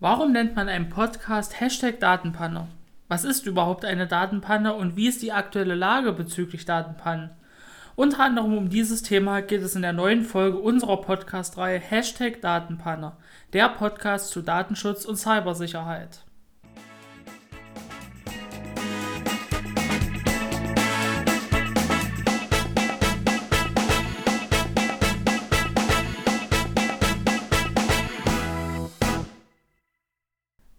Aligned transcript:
Warum 0.00 0.30
nennt 0.30 0.54
man 0.54 0.68
einen 0.68 0.90
Podcast 0.90 1.60
Hashtag 1.60 1.98
Datenpanne? 1.98 2.68
Was 3.08 3.24
ist 3.24 3.46
überhaupt 3.46 3.84
eine 3.84 4.06
Datenpanne 4.06 4.74
und 4.74 4.94
wie 4.94 5.08
ist 5.08 5.22
die 5.22 5.32
aktuelle 5.32 5.74
Lage 5.74 6.12
bezüglich 6.12 6.64
Datenpannen? 6.64 7.30
Unter 7.96 8.20
anderem 8.20 8.56
um 8.56 8.68
dieses 8.68 9.02
Thema 9.02 9.42
geht 9.42 9.60
es 9.60 9.74
in 9.74 9.82
der 9.82 9.92
neuen 9.92 10.22
Folge 10.22 10.58
unserer 10.58 11.00
Podcast-Reihe 11.00 11.80
Hashtag 11.80 12.40
Datenpanne, 12.40 13.16
der 13.52 13.70
Podcast 13.70 14.30
zu 14.30 14.40
Datenschutz 14.40 15.04
und 15.04 15.16
Cybersicherheit. 15.16 16.20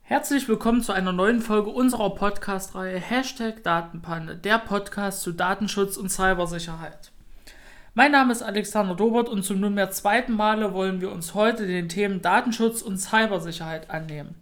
Herzlich 0.10 0.50
willkommen 0.50 0.82
zu 0.82 0.92
einer 0.92 1.12
neuen 1.12 1.40
Folge 1.40 1.70
unserer 1.70 2.16
Podcast-Reihe 2.16 2.98
Hashtag 2.98 3.62
Datenpanne, 3.62 4.36
der 4.36 4.58
Podcast 4.58 5.22
zu 5.22 5.34
Datenschutz 5.34 5.98
und 5.98 6.10
Cybersicherheit. 6.10 7.12
Mein 7.94 8.14
Name 8.14 8.32
ist 8.32 8.42
Alexander 8.42 8.96
Dobert 8.96 9.30
und 9.30 9.44
zum 9.44 9.60
nunmehr 9.60 9.92
zweiten 9.92 10.34
Male 10.34 10.74
wollen 10.74 11.00
wir 11.00 11.12
uns 11.12 11.36
heute 11.36 11.68
den 11.68 11.90
Themen 11.90 12.24
Datenschutz 12.24 12.82
und 12.82 12.98
Cybersicherheit 12.98 13.92
annehmen. 13.92 14.34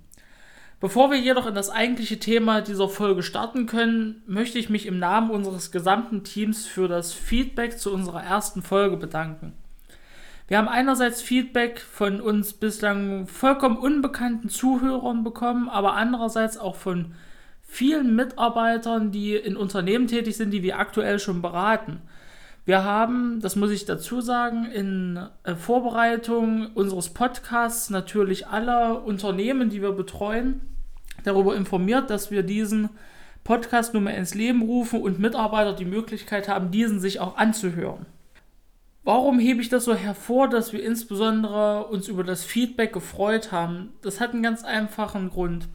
Bevor 0.80 1.12
wir 1.12 1.20
jedoch 1.20 1.48
in 1.48 1.56
das 1.56 1.70
eigentliche 1.70 2.18
Thema 2.18 2.62
dieser 2.62 2.88
Folge 2.88 3.22
starten 3.22 3.66
können, 3.66 4.24
möchte 4.26 4.60
ich 4.60 4.70
mich 4.70 4.86
im 4.86 5.00
Namen 5.00 5.32
unseres 5.32 5.74
gesamten 5.74 6.24
Teams 6.24 6.66
für 6.66 6.88
das 6.88 7.12
Feedback 7.12 7.78
zu 7.78 7.92
unserer 7.92 8.24
ersten 8.24 8.62
Folge 8.62 8.96
bedanken. 8.96 9.52
Wir 10.48 10.58
haben 10.58 10.70
einerseits 10.70 11.22
Feedback 11.22 11.82
von 11.82 12.22
uns 12.22 12.54
bislang 12.54 13.28
vollkommen 13.28 13.76
unbekannten 13.76 14.48
Zuhörern 14.48 15.26
bekommen, 15.26 15.68
aber 15.68 15.96
andererseits 15.96 16.58
auch 16.58 16.78
von 16.78 17.14
vielen 17.62 18.16
Mitarbeitern, 18.16 19.12
die 19.12 19.36
in 19.36 19.58
Unternehmen 19.58 20.08
tätig 20.08 20.38
sind, 20.38 20.52
die 20.52 20.64
wir 20.64 20.80
aktuell 20.80 21.20
schon 21.20 21.42
beraten. 21.42 22.02
Wir 22.64 22.86
haben, 22.86 23.42
das 23.42 23.58
muss 23.58 23.72
ich 23.72 23.84
dazu 23.86 24.22
sagen, 24.22 24.66
in 24.66 25.20
äh, 25.44 25.56
Vorbereitung 25.56 26.68
unseres 26.76 27.10
Podcasts 27.10 27.90
natürlich 27.90 28.48
alle 28.48 29.00
Unternehmen, 29.00 29.70
die 29.70 29.82
wir 29.82 29.92
betreuen, 29.92 30.62
darüber 31.26 31.58
informiert, 31.58 32.10
dass 32.10 32.32
wir 32.32 32.44
diesen 32.44 32.90
Podcast 33.44 33.94
nun 33.94 34.04
mal 34.04 34.12
ins 34.12 34.34
Leben 34.34 34.62
rufen 34.62 35.02
und 35.02 35.20
Mitarbeiter 35.20 35.74
die 35.74 35.86
Möglichkeit 35.86 36.48
haben, 36.48 36.72
diesen 36.72 37.00
sich 37.02 37.20
auch 37.20 37.38
anzuhören. 37.38 38.06
Warum 39.08 39.40
hebe 39.40 39.62
ich 39.62 39.70
das 39.70 39.86
so 39.86 39.96
hervor, 39.96 40.50
dass 40.50 40.74
wir 40.74 40.84
insbesondere 40.84 41.86
uns 41.88 42.10
über 42.10 42.26
das 42.26 42.44
Feedback 42.44 42.92
gefreut 42.92 43.54
haben? 43.54 43.94
Das 44.02 44.20
hat 44.20 44.34
einen 44.34 44.44
ganz 44.44 44.66
einfachen 44.66 45.30
Grund. 45.30 45.70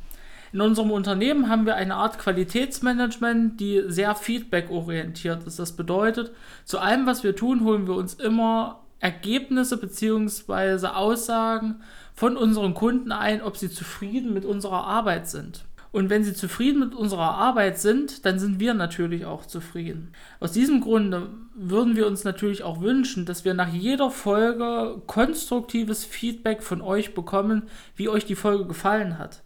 In 0.53 0.61
unserem 0.61 0.91
Unternehmen 0.91 1.49
haben 1.49 1.65
wir 1.65 1.77
eine 1.77 1.95
Art 1.95 2.19
Qualitätsmanagement, 2.19 3.59
die 3.59 3.85
sehr 3.87 4.15
feedback-orientiert 4.15 5.45
ist. 5.45 5.59
Das 5.59 5.73
bedeutet, 5.73 6.33
zu 6.67 6.79
allem, 6.79 7.07
was 7.07 7.25
wir 7.25 7.35
tun, 7.35 7.65
holen 7.65 7.87
wir 7.87 7.95
uns 7.95 8.13
immer 8.13 8.81
Ergebnisse 9.01 9.79
bzw. 9.79 10.89
Aussagen 10.89 11.77
von 12.13 12.37
unseren 12.37 12.75
Kunden 12.75 13.13
ein, 13.13 13.41
ob 13.41 13.57
sie 13.57 13.71
zufrieden 13.71 14.35
mit 14.35 14.45
unserer 14.45 14.85
Arbeit 14.85 15.27
sind. 15.27 15.65
Und 15.93 16.09
wenn 16.09 16.25
sie 16.25 16.33
zufrieden 16.33 16.81
mit 16.81 16.95
unserer 16.95 17.35
Arbeit 17.35 17.79
sind, 17.79 18.25
dann 18.25 18.39
sind 18.39 18.59
wir 18.59 18.73
natürlich 18.73 19.27
auch 19.27 19.45
zufrieden. 19.45 20.13
Aus 20.41 20.53
diesem 20.53 20.81
Grunde 20.81 21.29
würden 21.55 21.97
wir 21.97 22.07
uns 22.07 22.25
natürlich 22.25 22.63
auch 22.63 22.81
wünschen, 22.81 23.27
dass 23.27 23.45
wir 23.45 23.53
nach 23.53 23.71
jeder 23.73 24.11
Folge 24.11 25.03
konstruktives 25.07 26.07
Feedback 26.07 26.63
von 26.63 26.81
euch 26.81 27.15
bekommen, 27.15 27.65
wie 27.95 28.09
euch 28.09 28.25
die 28.25 28.37
Folge 28.37 28.65
gefallen 28.67 29.19
hat. 29.19 29.43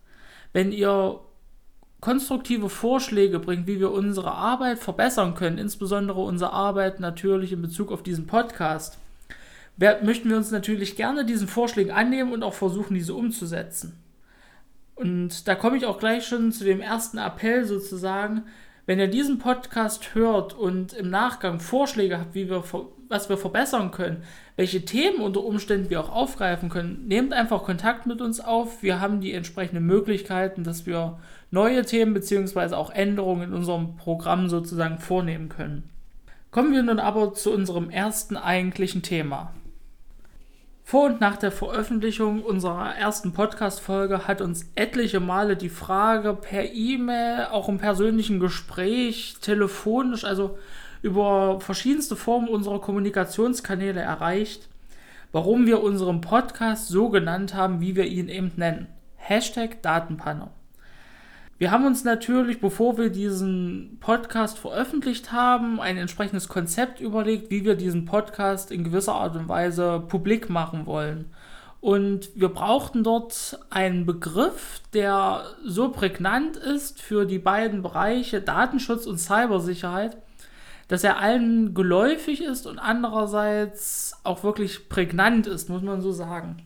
Wenn 0.53 0.71
ihr 0.71 1.19
konstruktive 2.01 2.69
Vorschläge 2.69 3.41
bringt, 3.41 3.67
wie 3.67 3.81
wir 3.81 3.91
unsere 3.91 4.31
Arbeit 4.31 4.79
verbessern 4.79 5.35
können, 5.35 5.59
insbesondere 5.59 6.21
unsere 6.21 6.53
Arbeit 6.53 7.01
natürlich 7.01 7.51
in 7.51 7.63
Bezug 7.63 7.91
auf 7.91 8.05
diesen 8.05 8.29
Podcast, 8.29 8.99
möchten 9.77 10.31
wir 10.31 10.37
uns 10.37 10.53
natürlich 10.53 10.95
gerne 10.95 11.25
diesen 11.25 11.49
Vorschlägen 11.49 11.91
annehmen 11.91 12.33
und 12.33 12.45
auch 12.45 12.55
versuchen, 12.55 12.95
diese 12.95 13.15
umzusetzen. 13.15 13.99
Und 14.97 15.47
da 15.47 15.55
komme 15.55 15.77
ich 15.77 15.87
auch 15.87 15.99
gleich 15.99 16.27
schon 16.27 16.53
zu 16.53 16.65
dem 16.65 16.81
ersten 16.81 17.19
Appell 17.19 17.65
sozusagen. 17.65 18.45
Wenn 18.87 18.99
ihr 18.99 19.09
diesen 19.09 19.39
Podcast 19.39 20.15
hört 20.15 20.55
und 20.55 20.93
im 20.95 21.11
Nachgang 21.11 21.61
Vorschläge 21.61 22.19
habt, 22.19 22.35
wie 22.35 22.49
wir, 22.49 22.65
was 23.09 23.29
wir 23.29 23.37
verbessern 23.37 23.91
können, 23.91 24.23
welche 24.57 24.85
Themen 24.85 25.21
unter 25.21 25.45
Umständen 25.45 25.91
wir 25.91 26.01
auch 26.01 26.09
aufgreifen 26.09 26.71
können, 26.71 27.07
nehmt 27.07 27.35
einfach 27.35 27.63
Kontakt 27.63 28.07
mit 28.07 28.23
uns 28.23 28.41
auf. 28.41 28.83
Wir 28.83 29.01
haben 29.01 29.21
die 29.21 29.33
entsprechenden 29.33 29.85
Möglichkeiten, 29.85 30.65
dass 30.65 30.87
wir 30.87 31.19
neue 31.51 31.85
Themen 31.85 32.15
bzw. 32.15 32.75
auch 32.75 32.91
Änderungen 32.91 33.51
in 33.51 33.55
unserem 33.55 33.97
Programm 33.97 34.49
sozusagen 34.49 34.99
vornehmen 34.99 35.51
können. 35.51 35.91
Kommen 36.51 36.73
wir 36.73 36.83
nun 36.83 37.01
aber 37.01 37.35
zu 37.35 37.53
unserem 37.53 37.91
ersten 37.91 38.37
eigentlichen 38.37 39.03
Thema. 39.03 39.53
Vor 40.89 41.07
und 41.07 41.21
nach 41.21 41.37
der 41.37 41.51
Veröffentlichung 41.51 42.45
unserer 42.45 42.95
ersten 42.95 43.33
Podcast-Folge 43.33 44.29
hat 44.29 44.41
uns 44.41 44.71
etliche 44.77 45.19
Male 45.19 45.57
die 45.57 45.69
Frage 45.69 46.33
per 46.33 46.73
E-Mail, 46.73 47.49
auch 47.51 47.69
im 47.69 47.79
persönlichen 47.79 48.39
Gespräch, 48.39 49.39
telefonisch, 49.41 50.23
also 50.23 50.57
über 51.03 51.59
verschiedenste 51.61 52.15
Formen 52.15 52.47
unserer 52.47 52.81
Kommunikationskanäle 52.81 54.01
erreicht, 54.01 54.69
warum 55.33 55.67
wir 55.67 55.83
unseren 55.83 56.21
Podcast 56.21 56.87
so 56.87 57.09
genannt 57.09 57.53
haben, 57.53 57.81
wie 57.81 57.97
wir 57.97 58.05
ihn 58.05 58.29
eben 58.29 58.53
nennen. 58.55 58.87
Hashtag 59.17 59.83
Datenpanne. 59.83 60.51
Wir 61.59 61.71
haben 61.71 61.87
uns 61.87 62.05
natürlich, 62.05 62.61
bevor 62.61 62.99
wir 62.99 63.09
diesen 63.09 63.97
Podcast 64.01 64.59
veröffentlicht 64.59 65.33
haben, 65.33 65.81
ein 65.81 65.97
entsprechendes 65.97 66.49
Konzept 66.49 67.01
überlegt, 67.01 67.51
wie 67.51 67.65
wir 67.65 67.77
diesen 67.77 68.05
Podcast 68.05 68.71
in 68.71 68.85
gewisser 68.85 69.15
Art 69.15 69.37
und 69.37 69.49
Weise 69.49 70.05
publik 70.07 70.51
machen 70.51 70.85
wollen. 70.85 71.33
Und 71.81 72.29
wir 72.35 72.51
brauchten 72.51 73.03
dort 73.03 73.59
einen 73.71 74.05
Begriff, 74.05 74.83
der 74.93 75.45
so 75.65 75.89
prägnant 75.89 76.59
ist 76.59 77.01
für 77.01 77.25
die 77.25 77.39
beiden 77.39 77.81
Bereiche 77.81 78.43
Datenschutz 78.43 79.07
und 79.07 79.17
Cybersicherheit, 79.17 80.19
dass 80.89 81.05
er 81.05 81.19
allen 81.19 81.73
geläufig 81.73 82.43
ist 82.43 82.67
und 82.67 82.79
andererseits 82.79 84.13
auch 84.25 84.45
wirklich 84.45 84.91
prägnant 84.91 85.47
ist, 85.47 85.71
muss 85.71 85.83
man 85.83 86.03
so 86.03 86.13
sagen. 86.13 86.59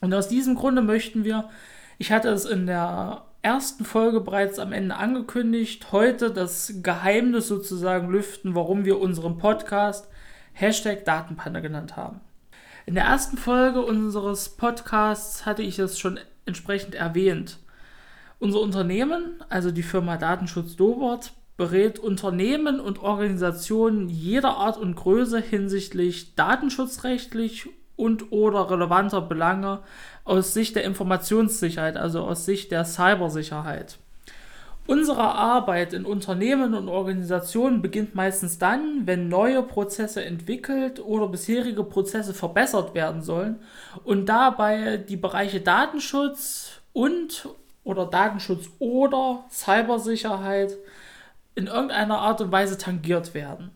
Und 0.00 0.14
aus 0.14 0.28
diesem 0.28 0.54
Grunde 0.54 0.80
möchten 0.80 1.24
wir, 1.24 1.50
ich 1.98 2.10
hatte 2.10 2.30
es 2.30 2.46
in 2.46 2.66
der 2.66 3.24
ersten 3.44 3.84
Folge 3.84 4.20
bereits 4.20 4.58
am 4.58 4.72
Ende 4.72 4.96
angekündigt, 4.96 5.92
heute 5.92 6.30
das 6.30 6.80
Geheimnis 6.82 7.46
sozusagen 7.46 8.08
lüften, 8.08 8.54
warum 8.54 8.86
wir 8.86 8.98
unseren 8.98 9.36
Podcast 9.36 10.08
Hashtag 10.54 11.04
Datenpanne 11.04 11.60
genannt 11.60 11.94
haben. 11.94 12.20
In 12.86 12.94
der 12.94 13.04
ersten 13.04 13.36
Folge 13.36 13.82
unseres 13.82 14.48
Podcasts 14.48 15.44
hatte 15.44 15.62
ich 15.62 15.78
es 15.78 15.98
schon 15.98 16.18
entsprechend 16.46 16.94
erwähnt. 16.94 17.58
Unser 18.38 18.60
Unternehmen, 18.60 19.42
also 19.50 19.70
die 19.70 19.82
Firma 19.82 20.16
Datenschutz 20.16 20.76
Dobert, 20.76 21.34
berät 21.58 21.98
Unternehmen 21.98 22.80
und 22.80 22.98
Organisationen 22.98 24.08
jeder 24.08 24.56
Art 24.56 24.78
und 24.78 24.96
Größe 24.96 25.38
hinsichtlich 25.38 26.34
datenschutzrechtlich 26.34 27.68
und 27.96 28.32
oder 28.32 28.70
relevanter 28.70 29.20
Belange 29.20 29.80
aus 30.24 30.54
Sicht 30.54 30.76
der 30.76 30.84
Informationssicherheit, 30.84 31.96
also 31.96 32.22
aus 32.22 32.44
Sicht 32.44 32.70
der 32.70 32.84
Cybersicherheit. 32.84 33.98
Unsere 34.86 35.22
Arbeit 35.22 35.94
in 35.94 36.04
Unternehmen 36.04 36.74
und 36.74 36.90
Organisationen 36.90 37.80
beginnt 37.80 38.14
meistens 38.14 38.58
dann, 38.58 39.06
wenn 39.06 39.28
neue 39.28 39.62
Prozesse 39.62 40.22
entwickelt 40.22 41.00
oder 41.00 41.28
bisherige 41.28 41.84
Prozesse 41.84 42.34
verbessert 42.34 42.94
werden 42.94 43.22
sollen 43.22 43.60
und 44.04 44.26
dabei 44.26 44.98
die 44.98 45.16
Bereiche 45.16 45.60
Datenschutz 45.62 46.82
und 46.92 47.48
oder 47.82 48.04
Datenschutz 48.04 48.68
oder 48.78 49.44
Cybersicherheit 49.50 50.76
in 51.54 51.66
irgendeiner 51.66 52.18
Art 52.18 52.42
und 52.42 52.52
Weise 52.52 52.76
tangiert 52.76 53.32
werden 53.32 53.70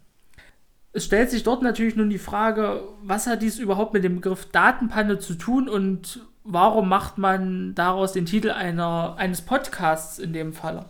es 0.92 1.04
stellt 1.04 1.30
sich 1.30 1.42
dort 1.42 1.62
natürlich 1.62 1.96
nun 1.96 2.10
die 2.10 2.18
Frage, 2.18 2.82
was 3.02 3.26
hat 3.26 3.42
dies 3.42 3.58
überhaupt 3.58 3.94
mit 3.94 4.04
dem 4.04 4.16
Begriff 4.16 4.46
Datenpanne 4.46 5.18
zu 5.18 5.34
tun 5.34 5.68
und 5.68 6.20
warum 6.48 6.88
macht 6.88 7.18
man 7.18 7.74
daraus 7.74 8.12
den 8.12 8.26
Titel 8.26 8.50
einer, 8.50 9.14
eines 9.18 9.42
Podcasts 9.42 10.18
in 10.18 10.32
dem 10.32 10.52
Falle? 10.52 10.86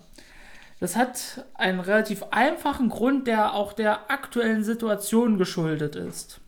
Das 0.80 0.96
hat 0.96 1.44
einen 1.54 1.80
relativ 1.80 2.24
einfachen 2.30 2.88
Grund, 2.88 3.26
der 3.26 3.54
auch 3.54 3.72
der 3.72 4.10
aktuellen 4.10 4.62
Situation 4.62 5.36
geschuldet 5.36 5.96
ist. 5.96 6.40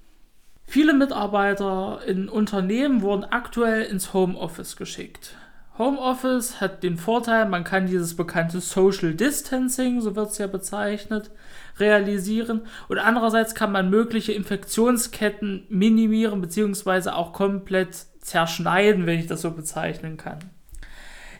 Viele 0.65 0.95
Mitarbeiter 0.95 2.01
in 2.07 2.29
Unternehmen 2.29 3.03
wurden 3.03 3.25
aktuell 3.25 3.83
ins 3.83 4.15
Homeoffice 4.15 4.77
geschickt. 4.77 5.35
Homeoffice 5.77 6.61
hat 6.61 6.85
den 6.85 6.97
Vorteil, 6.97 7.49
man 7.49 7.65
kann 7.65 7.87
dieses 7.87 8.15
bekannte 8.15 8.61
Social 8.61 9.15
Distancing, 9.15 10.01
so 10.01 10.15
wird 10.15 10.31
es 10.31 10.39
ja 10.39 10.47
bezeichnet, 10.47 11.33
realisieren 11.79 12.62
und 12.89 12.99
andererseits 12.99 13.57
kann 13.57 13.73
man 13.73 13.91
mögliche 13.91 14.33
Infektionsketten 14.33 15.65
minimieren 15.69 16.41
bzw. 16.41 17.11
auch 17.11 17.33
komplett 17.33 18.07
zerschneiden, 18.20 19.06
wenn 19.06 19.19
ich 19.19 19.26
das 19.26 19.43
so 19.43 19.50
bezeichnen 19.50 20.17
kann. 20.17 20.38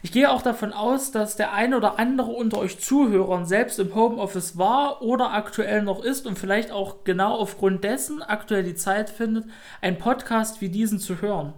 Ich 0.03 0.11
gehe 0.11 0.31
auch 0.31 0.41
davon 0.41 0.73
aus, 0.73 1.11
dass 1.11 1.35
der 1.35 1.53
ein 1.53 1.75
oder 1.75 1.99
andere 1.99 2.31
unter 2.31 2.57
euch 2.57 2.79
Zuhörern 2.79 3.45
selbst 3.45 3.77
im 3.79 3.93
Homeoffice 3.93 4.57
war 4.57 5.03
oder 5.03 5.31
aktuell 5.31 5.83
noch 5.83 6.03
ist 6.03 6.25
und 6.25 6.39
vielleicht 6.39 6.71
auch 6.71 7.03
genau 7.03 7.35
aufgrund 7.35 7.83
dessen 7.83 8.23
aktuell 8.23 8.63
die 8.63 8.73
Zeit 8.73 9.11
findet, 9.11 9.45
einen 9.79 9.99
Podcast 9.99 10.59
wie 10.59 10.69
diesen 10.69 10.97
zu 10.97 11.21
hören. 11.21 11.53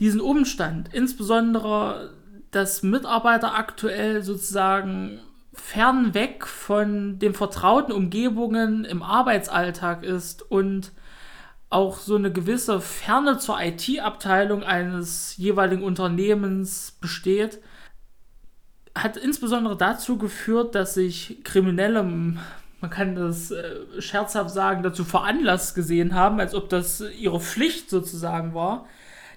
Diesen 0.00 0.20
Umstand, 0.20 0.92
insbesondere 0.92 2.10
dass 2.52 2.82
Mitarbeiter 2.82 3.56
aktuell 3.56 4.22
sozusagen 4.22 5.20
fernweg 5.54 6.46
von 6.46 7.18
den 7.18 7.34
vertrauten 7.34 7.92
Umgebungen 7.92 8.84
im 8.84 9.02
Arbeitsalltag 9.02 10.04
ist 10.04 10.42
und 10.50 10.92
auch 11.72 11.96
so 11.98 12.16
eine 12.16 12.30
gewisse 12.30 12.80
Ferne 12.80 13.38
zur 13.38 13.60
IT-Abteilung 13.60 14.62
eines 14.62 15.36
jeweiligen 15.38 15.82
Unternehmens 15.82 16.96
besteht, 17.00 17.60
hat 18.94 19.16
insbesondere 19.16 19.76
dazu 19.76 20.18
geführt, 20.18 20.74
dass 20.74 20.94
sich 20.94 21.42
Kriminelle, 21.44 22.02
man 22.02 22.90
kann 22.90 23.14
das 23.14 23.50
äh, 23.50 24.00
scherzhaft 24.00 24.50
sagen, 24.50 24.82
dazu 24.82 25.04
veranlasst 25.04 25.74
gesehen 25.74 26.14
haben, 26.14 26.40
als 26.40 26.54
ob 26.54 26.68
das 26.68 27.02
ihre 27.18 27.40
Pflicht 27.40 27.88
sozusagen 27.88 28.52
war, 28.52 28.86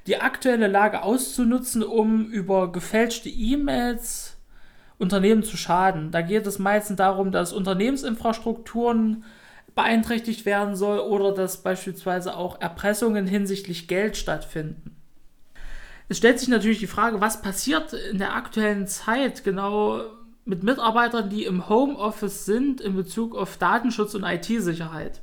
die 0.08 0.20
aktuelle 0.20 0.68
Lage 0.68 1.04
auszunutzen, 1.04 1.84
um 1.84 2.26
über 2.28 2.72
gefälschte 2.72 3.30
E-Mails 3.30 4.38
Unternehmen 4.98 5.44
zu 5.44 5.58
schaden. 5.58 6.12
Da 6.12 6.22
geht 6.22 6.46
es 6.48 6.60
meistens 6.60 6.98
darum, 6.98 7.32
dass 7.32 7.54
Unternehmensinfrastrukturen 7.54 9.24
beeinträchtigt 9.76 10.46
werden 10.46 10.76
soll 10.76 11.00
oder 11.00 11.34
dass 11.34 11.62
beispielsweise 11.62 12.36
auch 12.36 12.60
Erpressungen 12.62 13.28
hinsichtlich 13.28 13.88
Geld 13.88 14.18
stattfinden. 14.18 14.96
Es 16.08 16.18
stellt 16.18 16.40
sich 16.40 16.50
natürlich 16.50 16.80
die 16.80 16.88
Frage, 16.88 17.20
was 17.20 17.42
passiert 17.42 17.94
in 17.94 18.18
der 18.18 18.36
aktuellen 18.36 18.88
Zeit 18.88 19.44
genau 19.44 20.02
mit 20.46 20.64
Mitarbeitern, 20.64 21.30
die 21.30 21.46
im 21.46 21.68
Homeoffice 21.68 22.46
sind 22.46 22.80
in 22.80 22.96
Bezug 22.96 23.36
auf 23.36 23.58
Datenschutz 23.58 24.14
und 24.14 24.24
IT-Sicherheit. 24.24 25.22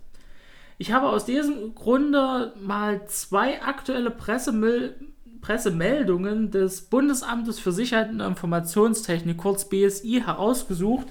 Ich 0.78 0.92
habe 0.92 1.08
aus 1.08 1.24
diesem 1.24 1.74
Grunde 1.74 2.52
mal 2.60 3.06
zwei 3.06 3.62
aktuelle 3.62 4.10
Pressemüll 4.10 4.96
Pressemeldungen 5.42 6.52
des 6.52 6.82
Bundesamtes 6.82 7.58
für 7.58 7.72
Sicherheit 7.72 8.10
und 8.10 8.20
Informationstechnik, 8.20 9.36
kurz 9.36 9.68
BSI, 9.68 10.22
herausgesucht, 10.24 11.08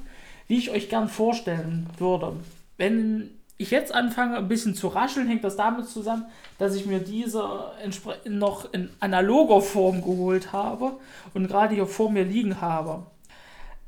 die 0.49 0.57
ich 0.57 0.71
euch 0.71 0.89
gern 0.89 1.09
vorstellen 1.09 1.87
würde. 1.97 2.33
Wenn 2.77 3.41
ich 3.57 3.71
jetzt 3.71 3.93
anfange, 3.93 4.37
ein 4.37 4.47
bisschen 4.47 4.73
zu 4.73 4.87
rascheln, 4.87 5.27
hängt 5.27 5.43
das 5.43 5.55
damit 5.55 5.87
zusammen, 5.87 6.25
dass 6.57 6.75
ich 6.75 6.85
mir 6.87 6.99
diese 6.99 7.43
noch 8.25 8.73
in 8.73 8.89
analoger 8.99 9.61
Form 9.61 10.01
geholt 10.01 10.51
habe 10.51 10.97
und 11.33 11.47
gerade 11.47 11.75
hier 11.75 11.85
vor 11.85 12.11
mir 12.11 12.23
liegen 12.23 12.59
habe. 12.59 13.05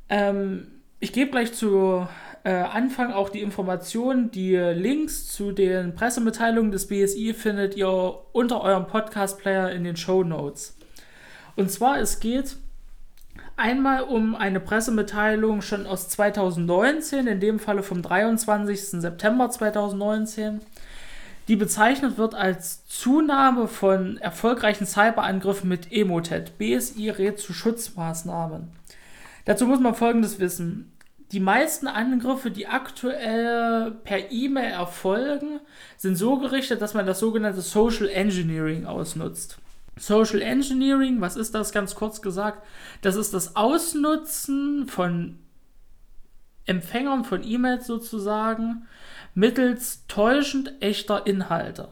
Ähm, 0.08 0.68
ich 1.00 1.12
gebe 1.12 1.32
gleich 1.32 1.52
zu 1.52 2.06
äh, 2.44 2.50
Anfang 2.52 3.12
auch 3.12 3.30
die 3.30 3.42
Informationen. 3.42 4.30
Die 4.30 4.54
Links 4.54 5.26
zu 5.32 5.50
den 5.50 5.94
Pressemitteilungen 5.94 6.70
des 6.70 6.86
BSI 6.86 7.34
findet 7.34 7.76
ihr 7.76 8.20
unter 8.32 8.60
eurem 8.60 8.86
Podcast-Player 8.86 9.72
in 9.72 9.82
den 9.82 9.96
Show 9.96 10.22
Notes. 10.22 10.76
Und 11.56 11.70
zwar, 11.70 11.98
es 11.98 12.20
geht 12.20 12.56
einmal 13.56 14.02
um 14.02 14.34
eine 14.34 14.60
Pressemitteilung 14.60 15.62
schon 15.62 15.86
aus 15.86 16.08
2019, 16.08 17.26
in 17.26 17.40
dem 17.40 17.58
Falle 17.58 17.82
vom 17.82 18.02
23. 18.02 19.00
September 19.00 19.50
2019, 19.50 20.60
die 21.48 21.56
bezeichnet 21.56 22.16
wird 22.16 22.34
als 22.34 22.86
Zunahme 22.86 23.68
von 23.68 24.16
erfolgreichen 24.18 24.86
Cyberangriffen 24.86 25.68
mit 25.68 25.92
Emotet. 25.92 26.58
BSI 26.58 27.10
rät 27.10 27.38
zu 27.38 27.52
Schutzmaßnahmen. 27.52 28.72
Dazu 29.44 29.66
muss 29.66 29.80
man 29.80 29.94
Folgendes 29.94 30.38
wissen 30.38 30.90
die 31.34 31.40
meisten 31.40 31.88
Angriffe, 31.88 32.50
die 32.50 32.68
aktuell 32.68 33.90
per 33.90 34.30
E-Mail 34.30 34.70
erfolgen, 34.70 35.58
sind 35.96 36.16
so 36.16 36.38
gerichtet, 36.38 36.80
dass 36.80 36.94
man 36.94 37.06
das 37.06 37.18
sogenannte 37.18 37.60
Social 37.60 38.08
Engineering 38.08 38.86
ausnutzt. 38.86 39.58
Social 39.96 40.42
Engineering, 40.42 41.20
was 41.20 41.36
ist 41.36 41.54
das 41.54 41.72
ganz 41.72 41.94
kurz 41.94 42.20
gesagt? 42.20 42.64
Das 43.00 43.16
ist 43.16 43.32
das 43.34 43.56
Ausnutzen 43.56 44.86
von 44.88 45.38
Empfängern 46.66 47.24
von 47.24 47.44
E-Mails 47.44 47.86
sozusagen 47.86 48.86
mittels 49.34 50.06
täuschend 50.06 50.72
echter 50.80 51.26
Inhalte. 51.26 51.88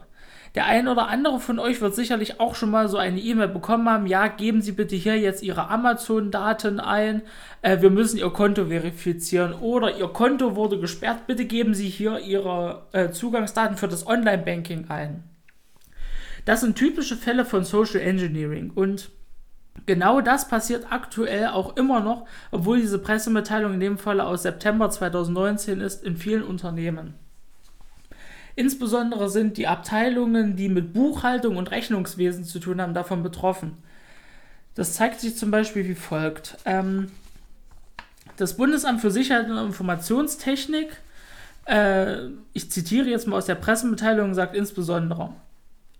Der 0.55 0.67
ein 0.67 0.87
oder 0.87 1.07
andere 1.07 1.39
von 1.39 1.57
euch 1.57 1.81
wird 1.81 1.95
sicherlich 1.95 2.39
auch 2.39 2.53
schon 2.53 2.69
mal 2.69 2.87
so 2.87 2.97
eine 2.97 3.19
E-Mail 3.19 3.47
bekommen 3.47 3.89
haben. 3.89 4.05
Ja, 4.05 4.27
geben 4.27 4.61
Sie 4.61 4.71
bitte 4.71 4.95
hier 4.95 5.17
jetzt 5.17 5.41
Ihre 5.41 5.69
Amazon-Daten 5.69 6.79
ein. 6.79 7.23
Äh, 7.63 7.81
wir 7.81 7.89
müssen 7.89 8.17
Ihr 8.17 8.29
Konto 8.29 8.67
verifizieren. 8.67 9.53
Oder 9.53 9.97
Ihr 9.97 10.09
Konto 10.09 10.55
wurde 10.55 10.79
gesperrt. 10.79 11.25
Bitte 11.25 11.45
geben 11.45 11.73
Sie 11.73 11.89
hier 11.89 12.19
Ihre 12.19 12.83
äh, 12.91 13.09
Zugangsdaten 13.09 13.77
für 13.77 13.87
das 13.87 14.05
Online-Banking 14.05 14.89
ein. 14.89 15.23
Das 16.45 16.61
sind 16.61 16.75
typische 16.75 17.15
Fälle 17.15 17.45
von 17.45 17.63
Social 17.63 18.01
Engineering. 18.01 18.71
Und 18.73 19.09
Genau 19.85 20.21
das 20.21 20.47
passiert 20.47 20.91
aktuell 20.91 21.47
auch 21.47 21.75
immer 21.75 21.99
noch, 21.99 22.25
obwohl 22.51 22.79
diese 22.79 22.99
Pressemitteilung 22.99 23.73
in 23.73 23.79
dem 23.79 23.97
Fall 23.97 24.21
aus 24.21 24.43
September 24.43 24.89
2019 24.89 25.81
ist, 25.81 26.03
in 26.03 26.15
vielen 26.15 26.43
Unternehmen. 26.43 27.15
Insbesondere 28.55 29.29
sind 29.29 29.57
die 29.57 29.67
Abteilungen, 29.67 30.55
die 30.55 30.69
mit 30.69 30.93
Buchhaltung 30.93 31.57
und 31.57 31.71
Rechnungswesen 31.71 32.43
zu 32.43 32.59
tun 32.59 32.79
haben, 32.79 32.93
davon 32.93 33.23
betroffen. 33.23 33.77
Das 34.75 34.93
zeigt 34.93 35.19
sich 35.19 35.35
zum 35.35 35.51
Beispiel 35.51 35.87
wie 35.87 35.95
folgt. 35.95 36.57
Ähm, 36.65 37.11
das 38.37 38.55
Bundesamt 38.55 39.01
für 39.01 39.11
Sicherheit 39.11 39.49
und 39.49 39.57
Informationstechnik, 39.57 40.97
äh, 41.65 42.27
ich 42.53 42.71
zitiere 42.71 43.09
jetzt 43.09 43.27
mal 43.27 43.37
aus 43.37 43.47
der 43.47 43.55
Pressemitteilung, 43.55 44.33
sagt 44.33 44.55
insbesondere, 44.55 45.33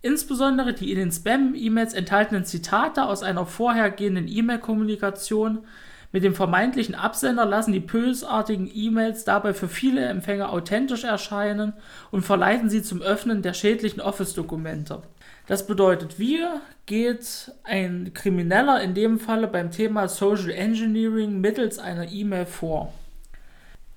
insbesondere 0.04 0.74
die 0.74 0.92
in 0.92 1.00
den 1.00 1.12
Spam-E-Mails 1.12 1.96
enthaltenen 1.96 2.46
Zitate 2.46 3.06
aus 3.06 3.24
einer 3.24 3.48
vorhergehenden 3.48 4.28
E-Mail-Kommunikation 4.28 5.66
mit 6.12 6.24
dem 6.24 6.36
vermeintlichen 6.36 6.94
Absender 6.94 7.44
lassen 7.44 7.72
die 7.72 7.80
bösartigen 7.80 8.70
E-Mails 8.72 9.24
dabei 9.24 9.56
für 9.56 9.68
viele 9.68 10.06
Empfänger 10.06 10.54
authentisch 10.54 11.06
erscheinen 11.06 11.74
und 12.12 12.22
verleiten 12.22 12.70
sie 12.70 12.84
zum 12.84 13.02
Öffnen 13.02 13.42
der 13.42 13.56
schädlichen 13.56 14.00
Office-Dokumente. 14.00 15.02
Das 15.48 15.66
bedeutet, 15.66 16.20
wie 16.20 16.40
geht 16.86 17.52
ein 17.64 18.12
Krimineller 18.14 18.84
in 18.84 18.94
dem 18.94 19.20
Falle 19.20 19.48
beim 19.48 19.72
Thema 19.72 20.08
Social 20.08 20.52
Engineering 20.52 21.42
mittels 21.42 21.80
einer 21.80 22.12
E-Mail 22.12 22.46
vor? 22.46 22.94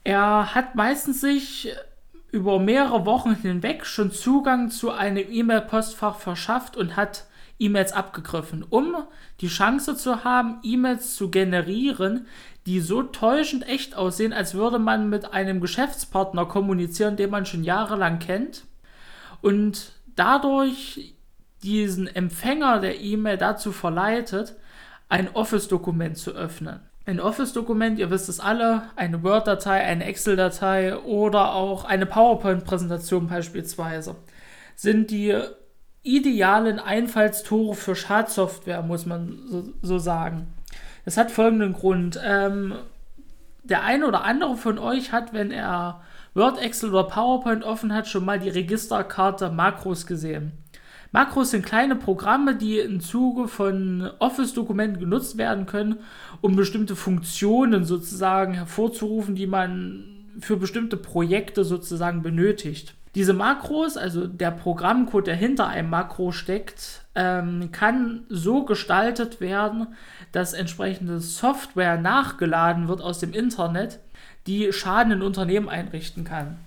Er 0.02 0.54
hat 0.54 0.74
meistens 0.74 1.20
sich 1.20 1.74
über 2.30 2.58
mehrere 2.58 3.06
Wochen 3.06 3.34
hinweg 3.34 3.86
schon 3.86 4.10
Zugang 4.10 4.70
zu 4.70 4.90
einem 4.90 5.24
E-Mail-Postfach 5.30 6.16
verschafft 6.16 6.76
und 6.76 6.96
hat 6.96 7.26
E-Mails 7.58 7.92
abgegriffen, 7.92 8.64
um 8.68 8.96
die 9.40 9.48
Chance 9.48 9.96
zu 9.96 10.24
haben, 10.24 10.58
E-Mails 10.62 11.14
zu 11.14 11.30
generieren, 11.30 12.26
die 12.66 12.80
so 12.80 13.02
täuschend 13.02 13.66
echt 13.68 13.96
aussehen, 13.96 14.32
als 14.32 14.54
würde 14.54 14.78
man 14.78 15.08
mit 15.08 15.32
einem 15.32 15.60
Geschäftspartner 15.60 16.46
kommunizieren, 16.46 17.16
den 17.16 17.30
man 17.30 17.46
schon 17.46 17.64
jahrelang 17.64 18.18
kennt 18.18 18.64
und 19.40 19.92
dadurch 20.16 21.14
diesen 21.62 22.06
Empfänger 22.08 22.80
der 22.80 23.00
E-Mail 23.00 23.38
dazu 23.38 23.72
verleitet, 23.72 24.56
ein 25.08 25.34
Office-Dokument 25.34 26.18
zu 26.18 26.32
öffnen. 26.32 26.80
Ein 27.06 27.20
Office-Dokument, 27.20 28.00
ihr 28.00 28.10
wisst 28.10 28.28
es 28.28 28.40
alle, 28.40 28.82
eine 28.96 29.22
Word-Datei, 29.22 29.80
eine 29.80 30.04
Excel-Datei 30.06 30.96
oder 30.98 31.54
auch 31.54 31.84
eine 31.84 32.04
PowerPoint-Präsentation 32.04 33.28
beispielsweise, 33.28 34.16
sind 34.74 35.12
die 35.12 35.38
idealen 36.02 36.80
Einfallstore 36.80 37.76
für 37.76 37.94
Schadsoftware, 37.94 38.82
muss 38.82 39.06
man 39.06 39.38
so, 39.48 39.72
so 39.82 39.98
sagen. 39.98 40.48
Das 41.04 41.16
hat 41.16 41.30
folgenden 41.30 41.74
Grund. 41.74 42.18
Ähm, 42.24 42.74
der 43.62 43.84
eine 43.84 44.08
oder 44.08 44.24
andere 44.24 44.56
von 44.56 44.76
euch 44.78 45.12
hat, 45.12 45.32
wenn 45.32 45.52
er 45.52 46.02
Word, 46.34 46.60
Excel 46.60 46.90
oder 46.90 47.04
PowerPoint 47.04 47.62
offen 47.62 47.94
hat, 47.94 48.08
schon 48.08 48.24
mal 48.24 48.40
die 48.40 48.48
Registerkarte 48.48 49.50
Makros 49.50 50.08
gesehen. 50.08 50.52
Makros 51.12 51.50
sind 51.50 51.64
kleine 51.64 51.96
Programme, 51.96 52.56
die 52.56 52.78
im 52.78 53.00
Zuge 53.00 53.48
von 53.48 54.10
Office-Dokumenten 54.18 55.00
genutzt 55.00 55.38
werden 55.38 55.66
können, 55.66 56.00
um 56.40 56.56
bestimmte 56.56 56.96
Funktionen 56.96 57.84
sozusagen 57.84 58.54
hervorzurufen, 58.54 59.34
die 59.34 59.46
man 59.46 60.04
für 60.40 60.56
bestimmte 60.56 60.96
Projekte 60.96 61.64
sozusagen 61.64 62.22
benötigt. 62.22 62.94
Diese 63.14 63.32
Makros, 63.32 63.96
also 63.96 64.26
der 64.26 64.50
Programmcode, 64.50 65.28
der 65.28 65.36
hinter 65.36 65.68
einem 65.68 65.88
Makro 65.88 66.32
steckt, 66.32 67.06
ähm, 67.14 67.70
kann 67.72 68.24
so 68.28 68.66
gestaltet 68.66 69.40
werden, 69.40 69.86
dass 70.32 70.52
entsprechende 70.52 71.20
Software 71.20 71.96
nachgeladen 71.96 72.88
wird 72.88 73.00
aus 73.00 73.18
dem 73.18 73.32
Internet, 73.32 74.00
die 74.46 74.70
Schaden 74.70 75.12
in 75.12 75.22
Unternehmen 75.22 75.70
einrichten 75.70 76.24
kann. 76.24 76.58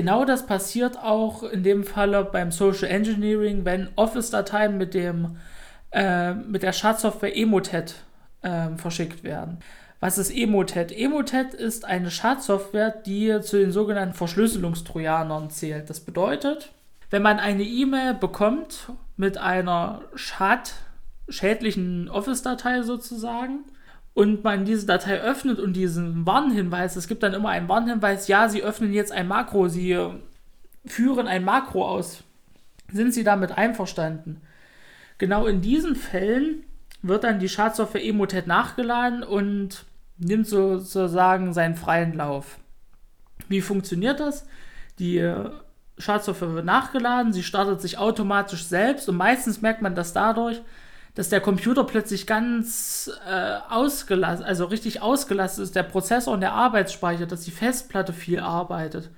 Genau 0.00 0.24
das 0.24 0.46
passiert 0.46 0.96
auch 0.96 1.42
in 1.42 1.62
dem 1.62 1.84
Falle 1.84 2.24
beim 2.24 2.52
Social 2.52 2.88
Engineering, 2.88 3.66
wenn 3.66 3.90
Office-Dateien 3.96 4.78
mit, 4.78 4.94
äh, 4.94 6.32
mit 6.32 6.62
der 6.62 6.72
Schadsoftware 6.72 7.36
Emotet 7.36 7.96
äh, 8.40 8.70
verschickt 8.78 9.24
werden. 9.24 9.58
Was 10.00 10.16
ist 10.16 10.30
Emotet? 10.30 10.90
Emotet 10.90 11.52
ist 11.52 11.84
eine 11.84 12.10
Schadsoftware, 12.10 12.92
die 13.04 13.42
zu 13.42 13.58
den 13.58 13.72
sogenannten 13.72 14.14
Verschlüsselungstrojanern 14.14 15.50
zählt. 15.50 15.90
Das 15.90 16.00
bedeutet, 16.00 16.72
wenn 17.10 17.20
man 17.20 17.38
eine 17.38 17.64
E-Mail 17.64 18.14
bekommt 18.14 18.90
mit 19.18 19.36
einer 19.36 20.00
Schad 20.14 20.76
schädlichen 21.28 22.08
Office-Datei 22.08 22.80
sozusagen 22.84 23.66
und 24.14 24.44
man 24.44 24.64
diese 24.64 24.86
Datei 24.86 25.20
öffnet 25.20 25.58
und 25.58 25.74
diesen 25.74 26.26
Warnhinweis, 26.26 26.96
es 26.96 27.08
gibt 27.08 27.22
dann 27.22 27.34
immer 27.34 27.50
einen 27.50 27.68
Warnhinweis, 27.68 28.28
ja, 28.28 28.48
Sie 28.48 28.62
öffnen 28.62 28.92
jetzt 28.92 29.12
ein 29.12 29.28
Makro, 29.28 29.68
Sie 29.68 29.96
führen 30.84 31.26
ein 31.26 31.44
Makro 31.44 31.86
aus. 31.86 32.24
Sind 32.92 33.14
Sie 33.14 33.24
damit 33.24 33.56
einverstanden? 33.56 34.40
Genau 35.18 35.46
in 35.46 35.60
diesen 35.60 35.96
Fällen 35.96 36.64
wird 37.02 37.24
dann 37.24 37.38
die 37.38 37.48
Schadsoftware 37.48 38.04
Emotet 38.04 38.46
nachgeladen 38.46 39.22
und 39.22 39.84
nimmt 40.18 40.46
sozusagen 40.46 41.52
seinen 41.52 41.76
freien 41.76 42.14
Lauf. 42.14 42.58
Wie 43.48 43.60
funktioniert 43.60 44.20
das? 44.20 44.46
Die 44.98 45.34
Schadsoftware 45.98 46.54
wird 46.54 46.64
nachgeladen, 46.64 47.32
sie 47.32 47.42
startet 47.42 47.80
sich 47.80 47.98
automatisch 47.98 48.64
selbst 48.64 49.08
und 49.08 49.16
meistens 49.16 49.62
merkt 49.62 49.82
man 49.82 49.94
das 49.94 50.12
dadurch, 50.12 50.62
dass 51.20 51.28
der 51.28 51.42
Computer 51.42 51.84
plötzlich 51.84 52.26
ganz 52.26 53.10
äh, 53.28 53.56
ausgelastet, 53.68 54.46
also 54.46 54.64
richtig 54.64 55.02
ausgelastet 55.02 55.64
ist, 55.64 55.76
der 55.76 55.82
Prozessor 55.82 56.32
und 56.32 56.40
der 56.40 56.54
Arbeitsspeicher, 56.54 57.26
dass 57.26 57.42
die 57.42 57.50
Festplatte 57.50 58.14
viel 58.14 58.40
arbeitet. 58.40 59.10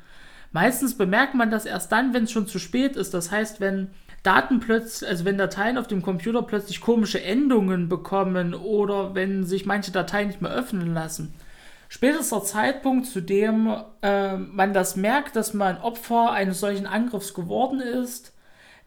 Meistens 0.51 0.99
bemerkt 0.99 1.37
man 1.37 1.53
das 1.53 1.65
erst 1.65 1.93
dann, 1.93 2.13
wenn 2.13 2.25
es 2.25 2.33
schon 2.33 2.49
zu 2.49 2.59
spät 2.59 2.97
ist. 2.97 3.15
Das 3.15 3.31
heißt, 3.31 3.61
wenn 3.61 3.87
Daten 4.25 4.59
plötzlich, 4.59 5.09
also 5.09 5.25
wenn 5.25 5.39
Dateien 5.39 5.79
auf 5.79 5.87
dem 5.87 6.03
Computer 6.03 6.43
plötzlich 6.43 6.81
komische 6.81 7.23
Endungen 7.23 7.89
bekommen 7.89 8.53
oder 8.55 9.15
wenn 9.15 9.47
sich 9.47 9.65
manche 9.65 9.93
Dateien 9.93 10.27
nicht 10.27 10.43
mehr 10.43 10.51
öffnen 10.51 10.93
lassen. 10.93 11.33
Spätester 11.89 12.43
Zeitpunkt, 12.43 13.07
zu 13.07 13.21
dem 13.21 13.77
äh, 14.03 14.37
man 14.39 14.75
das 14.75 14.97
merkt, 14.97 15.37
dass 15.37 15.55
man 15.55 15.79
Opfer 15.81 16.33
eines 16.33 16.59
solchen 16.59 16.87
Angriffs 16.87 17.33
geworden 17.33 17.81
ist, 17.81 18.32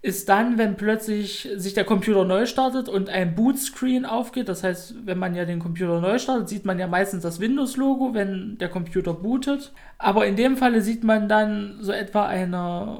ist 0.05 0.29
dann, 0.29 0.59
wenn 0.59 0.77
plötzlich 0.77 1.49
sich 1.55 1.73
der 1.73 1.83
Computer 1.83 2.25
neu 2.25 2.45
startet 2.45 2.87
und 2.87 3.09
ein 3.09 3.33
Bootscreen 3.33 4.05
aufgeht. 4.05 4.47
Das 4.47 4.63
heißt, 4.63 5.07
wenn 5.07 5.17
man 5.17 5.33
ja 5.33 5.45
den 5.45 5.59
Computer 5.59 5.99
neu 5.99 6.19
startet, 6.19 6.47
sieht 6.47 6.63
man 6.63 6.77
ja 6.77 6.87
meistens 6.87 7.23
das 7.23 7.39
Windows-Logo, 7.39 8.13
wenn 8.13 8.59
der 8.59 8.69
Computer 8.69 9.13
bootet. 9.13 9.73
Aber 9.97 10.27
in 10.27 10.35
dem 10.35 10.57
Falle 10.57 10.81
sieht 10.81 11.03
man 11.03 11.27
dann 11.27 11.77
so 11.81 11.91
etwa 11.91 12.27
eine 12.27 12.99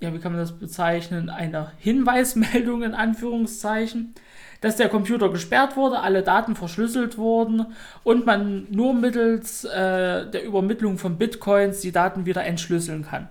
ja, 0.00 0.12
wie 0.12 0.18
kann 0.18 0.32
man 0.32 0.40
das 0.40 0.52
bezeichnen, 0.52 1.30
eine 1.30 1.72
Hinweismeldung 1.78 2.82
in 2.82 2.94
Anführungszeichen, 2.94 4.14
dass 4.60 4.76
der 4.76 4.88
Computer 4.88 5.30
gesperrt 5.30 5.76
wurde, 5.76 6.00
alle 6.00 6.22
Daten 6.22 6.54
verschlüsselt 6.54 7.18
wurden 7.18 7.66
und 8.04 8.26
man 8.26 8.66
nur 8.70 8.94
mittels 8.94 9.64
äh, 9.64 10.30
der 10.30 10.44
Übermittlung 10.44 10.98
von 10.98 11.16
Bitcoins 11.16 11.80
die 11.80 11.92
Daten 11.92 12.26
wieder 12.26 12.44
entschlüsseln 12.44 13.04
kann. 13.04 13.28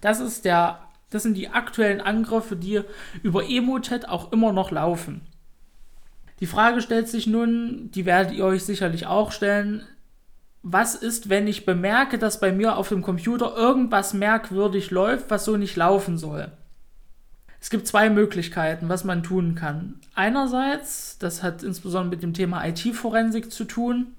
Das 0.00 0.20
ist 0.20 0.44
der, 0.44 0.80
das 1.10 1.22
sind 1.22 1.34
die 1.34 1.48
aktuellen 1.48 2.00
Angriffe, 2.00 2.56
die 2.56 2.82
über 3.22 3.48
Emotet 3.48 4.08
auch 4.08 4.32
immer 4.32 4.52
noch 4.52 4.70
laufen. 4.70 5.22
Die 6.40 6.46
Frage 6.46 6.82
stellt 6.82 7.08
sich 7.08 7.26
nun, 7.26 7.90
die 7.92 8.06
werdet 8.06 8.32
ihr 8.32 8.44
euch 8.44 8.64
sicherlich 8.64 9.06
auch 9.06 9.32
stellen, 9.32 9.82
was 10.62 10.94
ist, 10.94 11.28
wenn 11.28 11.46
ich 11.46 11.64
bemerke, 11.64 12.18
dass 12.18 12.40
bei 12.40 12.52
mir 12.52 12.76
auf 12.76 12.88
dem 12.88 13.02
Computer 13.02 13.56
irgendwas 13.56 14.12
merkwürdig 14.12 14.90
läuft, 14.90 15.30
was 15.30 15.44
so 15.44 15.56
nicht 15.56 15.76
laufen 15.76 16.18
soll. 16.18 16.50
Es 17.60 17.70
gibt 17.70 17.86
zwei 17.88 18.08
Möglichkeiten, 18.08 18.88
was 18.88 19.02
man 19.02 19.22
tun 19.22 19.54
kann. 19.54 20.00
Einerseits, 20.14 21.18
das 21.18 21.42
hat 21.42 21.62
insbesondere 21.62 22.10
mit 22.10 22.22
dem 22.22 22.34
Thema 22.34 22.64
IT-Forensik 22.64 23.50
zu 23.50 23.64
tun, 23.64 24.14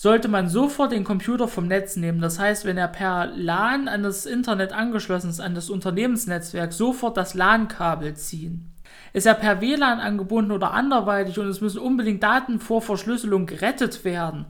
sollte 0.00 0.28
man 0.28 0.48
sofort 0.48 0.92
den 0.92 1.04
Computer 1.04 1.46
vom 1.46 1.66
Netz 1.66 1.96
nehmen. 1.96 2.22
Das 2.22 2.38
heißt, 2.38 2.64
wenn 2.64 2.78
er 2.78 2.88
per 2.88 3.26
LAN 3.36 3.86
an 3.86 4.02
das 4.02 4.24
Internet 4.24 4.72
angeschlossen 4.72 5.28
ist, 5.28 5.40
an 5.40 5.54
das 5.54 5.68
Unternehmensnetzwerk, 5.68 6.72
sofort 6.72 7.18
das 7.18 7.34
LAN-Kabel 7.34 8.14
ziehen. 8.14 8.72
Ist 9.12 9.26
er 9.26 9.34
per 9.34 9.60
WLAN 9.60 10.00
angebunden 10.00 10.52
oder 10.52 10.70
anderweitig 10.70 11.38
und 11.38 11.48
es 11.48 11.60
müssen 11.60 11.80
unbedingt 11.80 12.22
Daten 12.22 12.60
vor 12.60 12.80
Verschlüsselung 12.80 13.44
gerettet 13.44 14.02
werden, 14.02 14.46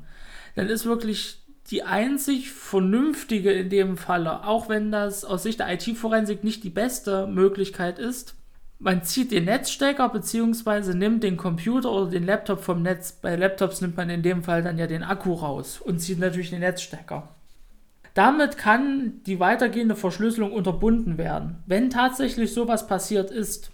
dann 0.55 0.69
ist 0.69 0.87
wirklich 0.87 1.43
die 1.73 1.83
einzig 1.83 2.53
vernünftige 2.53 3.51
in 3.51 3.71
dem 3.71 3.97
Falle, 3.97 4.45
auch 4.45 4.69
wenn 4.69 4.93
das 4.93 5.25
aus 5.25 5.43
Sicht 5.43 5.59
der 5.59 5.73
IT-Forensik 5.73 6.45
nicht 6.45 6.63
die 6.63 6.71
beste 6.71 7.27
Möglichkeit 7.27 7.99
ist. 7.99 8.37
Man 8.83 9.05
zieht 9.05 9.31
den 9.31 9.45
Netzstecker 9.45 10.09
bzw. 10.09 10.95
nimmt 10.95 11.23
den 11.23 11.37
Computer 11.37 11.93
oder 11.93 12.11
den 12.11 12.25
Laptop 12.25 12.65
vom 12.65 12.81
Netz. 12.81 13.13
Bei 13.13 13.37
Laptops 13.37 13.83
nimmt 13.83 13.99
man 13.99 14.09
in 14.09 14.23
dem 14.23 14.43
Fall 14.43 14.63
dann 14.63 14.79
ja 14.79 14.87
den 14.87 15.03
Akku 15.03 15.35
raus 15.35 15.79
und 15.85 15.99
zieht 15.99 16.19
natürlich 16.19 16.49
den 16.49 16.61
Netzstecker. 16.61 17.29
Damit 18.15 18.57
kann 18.57 19.21
die 19.27 19.39
weitergehende 19.39 19.97
Verschlüsselung 19.97 20.53
unterbunden 20.53 21.19
werden. 21.19 21.63
Wenn 21.67 21.91
tatsächlich 21.91 22.55
sowas 22.55 22.87
passiert 22.87 23.31
ist, 23.31 23.71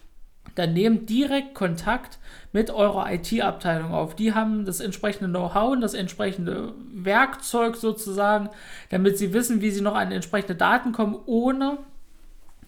dann 0.56 0.72
nehmt 0.72 1.08
direkt 1.08 1.54
Kontakt 1.54 2.18
mit 2.52 2.70
eurer 2.70 3.12
IT-Abteilung 3.12 3.92
auf. 3.92 4.16
Die 4.16 4.34
haben 4.34 4.64
das 4.64 4.80
entsprechende 4.80 5.30
Know-how 5.30 5.70
und 5.70 5.82
das 5.82 5.94
entsprechende 5.94 6.74
Werkzeug 6.92 7.76
sozusagen, 7.76 8.48
damit 8.90 9.18
sie 9.18 9.32
wissen, 9.32 9.60
wie 9.60 9.70
sie 9.70 9.82
noch 9.82 9.94
an 9.94 10.10
entsprechende 10.10 10.56
Daten 10.56 10.90
kommen, 10.90 11.16
ohne 11.26 11.78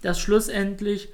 dass 0.02 0.20
schlussendlich 0.20 1.08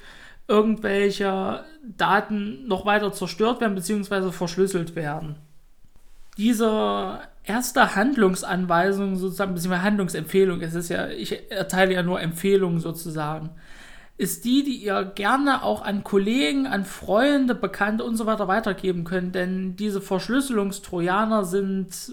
irgendwelche 0.46 1.64
Daten 1.82 2.66
noch 2.66 2.86
weiter 2.86 3.12
zerstört 3.12 3.60
werden 3.60 3.74
bzw. 3.74 4.30
verschlüsselt 4.30 4.94
werden. 4.96 5.36
Diese 6.36 7.20
erste 7.44 7.94
Handlungsanweisung 7.94 9.16
sozusagen, 9.16 9.54
bzw. 9.54 9.76
Handlungsempfehlung, 9.76 10.60
es 10.60 10.74
ist 10.74 10.88
ja, 10.88 11.08
ich 11.08 11.50
erteile 11.50 11.94
ja 11.94 12.02
nur 12.02 12.20
Empfehlungen 12.20 12.80
sozusagen 12.80 13.50
ist 14.16 14.44
die, 14.44 14.62
die 14.62 14.76
ihr 14.76 15.04
gerne 15.14 15.62
auch 15.62 15.82
an 15.82 16.04
Kollegen, 16.04 16.66
an 16.66 16.84
Freunde, 16.84 17.54
Bekannte 17.54 18.04
und 18.04 18.16
so 18.16 18.26
weiter 18.26 18.46
weitergeben 18.46 19.04
könnt. 19.04 19.34
Denn 19.34 19.76
diese 19.76 20.00
Verschlüsselungstrojaner 20.00 21.44
sind 21.44 22.12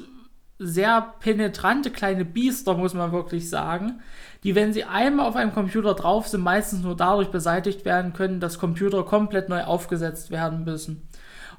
sehr 0.57 1.13
penetrante 1.19 1.91
kleine 1.91 2.25
Biester, 2.25 2.75
muss 2.75 2.93
man 2.93 3.11
wirklich 3.11 3.49
sagen, 3.49 4.01
die, 4.43 4.55
wenn 4.55 4.73
sie 4.73 4.83
einmal 4.83 5.27
auf 5.27 5.35
einem 5.35 5.53
Computer 5.53 5.93
drauf 5.93 6.27
sind, 6.27 6.41
meistens 6.41 6.81
nur 6.81 6.95
dadurch 6.95 7.29
beseitigt 7.29 7.85
werden 7.85 8.13
können, 8.13 8.39
dass 8.39 8.59
Computer 8.59 9.03
komplett 9.03 9.49
neu 9.49 9.63
aufgesetzt 9.63 10.31
werden 10.31 10.63
müssen. 10.63 11.07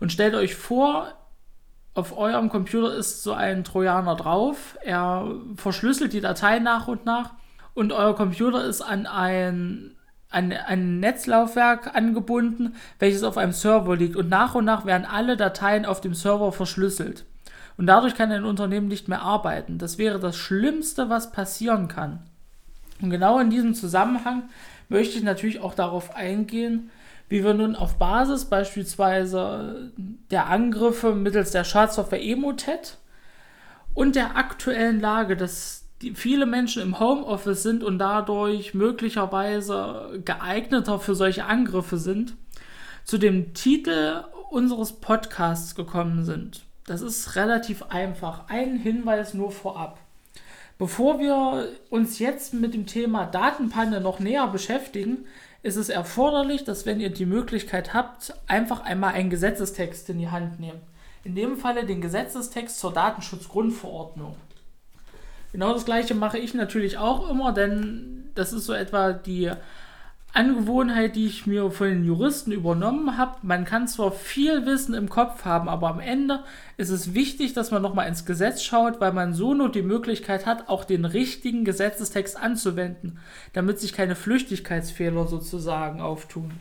Und 0.01 0.11
stellt 0.11 0.35
euch 0.35 0.57
vor, 0.57 1.13
auf 1.95 2.17
eurem 2.17 2.49
Computer 2.49 2.95
ist 2.95 3.23
so 3.23 3.33
ein 3.33 3.65
Trojaner 3.65 4.17
drauf, 4.17 4.79
er 4.83 5.31
verschlüsselt 5.57 6.13
die 6.13 6.21
Datei 6.21 6.59
nach 6.59 6.89
und 6.89 7.05
nach 7.05 7.35
und 7.75 7.93
euer 7.93 8.17
Computer 8.17 8.65
ist 8.65 8.81
an 8.81 9.07
ein 9.07 9.97
ein, 10.33 10.53
ein 10.53 10.99
Netzlaufwerk 10.99 11.95
angebunden, 11.95 12.75
welches 12.99 13.23
auf 13.23 13.37
einem 13.37 13.53
Server 13.53 13.97
liegt 13.97 14.17
und 14.17 14.29
nach 14.29 14.55
und 14.55 14.65
nach 14.65 14.87
werden 14.87 15.07
alle 15.07 15.37
Dateien 15.37 15.85
auf 15.85 16.01
dem 16.01 16.15
Server 16.15 16.53
verschlüsselt. 16.53 17.27
Und 17.77 17.87
dadurch 17.87 18.15
kann 18.15 18.33
ein 18.33 18.45
Unternehmen 18.45 18.89
nicht 18.89 19.09
mehr 19.09 19.23
arbeiten. 19.23 19.79
Das 19.79 19.99
wäre 19.99 20.19
das 20.19 20.37
Schlimmste, 20.37 21.09
was 21.09 21.33
passieren 21.33 21.89
kann. 21.89 22.21
Und 23.03 23.11
genau 23.11 23.39
in 23.39 23.51
diesem 23.51 23.75
Zusammenhang 23.75 24.45
möchte 24.89 25.19
ich 25.19 25.25
natürlich 25.25 25.61
auch 25.61 25.75
darauf 25.75 26.15
eingehen, 26.15 26.91
wie 27.29 27.45
wir 27.45 27.55
nun 27.55 27.77
auf 27.77 27.99
Basis 27.99 28.45
beispielsweise 28.45 29.93
der 30.31 30.49
Angriffe 30.49 31.15
mittels 31.15 31.51
der 31.51 31.65
Schadsoftware 31.65 32.23
Emotet 32.23 32.99
und 33.95 34.17
der 34.17 34.37
aktuellen 34.37 35.01
Lage 35.01 35.37
die 36.03 36.15
viele 36.15 36.47
Menschen 36.47 36.83
im 36.83 36.99
Homeoffice 36.99 37.63
sind 37.63 37.85
und 37.85 37.99
dadurch 37.99 38.75
möglicherweise 38.75 40.21
geeigneter 40.25 40.99
für 40.99 41.15
solche 41.15 41.47
Angriffe 41.47 41.97
sind, 41.97 42.35
zu 43.05 43.19
dem 43.19 43.55
Titel 43.55 44.25
unseres 44.51 44.93
Podcasts 44.93 45.75
gekommen 45.75 46.25
sind. 46.25 46.63
Das 46.87 47.01
ist 47.01 47.37
relativ 47.37 47.85
einfach. 47.85 48.49
Ein 48.49 48.77
Hinweis 48.77 49.33
nur 49.33 49.53
vorab. 49.53 49.99
Bevor 50.83 51.21
wir 51.21 51.69
uns 51.91 52.19
jetzt 52.19 52.55
mit 52.55 52.75
dem 52.75 52.87
Thema 52.87 53.25
Datenpanne 53.27 54.01
noch 54.01 54.19
näher 54.19 54.49
beschäftigen, 54.49 55.27
ist 55.63 55.77
es 55.77 55.89
erforderlich, 55.89 56.65
dass 56.65 56.87
wenn 56.87 56.99
ihr 56.99 57.11
die 57.11 57.25
Möglichkeit 57.25 57.95
habt, 57.95 58.35
einfach 58.49 58.81
einmal 58.81 59.15
einen 59.15 59.31
Gesetzestext 59.31 60.11
in 60.11 60.19
die 60.19 60.29
Hand 60.29 60.59
nehmt. 60.59 60.83
In 61.23 61.37
dem 61.37 61.57
Falle 61.57 61.87
den 61.87 62.01
Gesetzestext 62.01 62.81
zur 62.81 62.93
Datenschutzgrundverordnung. 62.93 64.35
Genau 65.53 65.73
das 65.73 65.85
gleiche 65.85 66.17
mache 66.17 66.39
ich 66.39 66.53
natürlich 66.53 66.99
auch 66.99 67.31
immer, 67.31 67.53
denn 67.53 68.33
das 68.35 68.53
ist 68.53 68.67
so 68.67 68.73
etwa 68.73 69.13
die 69.13 69.53
Angewohnheit, 70.35 71.15
die 71.15 71.27
ich 71.27 71.47
mir 71.47 71.71
von 71.71 71.89
den 71.89 72.05
Juristen 72.05 72.53
übernommen 72.53 73.19
habe. 73.19 73.37
Man 73.43 73.67
kann 73.67 73.87
zwar 73.87 74.13
viel 74.13 74.65
Wissen 74.65 74.95
im 74.95 75.11
Kopf 75.11 75.45
haben, 75.45 75.69
aber 75.69 75.89
am 75.89 76.01
Ende 76.01 76.43
ist 76.79 76.89
es 76.89 77.13
wichtig, 77.13 77.53
dass 77.53 77.71
man 77.71 77.83
nochmal 77.83 78.09
ins 78.09 78.25
Gesetz 78.25 78.63
schaut, 78.63 78.99
weil 79.01 79.13
man 79.13 79.35
so 79.35 79.53
nur 79.53 79.71
die 79.71 79.83
Möglichkeit 79.83 80.47
hat, 80.47 80.69
auch 80.69 80.85
den 80.85 81.05
richtigen 81.05 81.65
Gesetzestext 81.65 82.39
anzuwenden, 82.39 83.19
damit 83.53 83.79
sich 83.79 83.93
keine 83.93 84.17
Flüchtigkeitsfehler 84.17 85.27
sozusagen 85.27 86.01
auftun. 86.01 86.53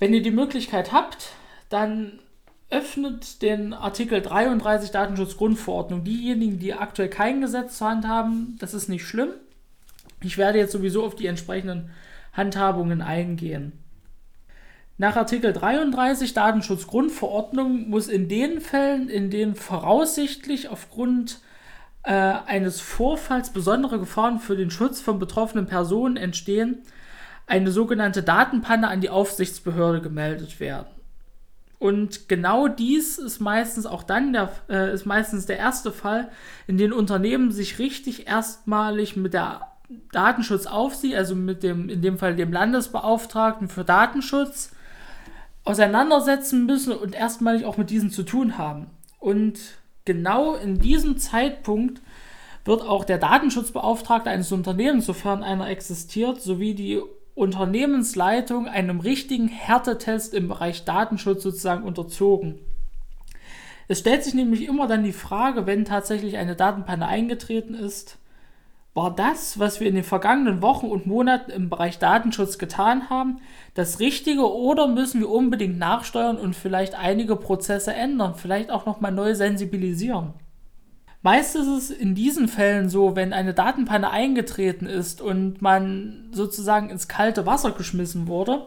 Wenn 0.00 0.12
ihr 0.12 0.22
die 0.22 0.32
Möglichkeit 0.32 0.92
habt, 0.92 1.32
dann 1.68 2.18
öffnet 2.70 3.42
den 3.42 3.74
Artikel 3.74 4.22
33 4.22 4.90
Datenschutzgrundverordnung. 4.90 6.02
Diejenigen, 6.04 6.58
die 6.58 6.74
aktuell 6.74 7.10
kein 7.10 7.40
Gesetz 7.40 7.78
zur 7.78 7.90
Hand 7.90 8.08
haben, 8.08 8.56
das 8.58 8.74
ist 8.74 8.88
nicht 8.88 9.04
schlimm. 9.04 9.30
Ich 10.22 10.38
werde 10.38 10.58
jetzt 10.58 10.72
sowieso 10.72 11.04
auf 11.04 11.14
die 11.14 11.26
entsprechenden 11.26 11.90
Handhabungen 12.32 13.02
eingehen. 13.02 13.72
Nach 14.98 15.16
Artikel 15.16 15.52
33 15.54 16.34
Datenschutzgrundverordnung 16.34 17.88
muss 17.88 18.08
in 18.08 18.28
den 18.28 18.60
Fällen, 18.60 19.08
in 19.08 19.30
denen 19.30 19.54
voraussichtlich 19.54 20.68
aufgrund 20.68 21.40
äh, 22.02 22.12
eines 22.12 22.80
Vorfalls 22.80 23.50
besondere 23.50 23.98
Gefahren 23.98 24.40
für 24.40 24.56
den 24.56 24.70
Schutz 24.70 25.00
von 25.00 25.18
betroffenen 25.18 25.66
Personen 25.66 26.18
entstehen, 26.18 26.82
eine 27.46 27.72
sogenannte 27.72 28.22
Datenpanne 28.22 28.88
an 28.88 29.00
die 29.00 29.10
Aufsichtsbehörde 29.10 30.02
gemeldet 30.02 30.60
werden. 30.60 30.88
Und 31.78 32.28
genau 32.28 32.68
dies 32.68 33.16
ist 33.16 33.40
meistens 33.40 33.86
auch 33.86 34.02
dann 34.02 34.34
der, 34.34 34.52
äh, 34.68 34.92
ist 34.92 35.06
meistens 35.06 35.46
der 35.46 35.56
erste 35.56 35.92
Fall, 35.92 36.30
in 36.66 36.76
dem 36.76 36.92
Unternehmen 36.92 37.52
sich 37.52 37.78
richtig 37.78 38.28
erstmalig 38.28 39.16
mit 39.16 39.32
der 39.32 39.69
Datenschutzaufsicht, 40.12 41.14
also 41.14 41.34
mit 41.34 41.62
dem, 41.62 41.88
in 41.88 42.02
dem 42.02 42.18
Fall 42.18 42.36
dem 42.36 42.52
Landesbeauftragten 42.52 43.68
für 43.68 43.84
Datenschutz, 43.84 44.72
auseinandersetzen 45.64 46.66
müssen 46.66 46.92
und 46.92 47.14
erstmalig 47.14 47.64
auch 47.64 47.76
mit 47.76 47.90
diesen 47.90 48.10
zu 48.10 48.22
tun 48.22 48.58
haben. 48.58 48.86
Und 49.18 49.58
genau 50.04 50.54
in 50.54 50.78
diesem 50.78 51.18
Zeitpunkt 51.18 52.00
wird 52.64 52.82
auch 52.82 53.04
der 53.04 53.18
Datenschutzbeauftragte 53.18 54.30
eines 54.30 54.52
Unternehmens, 54.52 55.06
sofern 55.06 55.42
einer 55.42 55.68
existiert, 55.68 56.40
sowie 56.40 56.74
die 56.74 57.00
Unternehmensleitung 57.34 58.66
einem 58.68 59.00
richtigen 59.00 59.48
Härtetest 59.48 60.34
im 60.34 60.48
Bereich 60.48 60.84
Datenschutz 60.84 61.42
sozusagen 61.42 61.84
unterzogen. 61.84 62.58
Es 63.88 64.00
stellt 64.00 64.22
sich 64.22 64.34
nämlich 64.34 64.68
immer 64.68 64.86
dann 64.86 65.02
die 65.02 65.12
Frage, 65.12 65.66
wenn 65.66 65.84
tatsächlich 65.84 66.36
eine 66.36 66.54
Datenpanne 66.54 67.06
eingetreten 67.06 67.74
ist, 67.74 68.18
war 68.92 69.14
das, 69.14 69.58
was 69.58 69.80
wir 69.80 69.88
in 69.88 69.94
den 69.94 70.04
vergangenen 70.04 70.62
Wochen 70.62 70.86
und 70.86 71.06
Monaten 71.06 71.50
im 71.50 71.70
Bereich 71.70 71.98
Datenschutz 71.98 72.58
getan 72.58 73.08
haben, 73.08 73.38
das 73.74 74.00
Richtige 74.00 74.52
oder 74.52 74.88
müssen 74.88 75.20
wir 75.20 75.30
unbedingt 75.30 75.78
nachsteuern 75.78 76.38
und 76.38 76.56
vielleicht 76.56 76.96
einige 76.96 77.36
Prozesse 77.36 77.94
ändern, 77.94 78.34
vielleicht 78.34 78.70
auch 78.70 78.86
nochmal 78.86 79.12
neu 79.12 79.34
sensibilisieren? 79.34 80.34
Meist 81.22 81.54
ist 81.54 81.66
es 81.66 81.90
in 81.90 82.14
diesen 82.14 82.48
Fällen 82.48 82.88
so, 82.88 83.14
wenn 83.14 83.32
eine 83.32 83.52
Datenpanne 83.52 84.10
eingetreten 84.10 84.86
ist 84.86 85.20
und 85.20 85.60
man 85.60 86.30
sozusagen 86.32 86.88
ins 86.88 87.08
kalte 87.08 87.44
Wasser 87.44 87.72
geschmissen 87.72 88.26
wurde, 88.26 88.66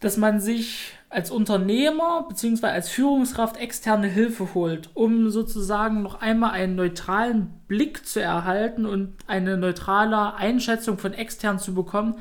dass 0.00 0.16
man 0.16 0.40
sich 0.40 0.92
als 1.08 1.30
Unternehmer 1.30 2.26
bzw. 2.28 2.66
als 2.66 2.88
Führungskraft 2.88 3.56
externe 3.56 4.08
Hilfe 4.08 4.54
holt, 4.54 4.90
um 4.94 5.30
sozusagen 5.30 6.02
noch 6.02 6.20
einmal 6.20 6.50
einen 6.50 6.74
neutralen 6.74 7.48
Blick 7.68 8.06
zu 8.06 8.20
erhalten 8.20 8.84
und 8.84 9.14
eine 9.26 9.56
neutrale 9.56 10.34
Einschätzung 10.34 10.98
von 10.98 11.14
extern 11.14 11.58
zu 11.58 11.74
bekommen, 11.74 12.16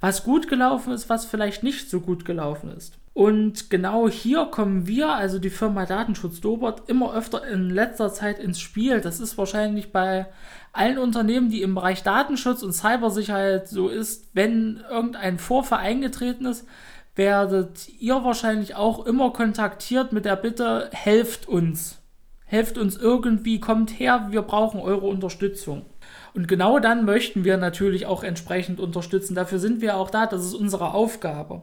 was 0.00 0.24
gut 0.24 0.48
gelaufen 0.48 0.92
ist, 0.92 1.08
was 1.08 1.24
vielleicht 1.24 1.62
nicht 1.62 1.90
so 1.90 2.00
gut 2.00 2.24
gelaufen 2.24 2.70
ist. 2.70 2.98
Und 3.14 3.70
genau 3.70 4.10
hier 4.10 4.44
kommen 4.44 4.86
wir, 4.86 5.08
also 5.08 5.38
die 5.38 5.48
Firma 5.48 5.86
Datenschutz 5.86 6.42
Dobert, 6.42 6.86
immer 6.90 7.14
öfter 7.14 7.46
in 7.48 7.70
letzter 7.70 8.12
Zeit 8.12 8.38
ins 8.38 8.60
Spiel. 8.60 9.00
Das 9.00 9.20
ist 9.20 9.38
wahrscheinlich 9.38 9.90
bei 9.90 10.26
allen 10.74 10.98
Unternehmen, 10.98 11.48
die 11.48 11.62
im 11.62 11.74
Bereich 11.74 12.02
Datenschutz 12.02 12.62
und 12.62 12.74
Cybersicherheit 12.74 13.68
so 13.68 13.88
ist, 13.88 14.28
wenn 14.34 14.84
irgendein 14.90 15.38
Vorfall 15.38 15.78
eingetreten 15.78 16.44
ist, 16.44 16.66
werdet 17.16 17.88
ihr 17.98 18.22
wahrscheinlich 18.22 18.74
auch 18.74 19.04
immer 19.04 19.32
kontaktiert 19.32 20.12
mit 20.12 20.24
der 20.24 20.36
Bitte, 20.36 20.90
helft 20.92 21.48
uns. 21.48 21.98
Helft 22.44 22.78
uns 22.78 22.96
irgendwie, 22.96 23.58
kommt 23.58 23.98
her, 23.98 24.28
wir 24.30 24.42
brauchen 24.42 24.80
eure 24.80 25.06
Unterstützung. 25.06 25.84
Und 26.34 26.46
genau 26.46 26.78
dann 26.78 27.04
möchten 27.04 27.42
wir 27.44 27.56
natürlich 27.56 28.06
auch 28.06 28.22
entsprechend 28.22 28.78
unterstützen. 28.78 29.34
Dafür 29.34 29.58
sind 29.58 29.80
wir 29.80 29.96
auch 29.96 30.10
da, 30.10 30.26
das 30.26 30.44
ist 30.44 30.54
unsere 30.54 30.94
Aufgabe. 30.94 31.62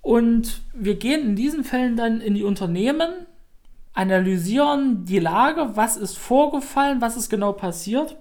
Und 0.00 0.62
wir 0.72 0.94
gehen 0.94 1.20
in 1.22 1.36
diesen 1.36 1.64
Fällen 1.64 1.96
dann 1.96 2.20
in 2.20 2.34
die 2.34 2.44
Unternehmen, 2.44 3.26
analysieren 3.92 5.04
die 5.04 5.18
Lage, 5.18 5.72
was 5.74 5.96
ist 5.96 6.16
vorgefallen, 6.16 7.00
was 7.00 7.16
ist 7.16 7.28
genau 7.28 7.52
passiert 7.52 8.16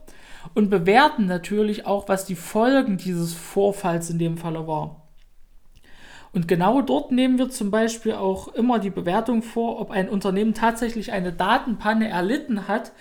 und 0.56 0.70
bewerten 0.70 1.28
natürlich 1.28 1.86
auch, 1.86 2.10
was 2.10 2.26
die 2.26 2.36
Folgen 2.36 2.98
dieses 2.98 3.34
Vorfalls 3.34 4.10
in 4.10 4.17
dem 4.17 4.38
Falle 4.38 4.67
war. 4.67 5.07
Und 6.38 6.47
genau 6.47 6.84
dort 6.84 7.12
nehmen 7.12 7.39
wir 7.39 7.50
zum 7.50 7.71
Beispiel 7.71 8.13
auch 8.13 8.50
immer 8.50 8.78
die 8.78 8.91
Bewertung 8.91 9.41
vor, 9.41 9.82
ob 9.82 9.89
ein 9.89 10.08
Unternehmen 10.08 10.54
tatsächlich 10.54 11.12
eine 11.12 11.34
Datenpanne 11.34 12.10
erlitten 12.10 12.67
hat, 12.67 12.91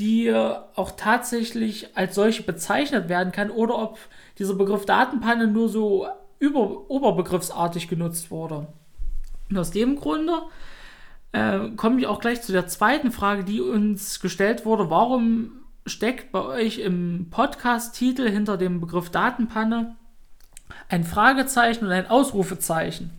die 0.00 0.34
auch 0.34 0.90
tatsächlich 0.96 1.96
als 1.96 2.16
solche 2.16 2.42
bezeichnet 2.42 3.08
werden 3.08 3.30
kann 3.30 3.52
oder 3.52 3.78
ob 3.78 4.00
dieser 4.40 4.54
Begriff 4.54 4.84
Datenpanne 4.84 5.46
nur 5.46 5.68
so 5.68 6.08
über, 6.40 6.90
oberbegriffsartig 6.90 7.86
genutzt 7.86 8.32
wurde. 8.32 8.66
Und 9.48 9.58
aus 9.58 9.70
dem 9.70 9.94
Grunde 9.94 10.42
äh, 11.30 11.68
komme 11.76 12.00
ich 12.00 12.08
auch 12.08 12.18
gleich 12.18 12.42
zu 12.42 12.50
der 12.50 12.66
zweiten 12.66 13.12
Frage, 13.12 13.44
die 13.44 13.60
uns 13.60 14.18
gestellt 14.18 14.66
wurde. 14.66 14.90
Warum 14.90 15.52
steckt 15.86 16.32
bei 16.32 16.42
euch 16.44 16.80
im 16.80 17.28
Podcast-Titel 17.30 18.28
hinter 18.28 18.56
dem 18.56 18.80
Begriff 18.80 19.08
Datenpanne 19.10 19.94
ein 20.88 21.04
Fragezeichen 21.04 21.86
und 21.86 21.92
ein 21.92 22.08
Ausrufezeichen? 22.08 23.10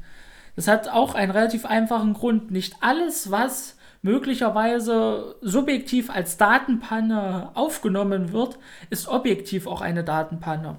Das 0.56 0.68
hat 0.68 0.89
auch 0.89 1.16
einen 1.16 1.32
relativ 1.32 1.66
einfachen 1.66 2.13
Grund. 2.13 2.52
Nicht 2.52 2.76
alles, 2.82 3.32
was 3.32 3.78
möglicherweise 4.04 5.36
subjektiv 5.42 6.10
als 6.10 6.38
Datenpanne 6.38 7.52
aufgenommen 7.56 8.34
wird, 8.34 8.60
ist 8.89 9.08
objektiv 9.08 9.66
auch 9.66 9.82
eine 9.82 10.04
Datenpanne. 10.04 10.76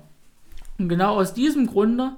Und 0.79 0.89
genau 0.89 1.17
aus 1.17 1.35
diesem 1.35 1.67
Grunde 1.67 2.13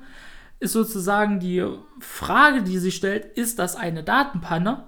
ist 0.58 0.72
sozusagen 0.72 1.40
die 1.40 1.64
Frage, 2.00 2.62
die 2.62 2.78
sich 2.78 2.96
stellt, 2.96 3.24
ist 3.36 3.58
das 3.58 3.76
eine 3.76 4.02
Datenpanne? 4.02 4.84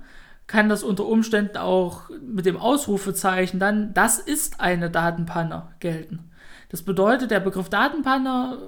Kann 0.47 0.69
das 0.71 0.83
unter 0.83 1.05
Umständen 1.07 1.59
auch 1.59 2.09
mit 2.23 2.47
dem 2.47 2.57
Ausrufezeichen 2.57 3.61
dann, 3.61 3.93
das 3.93 4.19
ist 4.19 4.61
eine 4.61 4.91
Datenpanne 4.91 5.69
gelten? 5.79 6.31
Das 6.71 6.83
bedeutet, 6.83 7.31
der 7.31 7.41
Begriff 7.41 7.69
Datenpanne 7.69 8.59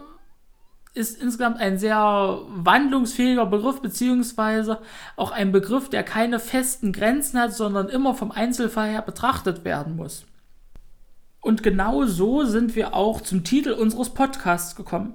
ist 0.93 1.21
insgesamt 1.21 1.59
ein 1.59 1.79
sehr 1.79 2.41
wandlungsfähiger 2.49 3.47
Begriff, 3.47 3.81
beziehungsweise 3.81 4.81
auch 5.17 5.31
ein 5.31 5.53
Begriff, 5.53 5.89
der 5.89 6.03
keine 6.03 6.41
festen 6.41 6.93
Grenzen 6.93 7.39
hat, 7.39 7.55
sondern 7.55 7.89
immer 7.89 8.15
vom 8.15 8.33
Einzelfall 8.33 8.91
her 8.91 9.03
betrachtet 9.03 9.65
werden 9.65 9.97
muss. 9.97 10.25
Und 11.41 11.63
genau 11.63 12.05
so 12.05 12.45
sind 12.45 12.75
wir 12.75 12.95
auch 12.95 13.21
zum 13.21 13.45
Titel 13.45 13.71
unseres 13.71 14.11
Podcasts 14.11 14.77
gekommen. 14.77 15.15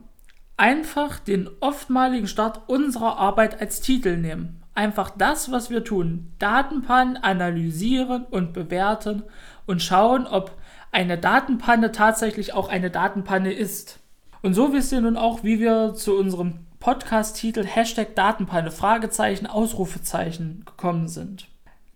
Einfach 0.58 1.20
den 1.20 1.50
oftmaligen 1.60 2.28
Start 2.28 2.62
unserer 2.68 3.18
Arbeit 3.18 3.60
als 3.60 3.82
Titel 3.82 4.18
nehmen. 4.18 4.64
Einfach 4.74 5.10
das, 5.10 5.52
was 5.52 5.70
wir 5.70 5.84
tun. 5.84 6.32
Datenpannen 6.40 7.18
analysieren 7.18 8.26
und 8.26 8.54
bewerten 8.54 9.24
und 9.66 9.82
schauen, 9.82 10.26
ob 10.26 10.52
eine 10.92 11.18
Datenpanne 11.18 11.92
tatsächlich 11.92 12.54
auch 12.54 12.70
eine 12.70 12.90
Datenpanne 12.90 13.54
ist. 13.54 14.00
Und 14.46 14.54
so 14.54 14.74
wisst 14.74 14.92
ihr 14.92 15.02
nun 15.02 15.18
auch, 15.18 15.44
wie 15.44 15.60
wir 15.60 15.96
zu 15.96 16.16
unserem 16.16 16.60
Podcast-Titel 16.80 17.66
Hashtag 17.66 18.14
Datenpanne, 18.14 18.70
Fragezeichen, 18.70 19.48
Ausrufezeichen 19.48 20.62
gekommen 20.68 21.08
sind. 21.08 21.48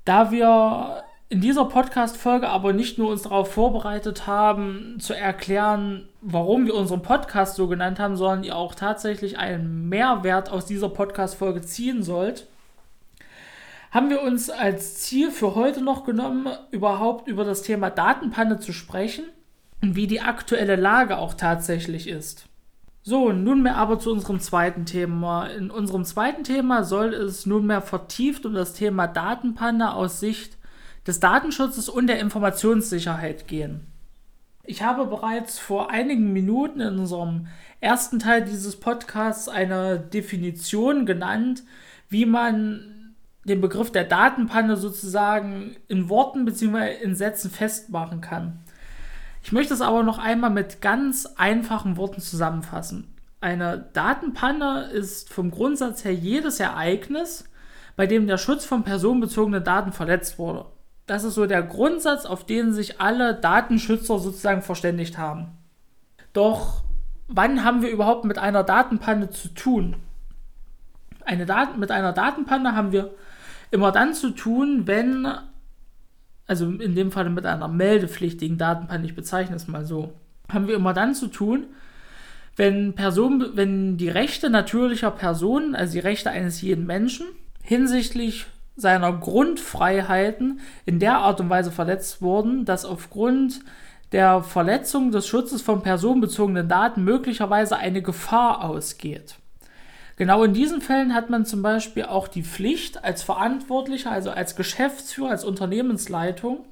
Da 0.04 0.32
wir 0.32 1.04
in 1.30 1.42
dieser 1.42 1.66
Podcast-Folge 1.66 2.50
aber 2.50 2.74
nicht 2.74 2.98
nur 2.98 3.12
uns 3.12 3.22
darauf 3.22 3.54
vorbereitet 3.54 4.26
haben, 4.26 4.98
zu 5.00 5.14
erklären, 5.14 6.10
warum 6.22 6.66
wir 6.66 6.74
unseren 6.74 7.04
Podcast 7.04 7.56
so 7.56 7.68
genannt 7.68 8.00
haben, 8.00 8.18
sondern 8.18 8.44
ihr 8.44 8.56
auch 8.56 8.74
tatsächlich 8.74 9.38
einen 9.38 9.88
Mehrwert 9.88 10.50
aus 10.50 10.66
dieser 10.66 10.90
Podcast-Folge 10.90 11.62
ziehen 11.62 12.02
sollt, 12.02 12.48
haben 13.92 14.10
wir 14.10 14.24
uns 14.24 14.50
als 14.50 14.96
Ziel 14.96 15.30
für 15.30 15.54
heute 15.54 15.84
noch 15.84 16.04
genommen, 16.04 16.48
überhaupt 16.72 17.28
über 17.28 17.46
das 17.46 17.62
Thema 17.62 17.92
Datenpanne 17.92 18.60
zu 18.60 18.74
sprechen 18.74 19.26
wie 19.82 20.08
die 20.08 20.22
aktuelle 20.22 20.76
Lage 20.76 21.18
auch 21.18 21.34
tatsächlich 21.34 22.08
ist. 22.08 22.46
So, 23.02 23.32
nunmehr 23.32 23.78
aber 23.78 24.00
zu 24.00 24.12
unserem 24.12 24.40
zweiten 24.40 24.86
Thema. 24.86 25.48
In 25.48 25.72
unserem 25.72 26.04
zweiten 26.04 26.44
Thema 26.44 26.84
soll 26.84 27.14
es 27.14 27.46
nunmehr 27.46 27.82
vertieft 27.82 28.46
um 28.46 28.54
das 28.54 28.74
Thema 28.74 29.08
Datenpanne 29.08 29.94
aus 29.94 30.20
Sicht 30.20 30.58
des 31.08 31.20
Datenschutzes 31.20 31.90
und 31.90 32.08
der 32.08 32.20
Informationssicherheit 32.20 33.48
gehen. 33.48 33.88
Ich 34.64 34.84
habe 34.84 35.06
bereits 35.06 35.58
vor 35.58 35.90
einigen 35.90 36.34
Minuten 36.34 36.82
in 36.82 37.00
unserem 37.00 37.48
ersten 37.80 38.20
Teil 38.20 38.44
dieses 38.44 38.80
Podcasts 38.80 39.48
eine 39.48 39.98
Definition 39.98 41.06
genannt, 41.06 41.64
wie 42.10 42.26
man 42.26 43.16
den 43.46 43.62
Begriff 43.62 43.92
der 43.92 44.04
Datenpanne 44.04 44.78
sozusagen 44.78 45.78
in 45.88 46.10
Worten 46.10 46.46
bzw. 46.46 47.02
in 47.02 47.16
Sätzen 47.16 47.50
festmachen 47.50 48.22
kann. 48.22 48.60
Ich 49.42 49.52
möchte 49.52 49.74
es 49.74 49.82
aber 49.82 50.04
noch 50.04 50.20
einmal 50.20 50.50
mit 50.50 50.82
ganz 50.82 51.26
einfachen 51.38 51.98
Worten 51.98 52.22
zusammenfassen. 52.22 53.16
Eine 53.42 53.90
Datenpanne 53.94 54.90
ist 54.92 55.32
vom 55.32 55.50
Grundsatz 55.50 56.04
her 56.04 56.14
jedes 56.14 56.60
Ereignis, 56.60 57.46
bei 57.96 58.06
dem 58.06 58.28
der 58.28 58.38
Schutz 58.38 58.66
von 58.66 58.84
personenbezogenen 58.84 59.64
Daten 59.64 59.92
verletzt 59.92 60.40
wurde. 60.40 60.66
Das 61.06 61.24
ist 61.24 61.36
so 61.36 61.46
der 61.46 61.64
Grundsatz, 61.64 62.26
auf 62.26 62.46
den 62.46 62.74
sich 62.74 63.02
alle 63.02 63.34
Datenschützer 63.34 64.20
sozusagen 64.20 64.62
verständigt 64.62 65.18
haben. 65.18 65.58
Doch 66.34 66.84
wann 67.28 67.64
haben 67.64 67.82
wir 67.82 67.90
überhaupt 67.90 68.26
mit 68.26 68.38
einer 68.38 68.64
Datenpanne 68.64 69.30
zu 69.30 69.50
tun? 69.50 69.96
Eine 71.26 71.46
Dat 71.46 71.78
mit 71.78 71.92
einer 71.92 72.12
Datenpanne 72.12 72.76
haben 72.76 72.92
wir 72.92 73.12
immer 73.72 73.92
dann 73.92 74.14
zu 74.14 74.32
tun, 74.32 74.86
wenn, 74.86 75.28
also 76.50 76.66
in 76.66 76.96
dem 76.96 77.12
Fall 77.12 77.30
mit 77.30 77.46
einer 77.46 77.68
meldepflichtigen 77.68 78.58
Datenpanne, 78.58 79.06
ich 79.06 79.16
bezeichne 79.16 79.56
es 79.56 79.68
mal 79.68 79.86
so, 79.86 80.14
haben 80.52 80.68
wir 80.68 80.76
immer 80.76 80.94
dann 80.94 81.14
zu 81.14 81.28
tun, 81.28 81.68
wenn, 82.56 82.94
Person, 82.94 83.52
wenn 83.54 83.98
die 83.98 84.10
Rechte 84.10 84.50
natürlicher 84.50 85.12
Personen, 85.12 85.76
also 85.76 85.94
die 85.94 86.00
Rechte 86.00 86.32
eines 86.32 86.62
jeden 86.62 86.88
Menschen, 86.88 87.28
hinsichtlich 87.62 88.48
seiner 88.76 89.14
Grundfreiheiten 89.14 90.60
in 90.88 91.00
der 91.00 91.20
Art 91.20 91.40
und 91.40 91.52
Weise 91.52 91.72
verletzt 91.72 92.22
wurden, 92.24 92.66
dass 92.66 92.84
aufgrund 92.84 93.60
der 94.12 94.42
Verletzung 94.42 95.12
des 95.12 95.28
Schutzes 95.28 95.62
von 95.62 95.84
personenbezogenen 95.84 96.68
Daten 96.68 97.04
möglicherweise 97.04 97.78
eine 97.78 98.02
Gefahr 98.02 98.64
ausgeht. 98.64 99.36
Genau 100.20 100.44
in 100.44 100.54
diesen 100.54 100.82
Fällen 100.82 101.14
hat 101.14 101.30
man 101.30 101.46
zum 101.46 101.62
Beispiel 101.62 102.04
auch 102.04 102.28
die 102.28 102.44
Pflicht, 102.44 103.06
als 103.06 103.24
Verantwortlicher, 103.24 104.12
also 104.12 104.32
als 104.32 104.58
Geschäftsführer, 104.58 105.30
als 105.30 105.46
Unternehmensleitung, 105.46 106.66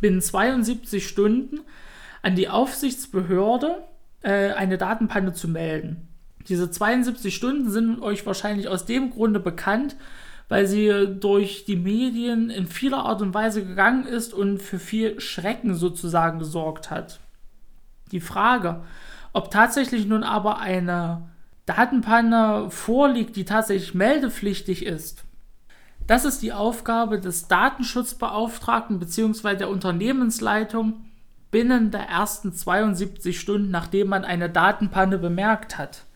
binnen 0.00 0.22
72 0.22 1.06
Stunden 1.06 1.60
an 2.22 2.36
die 2.36 2.48
Aufsichtsbehörde 2.48 3.84
äh, 4.22 4.52
eine 4.52 4.78
Datenpanne 4.78 5.34
zu 5.34 5.46
melden. 5.46 6.08
Diese 6.48 6.70
72 6.70 7.34
Stunden 7.34 7.68
sind 7.68 8.00
euch 8.00 8.24
wahrscheinlich 8.24 8.68
aus 8.68 8.86
dem 8.86 9.10
Grunde 9.10 9.40
bekannt, 9.40 9.96
weil 10.48 10.66
sie 10.66 11.18
durch 11.20 11.66
die 11.66 11.76
Medien 11.76 12.48
in 12.48 12.66
vieler 12.66 13.04
Art 13.04 13.20
und 13.20 13.34
Weise 13.34 13.62
gegangen 13.62 14.06
ist 14.06 14.32
und 14.32 14.62
für 14.62 14.78
viel 14.78 15.20
Schrecken 15.20 15.74
sozusagen 15.74 16.38
gesorgt 16.38 16.90
hat. 16.90 17.20
Die 18.10 18.20
Frage, 18.20 18.80
ob 19.34 19.50
tatsächlich 19.50 20.06
nun 20.06 20.22
aber 20.22 20.60
eine 20.60 21.28
Datenpanne 21.68 22.70
vorliegt, 22.70 23.36
die 23.36 23.44
tatsächlich 23.44 23.94
meldepflichtig 23.94 24.84
ist, 24.84 25.24
das 26.08 26.24
ist 26.24 26.40
die 26.40 26.54
Aufgabe 26.54 27.20
des 27.20 27.48
Datenschutzbeauftragten 27.48 28.98
bzw. 28.98 29.56
der 29.56 29.68
Unternehmensleitung 29.68 31.04
binnen 31.50 31.90
der 31.90 32.08
ersten 32.08 32.54
72 32.54 33.38
Stunden, 33.38 33.70
nachdem 33.70 34.08
man 34.08 34.24
eine 34.24 34.48
Datenpanne 34.48 35.18
bemerkt 35.18 35.76
hat. 35.76 36.06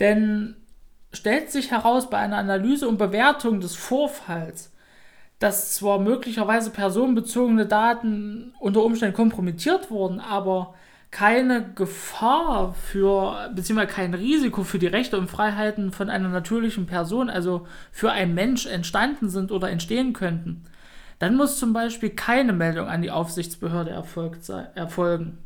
Denn 0.00 0.56
stellt 1.12 1.52
sich 1.52 1.70
heraus 1.70 2.10
bei 2.10 2.18
einer 2.18 2.38
Analyse 2.38 2.88
und 2.88 2.98
Bewertung 2.98 3.60
des 3.60 3.76
Vorfalls, 3.76 4.72
dass 5.38 5.76
zwar 5.76 6.00
möglicherweise 6.00 6.70
personenbezogene 6.70 7.66
Daten 7.66 8.52
unter 8.58 8.82
Umständen 8.82 9.14
kompromittiert 9.14 9.92
wurden, 9.92 10.18
aber 10.18 10.74
keine 11.10 11.72
Gefahr 11.74 12.74
für, 12.74 13.50
beziehungsweise 13.54 13.92
kein 13.92 14.14
Risiko 14.14 14.62
für 14.62 14.78
die 14.78 14.86
Rechte 14.86 15.18
und 15.18 15.28
Freiheiten 15.28 15.90
von 15.90 16.08
einer 16.08 16.28
natürlichen 16.28 16.86
Person, 16.86 17.28
also 17.28 17.66
für 17.90 18.12
einen 18.12 18.34
Mensch 18.34 18.66
entstanden 18.66 19.28
sind 19.28 19.50
oder 19.50 19.70
entstehen 19.70 20.12
könnten, 20.12 20.64
dann 21.18 21.36
muss 21.36 21.58
zum 21.58 21.72
Beispiel 21.72 22.10
keine 22.10 22.52
Meldung 22.52 22.86
an 22.86 23.02
die 23.02 23.10
Aufsichtsbehörde 23.10 23.90
erfolgt 23.90 24.44
sei, 24.44 24.68
erfolgen. 24.74 25.38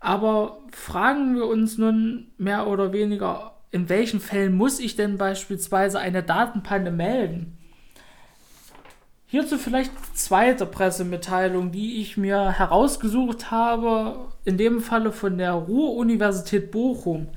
Aber 0.00 0.58
fragen 0.72 1.36
wir 1.36 1.46
uns 1.46 1.78
nun 1.78 2.32
mehr 2.38 2.66
oder 2.66 2.92
weniger, 2.92 3.52
in 3.70 3.88
welchen 3.88 4.20
Fällen 4.20 4.54
muss 4.54 4.80
ich 4.80 4.96
denn 4.96 5.18
beispielsweise 5.18 6.00
eine 6.00 6.22
Datenpanne 6.22 6.90
melden? 6.90 7.58
Hierzu 9.32 9.56
vielleicht 9.56 9.92
zweite 10.14 10.66
Pressemitteilung, 10.66 11.72
die 11.72 12.02
ich 12.02 12.18
mir 12.18 12.50
herausgesucht 12.50 13.50
habe, 13.50 14.28
in 14.44 14.58
dem 14.58 14.82
Falle 14.82 15.10
von 15.10 15.38
der 15.38 15.52
Ruhr-Universität 15.52 16.70
Bochum. 16.70 17.28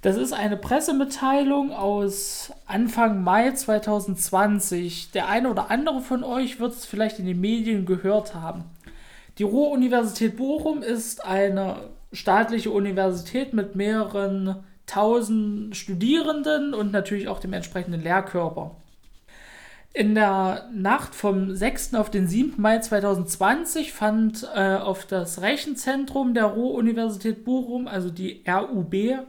Das 0.00 0.16
ist 0.16 0.32
eine 0.32 0.56
Pressemitteilung 0.56 1.70
aus 1.70 2.50
Anfang 2.64 3.22
Mai 3.22 3.50
2020. 3.50 5.10
Der 5.10 5.28
eine 5.28 5.50
oder 5.50 5.70
andere 5.70 6.00
von 6.00 6.24
euch 6.24 6.60
wird 6.60 6.72
es 6.72 6.86
vielleicht 6.86 7.18
in 7.18 7.26
den 7.26 7.42
Medien 7.42 7.84
gehört 7.84 8.34
haben. 8.34 8.64
Die 9.36 9.42
Ruhr-Universität 9.42 10.38
Bochum 10.38 10.80
ist 10.80 11.26
eine 11.26 11.76
staatliche 12.14 12.70
Universität 12.70 13.52
mit 13.52 13.74
mehreren 13.74 14.64
1000 14.88 15.76
Studierenden 15.76 16.72
und 16.72 16.90
natürlich 16.90 17.28
auch 17.28 17.38
dem 17.38 17.52
entsprechenden 17.52 18.02
Lehrkörper. 18.02 18.76
In 19.94 20.14
der 20.16 20.68
Nacht 20.72 21.14
vom 21.14 21.54
6. 21.54 21.94
auf 21.94 22.10
den 22.10 22.26
7. 22.26 22.60
Mai 22.60 22.80
2020 22.80 23.92
fand 23.92 24.46
äh, 24.54 24.74
auf 24.74 25.06
das 25.06 25.40
Rechenzentrum 25.40 26.34
der 26.34 26.46
Ruhr-Universität 26.46 27.44
Bochum, 27.44 27.86
also 27.86 28.10
die 28.10 28.42
RUB, 28.46 29.24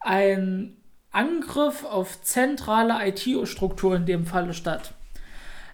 ein 0.00 0.76
Angriff 1.12 1.84
auf 1.84 2.22
zentrale 2.22 3.06
IT-Strukturen 3.08 4.02
in 4.02 4.06
dem 4.06 4.26
Falle 4.26 4.54
statt 4.54 4.94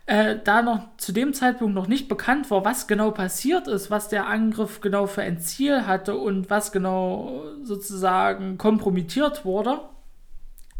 äh, 0.06 0.36
da 0.42 0.62
noch 0.62 0.96
zu 0.96 1.12
dem 1.12 1.34
Zeitpunkt 1.34 1.74
noch 1.74 1.88
nicht 1.88 2.08
bekannt 2.08 2.50
war, 2.50 2.64
was 2.64 2.86
genau 2.86 3.10
passiert 3.10 3.66
ist, 3.66 3.90
was 3.90 4.08
der 4.08 4.26
Angriff 4.26 4.80
genau 4.80 5.06
für 5.06 5.22
ein 5.22 5.40
Ziel 5.40 5.86
hatte 5.86 6.16
und 6.16 6.48
was 6.48 6.72
genau 6.72 7.42
sozusagen 7.62 8.56
kompromittiert 8.56 9.44
wurde, 9.44 9.80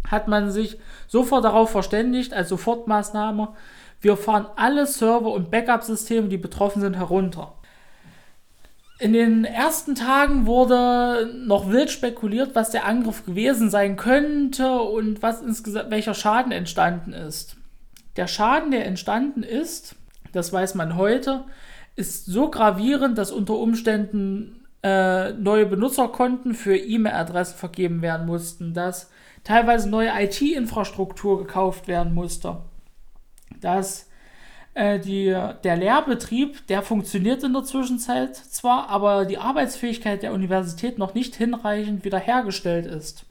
hat 0.06 0.28
man 0.28 0.50
sich 0.50 0.78
sofort 1.06 1.44
darauf 1.44 1.70
verständigt, 1.70 2.32
als 2.32 2.48
Sofortmaßnahme, 2.48 3.48
wir 4.00 4.16
fahren 4.16 4.46
alle 4.56 4.86
Server 4.86 5.32
und 5.32 5.50
Backup-Systeme, 5.50 6.28
die 6.28 6.36
betroffen 6.36 6.80
sind, 6.80 6.96
herunter. 6.96 7.54
In 8.98 9.12
den 9.12 9.44
ersten 9.44 9.94
Tagen 9.94 10.46
wurde 10.46 11.30
noch 11.34 11.70
wild 11.70 11.90
spekuliert, 11.90 12.54
was 12.54 12.70
der 12.70 12.86
Angriff 12.86 13.26
gewesen 13.26 13.68
sein 13.68 13.96
könnte 13.96 14.80
und 14.80 15.22
was 15.22 15.42
insgesamt 15.42 15.90
welcher 15.90 16.14
Schaden 16.14 16.50
entstanden 16.50 17.12
ist. 17.12 17.56
Der 18.16 18.26
Schaden, 18.26 18.70
der 18.70 18.86
entstanden 18.86 19.42
ist, 19.42 19.96
das 20.32 20.52
weiß 20.52 20.74
man 20.76 20.96
heute, 20.96 21.44
ist 21.94 22.26
so 22.26 22.50
gravierend, 22.50 23.18
dass 23.18 23.32
unter 23.32 23.54
Umständen 23.54 24.66
äh, 24.82 25.32
neue 25.32 25.66
Benutzerkonten 25.66 26.54
für 26.54 26.76
E-Mail-Adressen 26.76 27.58
vergeben 27.58 28.00
werden 28.00 28.26
mussten, 28.26 28.72
dass 28.72 29.10
teilweise 29.46 29.88
neue 29.88 30.10
IT-Infrastruktur 30.10 31.38
gekauft 31.38 31.86
werden 31.86 32.14
musste, 32.14 32.58
dass 33.60 34.08
äh, 34.74 34.98
die, 34.98 35.36
der 35.62 35.76
Lehrbetrieb, 35.76 36.66
der 36.66 36.82
funktioniert 36.82 37.44
in 37.44 37.52
der 37.52 37.62
Zwischenzeit 37.62 38.34
zwar, 38.34 38.88
aber 38.88 39.24
die 39.24 39.38
Arbeitsfähigkeit 39.38 40.24
der 40.24 40.32
Universität 40.32 40.98
noch 40.98 41.14
nicht 41.14 41.36
hinreichend 41.36 42.04
wiederhergestellt 42.04 42.86
ist. 42.86 43.24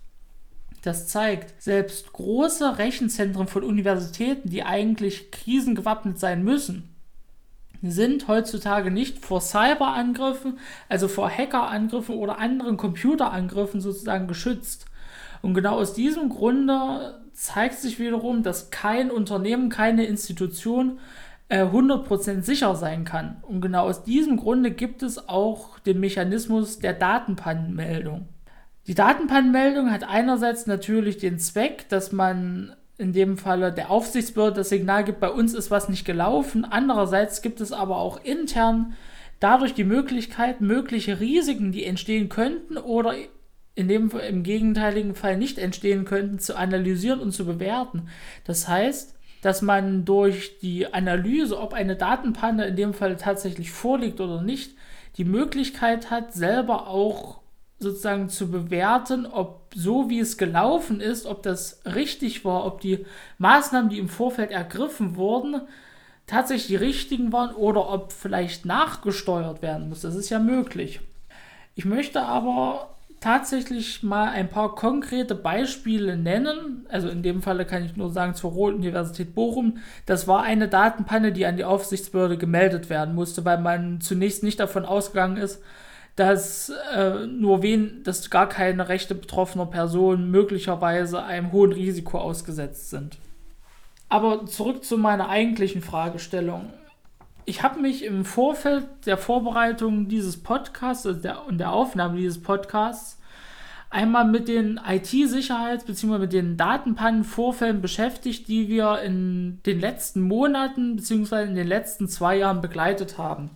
Das 0.83 1.07
zeigt, 1.07 1.61
selbst 1.61 2.13
große 2.13 2.77
Rechenzentren 2.77 3.47
von 3.47 3.63
Universitäten, 3.63 4.49
die 4.49 4.63
eigentlich 4.63 5.31
krisengewappnet 5.31 6.17
sein 6.17 6.43
müssen, 6.45 6.95
sind 7.81 8.29
heutzutage 8.29 8.89
nicht 8.89 9.19
vor 9.19 9.41
Cyberangriffen, 9.41 10.59
also 10.87 11.09
vor 11.09 11.29
Hackerangriffen 11.29 12.15
oder 12.15 12.37
anderen 12.37 12.77
Computerangriffen 12.77 13.81
sozusagen 13.81 14.27
geschützt. 14.27 14.85
Und 15.45 15.53
genau 15.53 15.75
aus 15.75 15.93
diesem 15.93 16.29
Grunde 16.29 17.21
zeigt 17.33 17.75
sich 17.75 17.99
wiederum, 17.99 18.41
dass 18.41 18.71
kein 18.71 19.11
Unternehmen, 19.11 19.69
keine 19.69 20.05
Institution 20.05 20.97
äh, 21.49 21.65
100% 21.65 22.41
sicher 22.41 22.73
sein 22.73 23.05
kann. 23.05 23.37
Und 23.43 23.61
genau 23.61 23.83
aus 23.83 24.03
diesem 24.03 24.37
Grunde 24.37 24.71
gibt 24.71 25.03
es 25.03 25.29
auch 25.29 25.77
den 25.77 25.99
Mechanismus 25.99 26.79
der 26.79 26.93
Datenpannenmeldung. 26.93 28.27
Die 28.87 28.95
Datenpannenmeldung 28.95 29.91
hat 29.91 30.03
einerseits 30.03 30.65
natürlich 30.65 31.19
den 31.19 31.37
Zweck, 31.37 31.89
dass 31.89 32.11
man 32.11 32.75
in 32.97 33.13
dem 33.13 33.37
Falle 33.37 33.71
der 33.71 33.91
Aufsichtsbehörde 33.91 34.55
das 34.61 34.69
Signal 34.69 35.03
gibt, 35.03 35.19
bei 35.19 35.29
uns 35.29 35.53
ist 35.53 35.69
was 35.69 35.89
nicht 35.89 36.05
gelaufen. 36.05 36.65
Andererseits 36.65 37.43
gibt 37.43 37.61
es 37.61 37.71
aber 37.71 37.97
auch 37.97 38.19
intern 38.23 38.95
dadurch 39.39 39.75
die 39.75 39.83
Möglichkeit, 39.83 40.61
mögliche 40.61 41.19
Risiken, 41.19 41.71
die 41.71 41.83
entstehen 41.83 42.29
könnten 42.29 42.77
oder 42.77 43.13
in 43.75 43.87
dem 43.87 44.09
im 44.11 44.43
gegenteiligen 44.43 45.15
Fall 45.15 45.37
nicht 45.37 45.59
entstehen 45.59 46.05
könnten, 46.05 46.39
zu 46.39 46.57
analysieren 46.57 47.19
und 47.19 47.33
zu 47.33 47.45
bewerten. 47.45 48.07
Das 48.45 48.67
heißt, 48.67 49.15
dass 49.41 49.61
man 49.61 50.05
durch 50.05 50.57
die 50.59 50.91
Analyse, 50.91 51.59
ob 51.59 51.73
eine 51.73 51.95
Datenpanne 51.95 52.65
in 52.65 52.75
dem 52.75 52.93
Fall 52.93 53.15
tatsächlich 53.17 53.71
vorliegt 53.71 54.19
oder 54.21 54.41
nicht, 54.41 54.71
die 55.17 55.25
Möglichkeit 55.25 56.09
hat, 56.09 56.33
selber 56.33 56.87
auch 56.87 57.41
sozusagen 57.77 58.29
zu 58.29 58.49
bewerten, 58.49 59.25
ob 59.25 59.71
so 59.75 60.09
wie 60.09 60.19
es 60.19 60.37
gelaufen 60.37 61.01
ist, 61.01 61.25
ob 61.25 61.43
das 61.43 61.81
richtig 61.85 62.45
war, 62.45 62.65
ob 62.65 62.81
die 62.81 63.05
Maßnahmen, 63.37 63.89
die 63.89 63.99
im 63.99 64.09
Vorfeld 64.09 64.51
ergriffen 64.51 65.17
wurden, 65.17 65.61
tatsächlich 66.25 66.67
die 66.67 66.83
richtigen 66.85 67.31
waren 67.33 67.53
oder 67.53 67.89
ob 67.91 68.13
vielleicht 68.13 68.65
nachgesteuert 68.65 69.61
werden 69.61 69.89
muss. 69.89 70.01
Das 70.01 70.15
ist 70.15 70.29
ja 70.29 70.39
möglich. 70.39 71.01
Ich 71.75 71.85
möchte 71.85 72.23
aber 72.23 72.94
tatsächlich 73.25 74.03
mal 74.03 74.29
ein 74.29 74.49
paar 74.49 74.75
konkrete 74.75 75.33
Beispiele 75.33 76.15
nennen. 76.15 76.85
Also 76.89 77.09
in 77.09 77.23
dem 77.23 77.41
Falle 77.41 77.65
kann 77.65 77.83
ich 77.83 77.95
nur 77.95 78.11
sagen 78.11 78.35
zur 78.35 78.51
Ruhr-Universität 78.51 79.33
Bochum. 79.33 79.79
Das 80.05 80.27
war 80.27 80.43
eine 80.43 80.67
Datenpanne, 80.67 81.31
die 81.31 81.47
an 81.47 81.57
die 81.57 81.63
Aufsichtsbehörde 81.63 82.37
gemeldet 82.37 82.91
werden 82.91 83.15
musste, 83.15 83.43
weil 83.43 83.57
man 83.57 83.99
zunächst 83.99 84.43
nicht 84.43 84.59
davon 84.59 84.85
ausgegangen 84.85 85.37
ist, 85.37 85.63
dass 86.15 86.71
äh, 86.95 87.25
nur 87.25 87.63
wen, 87.63 88.03
dass 88.03 88.29
gar 88.29 88.47
keine 88.47 88.89
Rechte 88.89 89.15
betroffener 89.15 89.65
Personen 89.65 90.29
möglicherweise 90.29 91.23
einem 91.23 91.51
hohen 91.51 91.71
Risiko 91.71 92.19
ausgesetzt 92.19 92.91
sind. 92.91 93.17
Aber 94.07 94.45
zurück 94.45 94.85
zu 94.85 94.99
meiner 94.99 95.29
eigentlichen 95.29 95.81
Fragestellung 95.81 96.71
ich 97.45 97.61
habe 97.61 97.79
mich 97.79 98.03
im 98.03 98.25
Vorfeld 98.25 98.85
der 99.05 99.17
Vorbereitung 99.17 100.07
dieses 100.07 100.41
Podcasts 100.41 101.05
also 101.05 101.19
der, 101.19 101.45
und 101.45 101.59
der 101.59 101.71
Aufnahme 101.71 102.17
dieses 102.17 102.41
Podcasts 102.41 103.14
einmal 103.89 104.25
mit 104.25 104.47
den 104.47 104.79
IT-Sicherheits- 104.79 105.85
bzw. 105.85 106.17
mit 106.19 106.33
den 106.33 106.57
Datenpannenvorfällen 106.57 107.81
beschäftigt, 107.81 108.47
die 108.47 108.67
wir 108.67 109.01
in 109.01 109.59
den 109.65 109.79
letzten 109.79 110.21
Monaten 110.21 110.95
bzw. 110.95 111.43
in 111.43 111.55
den 111.55 111.67
letzten 111.67 112.07
zwei 112.07 112.37
Jahren 112.37 112.61
begleitet 112.61 113.17
haben. 113.17 113.51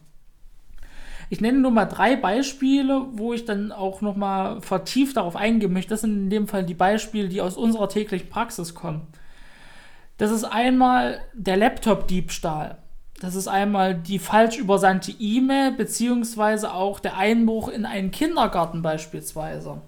Ich 1.32 1.42
nenne 1.42 1.60
nur 1.60 1.72
mal 1.72 1.86
drei 1.86 2.15
Beispiele, 2.15 3.06
wo 3.12 3.34
ich 3.34 3.46
dann 3.46 3.72
auch 3.72 4.02
noch 4.02 4.15
mal 4.15 4.62
vertieft 4.62 5.18
darauf 5.18 5.36
eingehen 5.36 5.74
möchte. 5.74 5.92
Das 5.92 6.02
sind 6.02 6.18
in 6.18 6.30
dem 6.30 6.48
Fall 6.48 6.65
die 6.65 6.74
Beispiele, 6.74 7.30
die 7.30 7.42
aus 7.42 7.56
unserer 7.56 7.88
täglichen 7.88 8.30
Praxis 8.30 8.74
kommen. 8.74 9.08
Das 10.18 10.32
ist 10.32 10.44
einmal 10.44 11.22
der 11.34 11.56
Laptop-Diebstahl. 11.56 12.80
Das 13.22 13.36
ist 13.36 13.48
einmal 13.48 13.96
die 13.96 14.18
falsch 14.18 14.58
übersandte 14.58 15.12
E-Mail, 15.20 15.72
beziehungsweise 15.74 16.74
auch 16.74 17.00
der 17.00 17.18
Einbruch 17.18 17.68
in 17.68 17.86
einen 17.86 18.12
Kindergarten 18.12 18.82
beispielsweise. 18.82 19.82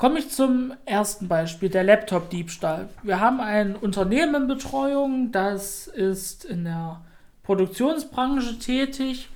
Komme 0.00 0.20
ich 0.20 0.30
zum 0.30 0.72
ersten 0.86 1.28
Beispiel, 1.28 1.68
der 1.68 1.84
Laptop-Diebstahl. 1.84 2.88
Wir 3.02 3.20
haben 3.20 3.38
ein 3.38 3.76
Unternehmen 3.76 4.34
in 4.34 4.48
Betreuung, 4.48 5.30
das 5.30 5.88
ist 5.88 6.46
in 6.46 6.64
der 6.64 7.02
Produktionsbranche 7.42 8.58
tätig 8.58 9.28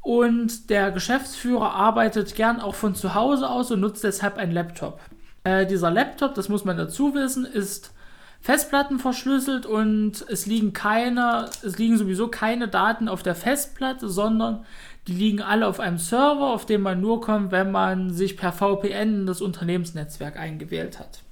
und 0.00 0.70
der 0.70 0.90
Geschäftsführer 0.90 1.74
arbeitet 1.74 2.34
gern 2.34 2.60
auch 2.60 2.74
von 2.74 2.96
zu 2.96 3.14
Hause 3.14 3.48
aus 3.48 3.70
und 3.70 3.78
nutzt 3.78 4.02
deshalb 4.02 4.38
einen 4.38 4.50
Laptop. 4.50 4.98
Äh, 5.44 5.66
dieser 5.66 5.92
Laptop, 5.92 6.34
das 6.34 6.48
muss 6.48 6.64
man 6.64 6.76
dazu 6.76 7.14
wissen, 7.14 7.44
ist 7.44 7.94
Festplatten 8.42 8.98
verschlüsselt 8.98 9.66
und 9.66 10.24
es 10.28 10.46
liegen 10.46 10.72
keine, 10.72 11.48
es 11.64 11.78
liegen 11.78 11.96
sowieso 11.96 12.26
keine 12.26 12.66
Daten 12.66 13.08
auf 13.08 13.22
der 13.22 13.36
Festplatte, 13.36 14.08
sondern 14.08 14.66
die 15.06 15.12
liegen 15.12 15.40
alle 15.40 15.68
auf 15.68 15.78
einem 15.78 15.98
Server, 15.98 16.52
auf 16.52 16.66
den 16.66 16.80
man 16.80 17.00
nur 17.00 17.20
kommt, 17.20 17.52
wenn 17.52 17.70
man 17.70 18.10
sich 18.10 18.36
per 18.36 18.52
VPN 18.52 19.20
in 19.20 19.26
das 19.26 19.40
Unternehmensnetzwerk 19.40 20.36
eingewählt 20.36 20.98
hat. 20.98 21.22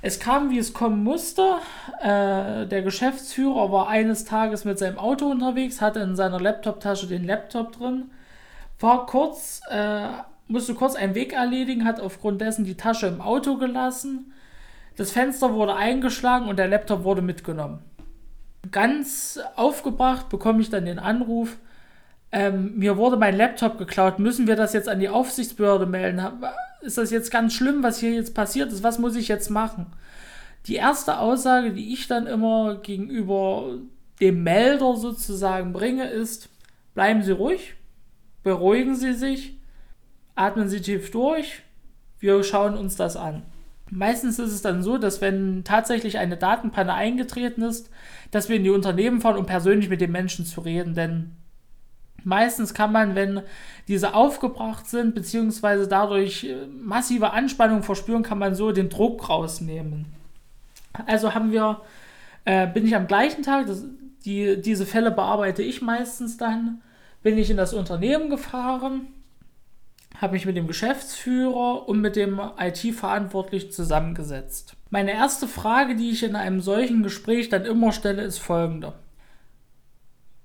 Es 0.00 0.20
kam, 0.20 0.50
wie 0.50 0.58
es 0.58 0.72
kommen 0.72 1.02
musste. 1.02 1.56
Äh, 2.00 2.66
der 2.66 2.82
Geschäftsführer 2.82 3.72
war 3.72 3.88
eines 3.88 4.24
Tages 4.24 4.64
mit 4.64 4.78
seinem 4.78 4.98
Auto 4.98 5.26
unterwegs, 5.26 5.80
hatte 5.80 6.00
in 6.00 6.14
seiner 6.14 6.40
Laptoptasche 6.40 7.08
den 7.08 7.24
Laptop 7.24 7.72
drin, 7.72 8.12
war 8.78 9.06
kurz, 9.06 9.60
äh, 9.70 10.06
musste 10.46 10.74
kurz 10.74 10.94
einen 10.94 11.16
Weg 11.16 11.32
erledigen, 11.32 11.84
hat 11.84 12.00
aufgrund 12.00 12.40
dessen 12.40 12.64
die 12.64 12.76
Tasche 12.76 13.08
im 13.08 13.20
Auto 13.20 13.56
gelassen 13.56 14.32
das 14.96 15.12
Fenster 15.12 15.54
wurde 15.54 15.74
eingeschlagen 15.74 16.48
und 16.48 16.58
der 16.58 16.68
Laptop 16.68 17.04
wurde 17.04 17.22
mitgenommen. 17.22 17.80
Ganz 18.70 19.40
aufgebracht 19.56 20.28
bekomme 20.28 20.60
ich 20.60 20.70
dann 20.70 20.84
den 20.84 20.98
Anruf, 20.98 21.56
ähm, 22.30 22.78
mir 22.78 22.96
wurde 22.96 23.18
mein 23.18 23.36
Laptop 23.36 23.76
geklaut, 23.76 24.18
müssen 24.18 24.46
wir 24.46 24.56
das 24.56 24.72
jetzt 24.72 24.88
an 24.88 25.00
die 25.00 25.10
Aufsichtsbehörde 25.10 25.84
melden? 25.84 26.22
Ist 26.80 26.96
das 26.96 27.10
jetzt 27.10 27.30
ganz 27.30 27.52
schlimm, 27.52 27.82
was 27.82 27.98
hier 27.98 28.12
jetzt 28.12 28.34
passiert 28.34 28.72
ist? 28.72 28.82
Was 28.82 28.98
muss 28.98 29.16
ich 29.16 29.28
jetzt 29.28 29.50
machen? 29.50 29.86
Die 30.66 30.76
erste 30.76 31.18
Aussage, 31.18 31.72
die 31.72 31.92
ich 31.92 32.08
dann 32.08 32.26
immer 32.26 32.76
gegenüber 32.76 33.78
dem 34.20 34.42
Melder 34.44 34.96
sozusagen 34.96 35.72
bringe, 35.72 36.08
ist, 36.08 36.48
bleiben 36.94 37.22
Sie 37.22 37.32
ruhig, 37.32 37.74
beruhigen 38.42 38.94
Sie 38.94 39.12
sich, 39.12 39.58
atmen 40.34 40.68
Sie 40.68 40.80
tief 40.80 41.10
durch, 41.10 41.62
wir 42.18 42.42
schauen 42.44 42.76
uns 42.76 42.96
das 42.96 43.16
an. 43.16 43.42
Meistens 43.94 44.38
ist 44.38 44.52
es 44.52 44.62
dann 44.62 44.82
so, 44.82 44.96
dass 44.96 45.20
wenn 45.20 45.64
tatsächlich 45.64 46.16
eine 46.16 46.38
Datenpanne 46.38 46.94
eingetreten 46.94 47.60
ist, 47.60 47.90
dass 48.30 48.48
wir 48.48 48.56
in 48.56 48.64
die 48.64 48.70
Unternehmen 48.70 49.20
fahren, 49.20 49.36
um 49.36 49.44
persönlich 49.44 49.90
mit 49.90 50.00
den 50.00 50.10
Menschen 50.10 50.46
zu 50.46 50.62
reden. 50.62 50.94
Denn 50.94 51.32
meistens 52.24 52.72
kann 52.72 52.90
man, 52.90 53.14
wenn 53.14 53.42
diese 53.88 54.14
aufgebracht 54.14 54.88
sind, 54.88 55.14
beziehungsweise 55.14 55.88
dadurch 55.88 56.44
äh, 56.44 56.66
massive 56.68 57.32
Anspannung 57.32 57.82
verspüren, 57.82 58.22
kann 58.22 58.38
man 58.38 58.54
so 58.54 58.72
den 58.72 58.88
Druck 58.88 59.28
rausnehmen. 59.28 60.06
Also 61.04 61.34
haben 61.34 61.52
wir, 61.52 61.82
äh, 62.46 62.66
bin 62.66 62.86
ich 62.86 62.96
am 62.96 63.06
gleichen 63.06 63.42
Tag, 63.42 63.66
das, 63.66 63.84
die, 64.24 64.58
diese 64.62 64.86
Fälle 64.86 65.10
bearbeite 65.10 65.62
ich 65.62 65.82
meistens 65.82 66.38
dann, 66.38 66.80
bin 67.22 67.36
ich 67.36 67.50
in 67.50 67.58
das 67.58 67.74
Unternehmen 67.74 68.30
gefahren 68.30 69.08
habe 70.20 70.34
mich 70.34 70.46
mit 70.46 70.56
dem 70.56 70.66
Geschäftsführer 70.66 71.88
und 71.88 72.00
mit 72.00 72.16
dem 72.16 72.40
IT-Verantwortlichen 72.58 73.70
zusammengesetzt. 73.70 74.76
Meine 74.90 75.12
erste 75.12 75.48
Frage, 75.48 75.96
die 75.96 76.10
ich 76.10 76.22
in 76.22 76.36
einem 76.36 76.60
solchen 76.60 77.02
Gespräch 77.02 77.48
dann 77.48 77.64
immer 77.64 77.92
stelle, 77.92 78.22
ist 78.22 78.38
folgende. 78.38 78.92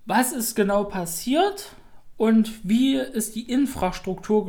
Was 0.06 0.32
ist 0.32 0.56
genau 0.56 0.86
passiert 0.86 1.71
und 2.15 2.51
wie 2.63 2.95
ist 2.95 3.36
die 3.36 3.51
Infrastruktur 3.51 4.45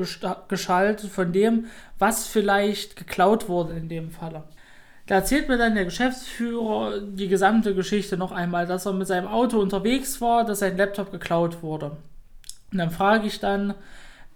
geschaltet 0.48 1.10
von 1.10 1.32
dem, 1.32 1.66
was 1.98 2.26
vielleicht 2.26 2.96
geklaut 2.96 3.48
wurde 3.48 3.74
in 3.74 3.88
dem 3.88 4.10
Falle? 4.10 4.44
Da 5.06 5.16
erzählt 5.16 5.48
mir 5.48 5.58
dann 5.58 5.74
der 5.74 5.86
Geschäftsführer 5.86 7.00
die 7.00 7.28
gesamte 7.28 7.74
Geschichte 7.74 8.16
noch 8.16 8.30
einmal, 8.30 8.66
dass 8.66 8.86
er 8.86 8.92
mit 8.92 9.06
seinem 9.06 9.26
Auto 9.26 9.58
unterwegs 9.58 10.20
war, 10.20 10.44
dass 10.44 10.60
sein 10.60 10.76
Laptop 10.76 11.10
geklaut 11.10 11.62
wurde. 11.62 11.96
Und 12.70 12.78
dann 12.78 12.90
frage 12.90 13.26
ich 13.26 13.40
dann, 13.40 13.74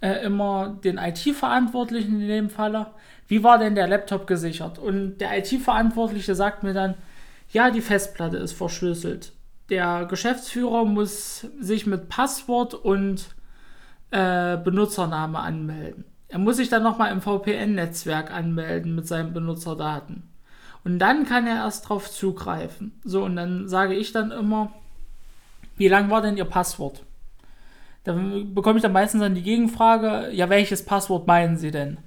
äh, 0.03 0.25
immer 0.25 0.79
den 0.85 0.99
IT-Verantwortlichen 0.99 2.21
in 2.21 2.29
dem 2.29 2.51
Falle, 2.51 2.89
wie 3.29 3.43
war 3.43 3.59
denn 3.59 3.75
der 3.75 3.87
Laptop 3.87 4.27
gesichert? 4.27 4.79
Und 4.79 5.19
der 5.19 5.39
IT-Verantwortliche 5.39 6.35
sagt 6.35 6.65
mir 6.65 6.75
dann, 6.75 6.97
ja, 7.51 7.71
die 7.71 7.81
Festplatte 7.81 8.37
ist 8.37 8.53
verschlüsselt. 8.53 9.33
Der 9.71 10.07
Geschäftsführer 10.07 10.85
muss 10.85 11.47
sich 11.61 11.87
mit 11.87 12.09
Passwort 12.09 12.75
und 12.75 13.29
äh, 14.11 14.57
Benutzername 14.57 15.39
anmelden. 15.39 16.05
Er 16.29 16.39
muss 16.39 16.57
sich 16.57 16.69
dann 16.69 16.83
nochmal 16.83 17.13
im 17.13 17.21
VPN-Netzwerk 17.21 18.33
anmelden 18.33 18.95
mit 18.95 19.07
seinen 19.07 19.33
Benutzerdaten. 19.33 20.25
Und 20.85 20.99
dann 20.99 21.25
kann 21.25 21.47
er 21.47 21.57
erst 21.57 21.89
drauf 21.89 22.11
zugreifen. 22.11 23.01
So, 23.05 23.25
und 23.25 23.37
dann 23.37 23.69
sage 23.69 23.95
ich 23.95 24.13
dann 24.13 24.33
immer, 24.33 24.73
wie 25.77 25.89
lang 25.89 26.11
war 26.11 26.23
denn 26.23 26.37
Ihr 26.37 26.45
Passwort? 26.45 27.05
Dann 28.05 28.55
bekomme 28.55 28.79
ich 28.79 28.83
dann 28.83 28.93
meistens 28.93 29.21
dann 29.21 29.35
die 29.35 29.43
Gegenfrage, 29.43 30.31
ja, 30.33 30.49
welches 30.49 30.85
Passwort 30.85 31.27
meinen 31.27 31.57
Sie 31.57 31.71
denn? 31.71 31.99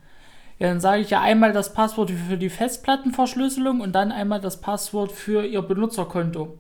Ja, 0.59 0.69
dann 0.69 0.79
sage 0.79 1.01
ich 1.01 1.09
ja 1.09 1.21
einmal 1.21 1.51
das 1.51 1.73
Passwort 1.73 2.11
für 2.11 2.37
die 2.37 2.49
Festplattenverschlüsselung 2.49 3.81
und 3.81 3.93
dann 3.93 4.11
einmal 4.11 4.39
das 4.39 4.61
Passwort 4.61 5.11
für 5.11 5.45
Ihr 5.45 5.61
Benutzerkonto. 5.61 6.59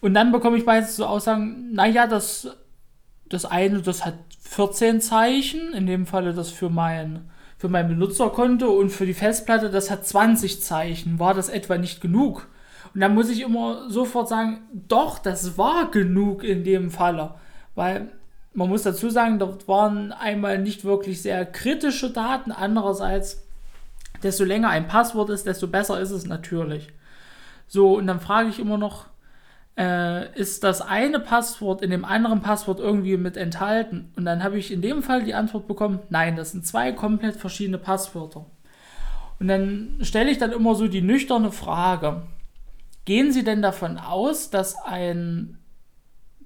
Und 0.00 0.14
dann 0.14 0.32
bekomme 0.32 0.56
ich 0.56 0.64
meistens 0.64 0.96
so 0.96 1.06
Aussagen, 1.06 1.72
naja, 1.72 2.06
das, 2.06 2.56
das 3.28 3.44
eine, 3.44 3.82
das 3.82 4.06
hat 4.06 4.14
14 4.42 5.00
Zeichen, 5.00 5.72
in 5.74 5.86
dem 5.86 6.06
Falle 6.06 6.32
das 6.32 6.50
für 6.50 6.70
mein, 6.70 7.30
für 7.58 7.68
mein 7.68 7.88
Benutzerkonto 7.88 8.70
und 8.70 8.90
für 8.90 9.04
die 9.04 9.14
Festplatte, 9.14 9.70
das 9.70 9.90
hat 9.90 10.06
20 10.06 10.62
Zeichen. 10.62 11.18
War 11.18 11.34
das 11.34 11.50
etwa 11.50 11.76
nicht 11.76 12.00
genug? 12.00 12.48
Und 12.94 13.00
dann 13.00 13.14
muss 13.14 13.28
ich 13.28 13.42
immer 13.42 13.90
sofort 13.90 14.28
sagen, 14.28 14.62
doch, 14.72 15.18
das 15.18 15.58
war 15.58 15.90
genug 15.90 16.42
in 16.42 16.64
dem 16.64 16.90
Falle. 16.90 17.34
Weil 17.74 18.10
man 18.52 18.68
muss 18.68 18.82
dazu 18.82 19.10
sagen, 19.10 19.38
dort 19.38 19.68
waren 19.68 20.12
einmal 20.12 20.58
nicht 20.58 20.84
wirklich 20.84 21.22
sehr 21.22 21.46
kritische 21.46 22.10
Daten. 22.10 22.52
Andererseits, 22.52 23.46
desto 24.22 24.44
länger 24.44 24.70
ein 24.70 24.88
Passwort 24.88 25.30
ist, 25.30 25.46
desto 25.46 25.68
besser 25.68 26.00
ist 26.00 26.10
es 26.10 26.26
natürlich. 26.26 26.88
So, 27.68 27.96
und 27.96 28.06
dann 28.06 28.20
frage 28.20 28.48
ich 28.48 28.58
immer 28.58 28.78
noch, 28.78 29.06
äh, 29.78 30.36
ist 30.38 30.64
das 30.64 30.80
eine 30.80 31.20
Passwort 31.20 31.82
in 31.82 31.90
dem 31.90 32.04
anderen 32.04 32.42
Passwort 32.42 32.80
irgendwie 32.80 33.16
mit 33.16 33.36
enthalten? 33.36 34.12
Und 34.16 34.24
dann 34.24 34.42
habe 34.42 34.58
ich 34.58 34.72
in 34.72 34.82
dem 34.82 35.02
Fall 35.02 35.22
die 35.22 35.34
Antwort 35.34 35.68
bekommen, 35.68 36.00
nein, 36.10 36.34
das 36.34 36.50
sind 36.50 36.66
zwei 36.66 36.92
komplett 36.92 37.36
verschiedene 37.36 37.78
Passwörter. 37.78 38.46
Und 39.38 39.48
dann 39.48 39.98
stelle 40.02 40.30
ich 40.30 40.38
dann 40.38 40.52
immer 40.52 40.74
so 40.74 40.88
die 40.88 41.00
nüchterne 41.00 41.52
Frage, 41.52 42.22
gehen 43.04 43.32
Sie 43.32 43.44
denn 43.44 43.62
davon 43.62 43.96
aus, 43.96 44.50
dass 44.50 44.76
ein 44.84 45.59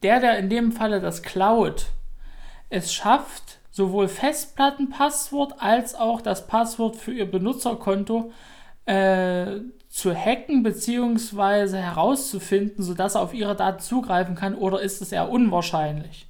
der, 0.02 0.20
der 0.20 0.38
in 0.38 0.50
dem 0.50 0.72
Falle 0.72 1.00
das 1.00 1.22
klaut, 1.22 1.86
es 2.68 2.92
schafft, 2.92 3.58
sowohl 3.70 4.08
Festplattenpasswort 4.08 5.60
als 5.60 5.94
auch 5.94 6.20
das 6.20 6.46
Passwort 6.46 6.96
für 6.96 7.12
ihr 7.12 7.30
Benutzerkonto 7.30 8.32
äh, 8.86 9.60
zu 9.88 10.14
hacken 10.14 10.62
bzw. 10.62 11.76
herauszufinden, 11.76 12.84
sodass 12.84 13.14
er 13.14 13.22
auf 13.22 13.34
ihre 13.34 13.56
Daten 13.56 13.80
zugreifen 13.80 14.34
kann, 14.34 14.54
oder 14.54 14.80
ist 14.80 15.00
es 15.00 15.12
eher 15.12 15.30
unwahrscheinlich? 15.30 16.28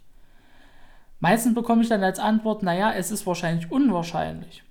Meistens 1.20 1.54
bekomme 1.54 1.82
ich 1.82 1.88
dann 1.88 2.04
als 2.04 2.18
Antwort, 2.18 2.62
naja, 2.62 2.92
es 2.92 3.10
ist 3.10 3.26
wahrscheinlich 3.26 3.70
unwahrscheinlich. 3.70 4.62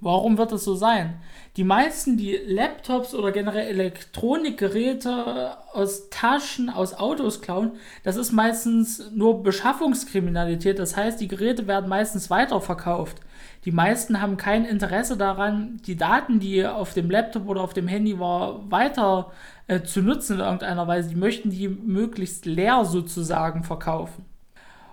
Warum 0.00 0.38
wird 0.38 0.52
es 0.52 0.64
so 0.64 0.76
sein? 0.76 1.20
Die 1.56 1.64
meisten, 1.64 2.16
die 2.16 2.36
Laptops 2.46 3.14
oder 3.14 3.32
generell 3.32 3.66
Elektronikgeräte 3.66 5.56
aus 5.72 6.08
Taschen, 6.10 6.70
aus 6.70 6.94
Autos 6.94 7.40
klauen, 7.40 7.72
das 8.04 8.16
ist 8.16 8.30
meistens 8.30 9.10
nur 9.12 9.42
Beschaffungskriminalität. 9.42 10.78
Das 10.78 10.96
heißt, 10.96 11.20
die 11.20 11.26
Geräte 11.26 11.66
werden 11.66 11.88
meistens 11.88 12.30
weiterverkauft. 12.30 13.18
Die 13.64 13.72
meisten 13.72 14.20
haben 14.20 14.36
kein 14.36 14.64
Interesse 14.64 15.16
daran, 15.16 15.80
die 15.84 15.96
Daten, 15.96 16.38
die 16.38 16.64
auf 16.64 16.94
dem 16.94 17.10
Laptop 17.10 17.48
oder 17.48 17.62
auf 17.62 17.74
dem 17.74 17.88
Handy 17.88 18.20
war, 18.20 18.70
weiter 18.70 19.32
äh, 19.66 19.82
zu 19.82 20.00
nutzen 20.00 20.34
in 20.34 20.40
irgendeiner 20.40 20.86
Weise. 20.86 21.08
Die 21.08 21.16
möchten 21.16 21.50
die 21.50 21.68
möglichst 21.68 22.46
leer 22.46 22.84
sozusagen 22.84 23.64
verkaufen. 23.64 24.27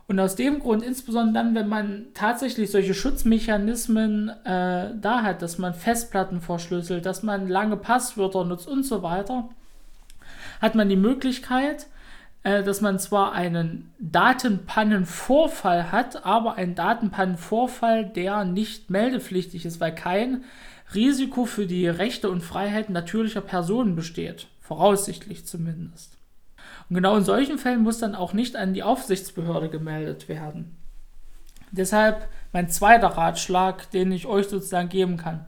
Und 0.07 0.19
aus 0.19 0.35
dem 0.35 0.59
Grund, 0.59 0.83
insbesondere 0.83 1.43
dann, 1.43 1.55
wenn 1.55 1.67
man 1.67 2.07
tatsächlich 2.13 2.69
solche 2.69 2.93
Schutzmechanismen 2.93 4.29
äh, 4.45 4.91
da 5.01 5.23
hat, 5.23 5.41
dass 5.41 5.57
man 5.57 5.73
Festplatten 5.73 6.41
verschlüsselt, 6.41 7.05
dass 7.05 7.23
man 7.23 7.47
lange 7.47 7.75
Passwörter 7.75 8.45
nutzt 8.45 8.67
und 8.67 8.83
so 8.83 9.01
weiter, 9.01 9.49
hat 10.61 10.75
man 10.75 10.89
die 10.89 10.95
Möglichkeit, 10.95 11.87
äh, 12.43 12.61
dass 12.61 12.81
man 12.81 12.99
zwar 12.99 13.33
einen 13.33 13.91
Datenpannenvorfall 13.97 15.91
hat, 15.91 16.23
aber 16.23 16.53
einen 16.53 16.75
Datenpannenvorfall, 16.75 18.05
der 18.05 18.45
nicht 18.45 18.91
meldepflichtig 18.91 19.65
ist, 19.65 19.79
weil 19.79 19.95
kein 19.95 20.43
Risiko 20.93 21.45
für 21.45 21.65
die 21.65 21.87
Rechte 21.87 22.29
und 22.29 22.41
Freiheiten 22.41 22.93
natürlicher 22.93 23.41
Personen 23.41 23.95
besteht. 23.95 24.45
Voraussichtlich 24.61 25.45
zumindest. 25.45 26.14
Und 26.89 26.95
genau 26.95 27.15
in 27.17 27.23
solchen 27.23 27.57
Fällen 27.57 27.81
muss 27.81 27.99
dann 27.99 28.15
auch 28.15 28.33
nicht 28.33 28.55
an 28.55 28.73
die 28.73 28.83
Aufsichtsbehörde 28.83 29.69
gemeldet 29.69 30.29
werden. 30.29 30.77
Deshalb 31.71 32.27
mein 32.53 32.69
zweiter 32.69 33.07
Ratschlag, 33.07 33.89
den 33.91 34.11
ich 34.11 34.27
euch 34.27 34.47
sozusagen 34.47 34.89
geben 34.89 35.17
kann. 35.17 35.45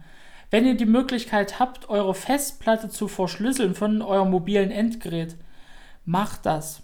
Wenn 0.50 0.66
ihr 0.66 0.76
die 0.76 0.86
Möglichkeit 0.86 1.60
habt, 1.60 1.90
eure 1.90 2.14
Festplatte 2.14 2.90
zu 2.90 3.08
verschlüsseln 3.08 3.76
von 3.76 4.02
eurem 4.02 4.32
mobilen 4.32 4.72
Endgerät, 4.72 5.36
macht 6.06 6.46
das. 6.46 6.82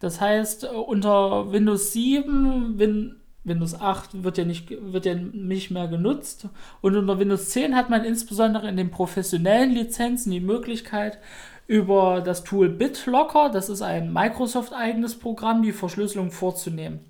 Das 0.00 0.20
heißt, 0.20 0.64
unter 0.64 1.52
Windows 1.52 1.92
7, 1.92 2.78
Win 2.78 3.16
Windows 3.44 3.74
8 3.74 4.22
wird 4.22 4.38
ja, 4.38 4.44
nicht, 4.44 4.70
wird 4.70 5.04
ja 5.04 5.14
nicht 5.14 5.70
mehr 5.72 5.88
genutzt. 5.88 6.48
Und 6.80 6.96
unter 6.96 7.18
Windows 7.18 7.50
10 7.50 7.74
hat 7.74 7.90
man 7.90 8.04
insbesondere 8.04 8.68
in 8.68 8.76
den 8.76 8.90
professionellen 8.90 9.72
Lizenzen 9.72 10.30
die 10.30 10.40
Möglichkeit, 10.40 11.18
über 11.72 12.20
das 12.20 12.44
Tool 12.44 12.68
BitLocker, 12.68 13.48
das 13.48 13.70
ist 13.70 13.80
ein 13.80 14.12
Microsoft-eigenes 14.12 15.18
Programm, 15.18 15.62
die 15.62 15.72
Verschlüsselung 15.72 16.30
vorzunehmen. 16.30 17.00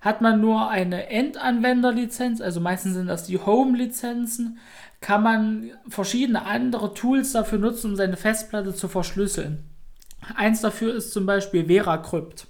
Hat 0.00 0.20
man 0.20 0.40
nur 0.40 0.68
eine 0.68 1.10
Endanwenderlizenz, 1.10 2.40
also 2.40 2.58
meistens 2.58 2.94
sind 2.94 3.06
das 3.06 3.24
die 3.24 3.38
Home-Lizenzen, 3.38 4.58
kann 5.00 5.22
man 5.22 5.70
verschiedene 5.88 6.44
andere 6.44 6.92
Tools 6.92 7.30
dafür 7.30 7.60
nutzen, 7.60 7.92
um 7.92 7.96
seine 7.96 8.16
Festplatte 8.16 8.74
zu 8.74 8.88
verschlüsseln. 8.88 9.62
Eins 10.34 10.60
dafür 10.60 10.92
ist 10.92 11.12
zum 11.12 11.24
Beispiel 11.24 11.66
VeraCrypt. 11.66 12.48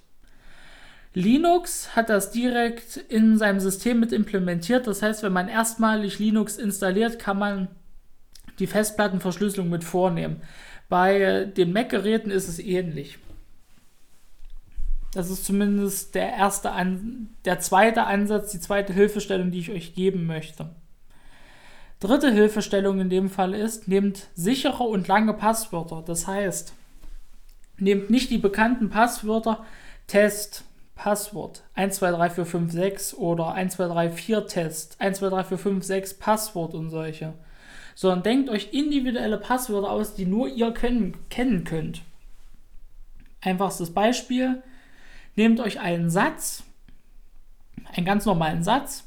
Linux 1.12 1.94
hat 1.94 2.08
das 2.08 2.30
direkt 2.30 2.96
in 2.96 3.36
seinem 3.36 3.60
System 3.60 4.00
mit 4.00 4.12
implementiert. 4.12 4.86
Das 4.86 5.02
heißt, 5.02 5.22
wenn 5.22 5.34
man 5.34 5.48
erstmalig 5.48 6.18
Linux 6.18 6.56
installiert, 6.56 7.18
kann 7.18 7.38
man 7.38 7.68
die 8.58 8.66
Festplattenverschlüsselung 8.66 9.68
mit 9.68 9.84
vornehmen. 9.84 10.40
Bei 10.94 11.46
den 11.46 11.72
Mac-Geräten 11.72 12.30
ist 12.30 12.46
es 12.46 12.60
ähnlich. 12.60 13.18
Das 15.12 15.28
ist 15.28 15.44
zumindest 15.44 16.14
der 16.14 16.34
erste 16.34 16.70
An 16.70 17.30
der 17.44 17.58
zweite 17.58 18.04
Ansatz, 18.04 18.52
die 18.52 18.60
zweite 18.60 18.92
Hilfestellung, 18.92 19.50
die 19.50 19.58
ich 19.58 19.72
euch 19.72 19.96
geben 19.96 20.24
möchte. 20.24 20.70
Dritte 21.98 22.30
Hilfestellung 22.30 23.00
in 23.00 23.10
dem 23.10 23.28
Fall 23.28 23.54
ist, 23.54 23.88
nehmt 23.88 24.28
sichere 24.36 24.84
und 24.84 25.08
lange 25.08 25.34
Passwörter. 25.34 26.04
Das 26.06 26.28
heißt, 26.28 26.74
nehmt 27.78 28.08
nicht 28.08 28.30
die 28.30 28.38
bekannten 28.38 28.88
Passwörter 28.88 29.64
Test, 30.06 30.62
Passwort 30.94 31.64
123456 31.74 33.18
oder 33.18 33.54
1234 33.54 34.46
Test, 34.46 34.96
123456 35.00 36.20
Passwort 36.20 36.72
und 36.72 36.90
solche 36.90 37.34
sondern 37.94 38.22
denkt 38.22 38.50
euch 38.50 38.72
individuelle 38.72 39.38
Passwörter 39.38 39.90
aus, 39.90 40.14
die 40.14 40.26
nur 40.26 40.48
ihr 40.48 40.72
können, 40.72 41.16
kennen 41.30 41.64
könnt. 41.64 42.02
Einfachstes 43.40 43.92
Beispiel, 43.92 44.62
nehmt 45.36 45.60
euch 45.60 45.80
einen 45.80 46.10
Satz, 46.10 46.64
einen 47.94 48.06
ganz 48.06 48.24
normalen 48.26 48.62
Satz, 48.62 49.04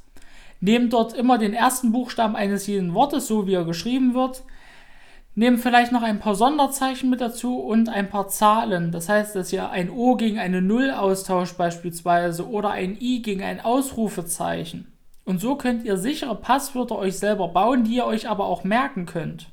nehmt 0.59 0.93
dort 0.93 1.13
immer 1.13 1.37
den 1.37 1.53
ersten 1.53 1.91
Buchstaben 1.91 2.35
eines 2.35 2.67
jeden 2.67 2.93
Wortes, 2.93 3.27
so 3.27 3.47
wie 3.47 3.53
er 3.53 3.65
geschrieben 3.65 4.13
wird, 4.13 4.43
nehmt 5.35 5.59
vielleicht 5.59 5.91
noch 5.91 6.01
ein 6.01 6.19
paar 6.19 6.35
Sonderzeichen 6.35 7.09
mit 7.09 7.21
dazu 7.21 7.59
und 7.59 7.89
ein 7.89 8.09
paar 8.09 8.27
Zahlen. 8.27 8.91
Das 8.91 9.07
heißt, 9.07 9.35
dass 9.35 9.53
ihr 9.53 9.69
ein 9.69 9.91
O 9.91 10.15
gegen 10.15 10.39
eine 10.39 10.61
Null 10.63 10.91
austauscht 10.91 11.57
beispielsweise 11.57 12.47
oder 12.47 12.71
ein 12.71 12.97
I 12.99 13.21
gegen 13.21 13.43
ein 13.43 13.59
Ausrufezeichen. 13.59 14.91
Und 15.27 15.41
so 15.41 15.57
könnt 15.57 15.83
ihr 15.83 15.97
sichere 15.97 16.35
Passwörter 16.35 16.97
euch 16.97 17.19
selber 17.19 17.49
bauen, 17.49 17.83
die 17.83 17.95
ihr 17.95 18.05
euch 18.05 18.29
aber 18.29 18.45
auch 18.45 18.63
merken 18.63 19.05
könnt. 19.05 19.49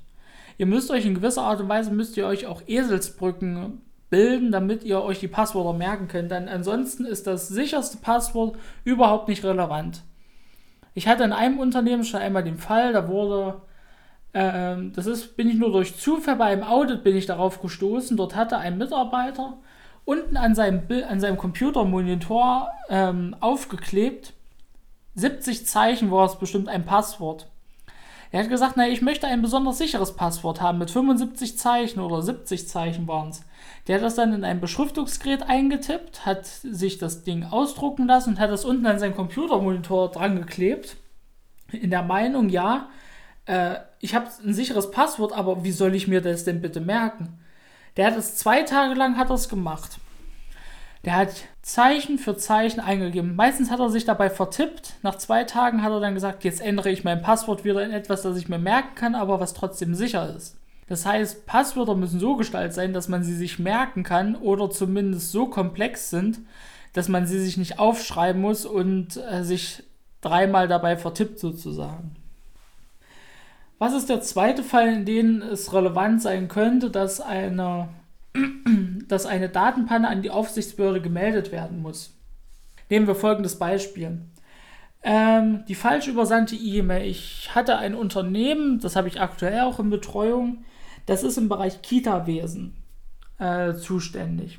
Ihr 0.56 0.66
müsst 0.66 0.88
euch 0.92 1.04
in 1.04 1.16
gewisser 1.16 1.42
Art 1.42 1.58
und 1.60 1.68
Weise 1.68 1.90
müsst 1.90 2.16
ihr 2.16 2.28
euch 2.28 2.46
auch 2.46 2.62
Eselsbrücken 2.68 3.82
bilden, 4.08 4.52
damit 4.52 4.84
ihr 4.84 5.02
euch 5.02 5.18
die 5.18 5.26
Passwörter 5.26 5.76
merken 5.76 6.06
könnt. 6.06 6.30
Denn 6.30 6.48
ansonsten 6.48 7.04
ist 7.04 7.26
das 7.26 7.48
sicherste 7.48 7.96
Passwort 7.96 8.56
überhaupt 8.84 9.26
nicht 9.26 9.42
relevant. 9.42 10.04
Ich 10.94 11.08
hatte 11.08 11.24
in 11.24 11.32
einem 11.32 11.58
Unternehmen 11.58 12.04
schon 12.04 12.20
einmal 12.20 12.44
den 12.44 12.58
Fall, 12.58 12.92
da 12.92 13.08
wurde, 13.08 13.62
äh, 14.32 14.76
das 14.94 15.06
ist, 15.06 15.36
bin 15.36 15.48
ich 15.48 15.56
nur 15.56 15.72
durch 15.72 15.96
Zufall 15.96 16.36
bei 16.36 16.44
einem 16.44 16.62
Audit 16.62 17.02
bin 17.02 17.16
ich 17.16 17.26
darauf 17.26 17.60
gestoßen. 17.60 18.16
Dort 18.16 18.36
hatte 18.36 18.58
ein 18.58 18.78
Mitarbeiter 18.78 19.58
unten 20.04 20.36
an 20.36 20.54
seinem, 20.54 20.82
an 21.08 21.18
seinem 21.18 21.36
Computermonitor 21.36 22.68
ähm, 22.88 23.34
aufgeklebt, 23.40 24.34
70 25.14 25.66
Zeichen 25.66 26.10
war 26.10 26.26
es 26.26 26.36
bestimmt 26.38 26.68
ein 26.68 26.84
Passwort. 26.84 27.48
Er 28.34 28.42
hat 28.42 28.50
gesagt, 28.50 28.74
na, 28.76 28.88
ich 28.88 29.00
möchte 29.00 29.28
ein 29.28 29.42
besonders 29.42 29.78
sicheres 29.78 30.16
Passwort 30.16 30.60
haben 30.60 30.78
mit 30.78 30.90
75 30.90 31.56
Zeichen 31.56 32.00
oder 32.00 32.20
70 32.20 32.66
Zeichen 32.66 33.06
waren 33.06 33.28
es. 33.28 33.42
Der 33.86 33.96
hat 33.96 34.02
das 34.02 34.16
dann 34.16 34.32
in 34.32 34.44
ein 34.44 34.60
Beschriftungsgerät 34.60 35.44
eingetippt, 35.44 36.26
hat 36.26 36.44
sich 36.46 36.98
das 36.98 37.22
Ding 37.22 37.44
ausdrucken 37.44 38.08
lassen 38.08 38.30
und 38.30 38.40
hat 38.40 38.50
das 38.50 38.64
unten 38.64 38.86
an 38.86 38.98
seinen 38.98 39.14
Computermonitor 39.14 40.10
dran 40.10 40.34
geklebt. 40.36 40.96
In 41.70 41.90
der 41.90 42.02
Meinung, 42.02 42.48
ja, 42.48 42.88
äh, 43.46 43.76
ich 44.00 44.16
habe 44.16 44.26
ein 44.44 44.52
sicheres 44.52 44.90
Passwort, 44.90 45.32
aber 45.32 45.62
wie 45.62 45.72
soll 45.72 45.94
ich 45.94 46.08
mir 46.08 46.20
das 46.20 46.42
denn 46.42 46.60
bitte 46.60 46.80
merken? 46.80 47.38
Der 47.96 48.06
hat 48.06 48.16
es 48.16 48.36
zwei 48.36 48.62
Tage 48.62 48.94
lang 48.94 49.16
hat 49.16 49.30
das 49.30 49.48
gemacht. 49.48 49.98
Der 51.04 51.16
hat 51.16 51.34
Zeichen 51.60 52.18
für 52.18 52.36
Zeichen 52.36 52.80
eingegeben. 52.80 53.36
Meistens 53.36 53.70
hat 53.70 53.80
er 53.80 53.90
sich 53.90 54.06
dabei 54.06 54.30
vertippt. 54.30 54.94
Nach 55.02 55.16
zwei 55.16 55.44
Tagen 55.44 55.82
hat 55.82 55.92
er 55.92 56.00
dann 56.00 56.14
gesagt, 56.14 56.44
jetzt 56.44 56.62
ändere 56.62 56.90
ich 56.90 57.04
mein 57.04 57.20
Passwort 57.20 57.64
wieder 57.64 57.84
in 57.84 57.90
etwas, 57.90 58.22
das 58.22 58.38
ich 58.38 58.48
mir 58.48 58.58
merken 58.58 58.94
kann, 58.94 59.14
aber 59.14 59.38
was 59.38 59.52
trotzdem 59.52 59.94
sicher 59.94 60.34
ist. 60.34 60.56
Das 60.88 61.04
heißt, 61.04 61.46
Passwörter 61.46 61.94
müssen 61.94 62.20
so 62.20 62.36
gestaltet 62.36 62.74
sein, 62.74 62.92
dass 62.92 63.08
man 63.08 63.22
sie 63.22 63.34
sich 63.34 63.58
merken 63.58 64.02
kann 64.02 64.34
oder 64.36 64.70
zumindest 64.70 65.30
so 65.30 65.46
komplex 65.46 66.10
sind, 66.10 66.40
dass 66.94 67.08
man 67.08 67.26
sie 67.26 67.40
sich 67.40 67.56
nicht 67.56 67.78
aufschreiben 67.78 68.40
muss 68.40 68.64
und 68.64 69.16
äh, 69.16 69.42
sich 69.44 69.82
dreimal 70.20 70.68
dabei 70.68 70.96
vertippt 70.96 71.38
sozusagen. 71.38 72.16
Was 73.78 73.92
ist 73.92 74.08
der 74.08 74.22
zweite 74.22 74.62
Fall, 74.62 74.88
in 74.88 75.04
dem 75.04 75.42
es 75.42 75.72
relevant 75.72 76.22
sein 76.22 76.48
könnte, 76.48 76.90
dass 76.90 77.20
eine 77.20 77.88
dass 79.08 79.26
eine 79.26 79.48
Datenpanne 79.48 80.08
an 80.08 80.22
die 80.22 80.30
Aufsichtsbehörde 80.30 81.00
gemeldet 81.00 81.52
werden 81.52 81.80
muss. 81.80 82.16
Nehmen 82.90 83.06
wir 83.06 83.14
folgendes 83.14 83.58
Beispiel. 83.58 84.20
Ähm, 85.02 85.64
die 85.68 85.74
falsch 85.74 86.08
übersandte 86.08 86.56
E-Mail. 86.56 87.08
Ich 87.08 87.54
hatte 87.54 87.76
ein 87.76 87.94
Unternehmen, 87.94 88.80
das 88.80 88.96
habe 88.96 89.08
ich 89.08 89.20
aktuell 89.20 89.60
auch 89.60 89.78
in 89.78 89.90
Betreuung, 89.90 90.64
das 91.06 91.22
ist 91.22 91.36
im 91.36 91.48
Bereich 91.48 91.82
Kita-Wesen 91.82 92.74
äh, 93.38 93.74
zuständig. 93.74 94.58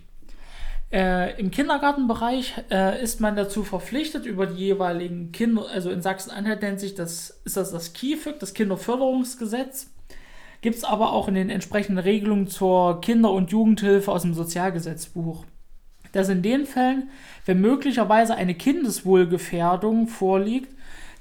Äh, 0.92 1.40
Im 1.40 1.50
Kindergartenbereich 1.50 2.54
äh, 2.70 3.02
ist 3.02 3.20
man 3.20 3.36
dazu 3.36 3.64
verpflichtet, 3.64 4.28
über 4.28 4.46
die 4.46 4.64
jeweiligen 4.66 5.32
Kinder, 5.32 5.66
also 5.68 5.90
in 5.90 6.04
Sachsen-Anhalt 6.04 6.62
nennt 6.62 6.80
sich 6.80 6.94
das, 6.94 7.42
ist 7.44 7.58
das 7.58 7.72
das 7.72 7.94
KIFIG, 7.94 8.40
das 8.40 8.54
Kinderförderungsgesetz 8.54 9.90
gibt 10.66 10.78
es 10.78 10.84
aber 10.84 11.14
auch 11.14 11.28
in 11.28 11.36
den 11.36 11.52
entsprechenden 11.52 12.00
Regelungen 12.00 12.48
zur 12.48 13.00
Kinder- 13.00 13.30
und 13.30 13.52
Jugendhilfe 13.52 14.12
aus 14.12 14.24
dem 14.24 14.34
Sozialgesetzbuch. 14.34 15.46
Dass 16.12 16.28
in 16.28 16.42
den 16.42 16.66
Fällen, 16.66 17.12
wenn 17.46 17.62
möglicherweise 17.62 18.34
eine 18.34 18.56
Kindeswohlgefährdung 18.56 20.08
vorliegt, 20.08 20.74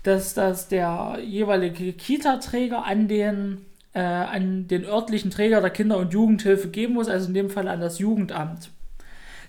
dass 0.02 0.32
das 0.32 0.68
der 0.68 1.18
jeweilige 1.22 1.92
Kita-Träger 1.92 2.86
an 2.86 3.06
den, 3.06 3.66
äh, 3.92 4.00
an 4.00 4.66
den 4.66 4.86
örtlichen 4.86 5.30
Träger 5.30 5.60
der 5.60 5.68
Kinder- 5.68 5.98
und 5.98 6.14
Jugendhilfe 6.14 6.68
geben 6.68 6.94
muss, 6.94 7.10
also 7.10 7.28
in 7.28 7.34
dem 7.34 7.50
Fall 7.50 7.68
an 7.68 7.82
das 7.82 7.98
Jugendamt. 7.98 8.70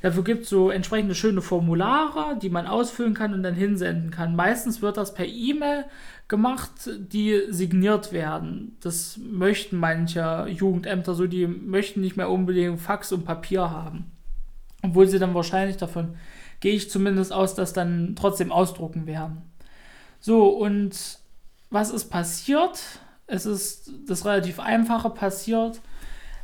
Dafür 0.02 0.26
gibt 0.26 0.43
es 0.43 0.50
so 0.50 0.72
entsprechende 0.72 1.16
schöne 1.16 1.41
Formulare, 1.41 2.38
die 2.41 2.50
man 2.50 2.68
ausfüllen 2.68 3.14
kann 3.14 3.34
und 3.34 3.43
dann 3.43 3.56
hinsenden 3.56 4.12
kann. 4.12 4.36
Meistens 4.36 4.82
wird 4.82 4.98
das 4.98 5.14
per 5.14 5.26
E-Mail 5.26 5.86
gemacht, 6.28 6.90
die 6.98 7.42
signiert 7.50 8.12
werden. 8.12 8.78
Das 8.82 9.18
möchten 9.18 9.78
manche 9.78 10.48
Jugendämter 10.50 11.14
so, 11.14 11.28
die 11.28 11.48
möchten 11.48 12.02
nicht 12.02 12.18
mehr 12.18 12.30
unbedingt 12.30 12.82
Fax 12.82 13.12
und 13.12 13.26
Papier 13.26 13.70
haben. 13.70 14.12
Obwohl 14.82 15.08
sie 15.08 15.20
dann 15.20 15.34
wahrscheinlich 15.34 15.78
davon, 15.78 16.16
gehe 16.60 16.74
ich 16.74 16.90
zumindest 16.90 17.32
aus, 17.32 17.56
dass 17.56 17.74
dann 17.74 18.16
trotzdem 18.16 18.52
ausdrucken 18.52 19.06
werden. 19.06 19.42
So, 20.20 20.48
und 20.50 21.20
was 21.70 21.92
ist 21.92 22.10
passiert? 22.10 22.80
Es 23.28 23.46
ist 23.46 23.92
das 24.08 24.26
relativ 24.26 24.60
Einfache 24.60 25.10
passiert. 25.10 25.82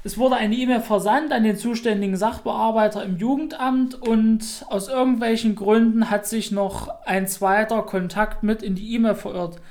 Es 0.04 0.18
wurde 0.18 0.36
eine 0.36 0.56
E-Mail 0.56 0.82
versandt 0.82 1.32
an 1.32 1.44
den 1.44 1.58
zuständigen 1.58 2.16
Sachbearbeiter 2.16 3.04
im 3.04 3.18
Jugendamt 3.18 3.96
und 3.96 4.66
aus 4.68 4.88
irgendwelchen 4.88 5.56
Gründen 5.56 6.10
hat 6.10 6.26
sich 6.26 6.52
noch 6.52 6.90
ein 7.06 7.28
zweiter 7.28 7.84
Kontakt 7.84 8.42
mit 8.42 8.64
in 8.64 8.74
die 8.74 8.96
E-Mail 8.96 9.14
verirrt. 9.14 9.62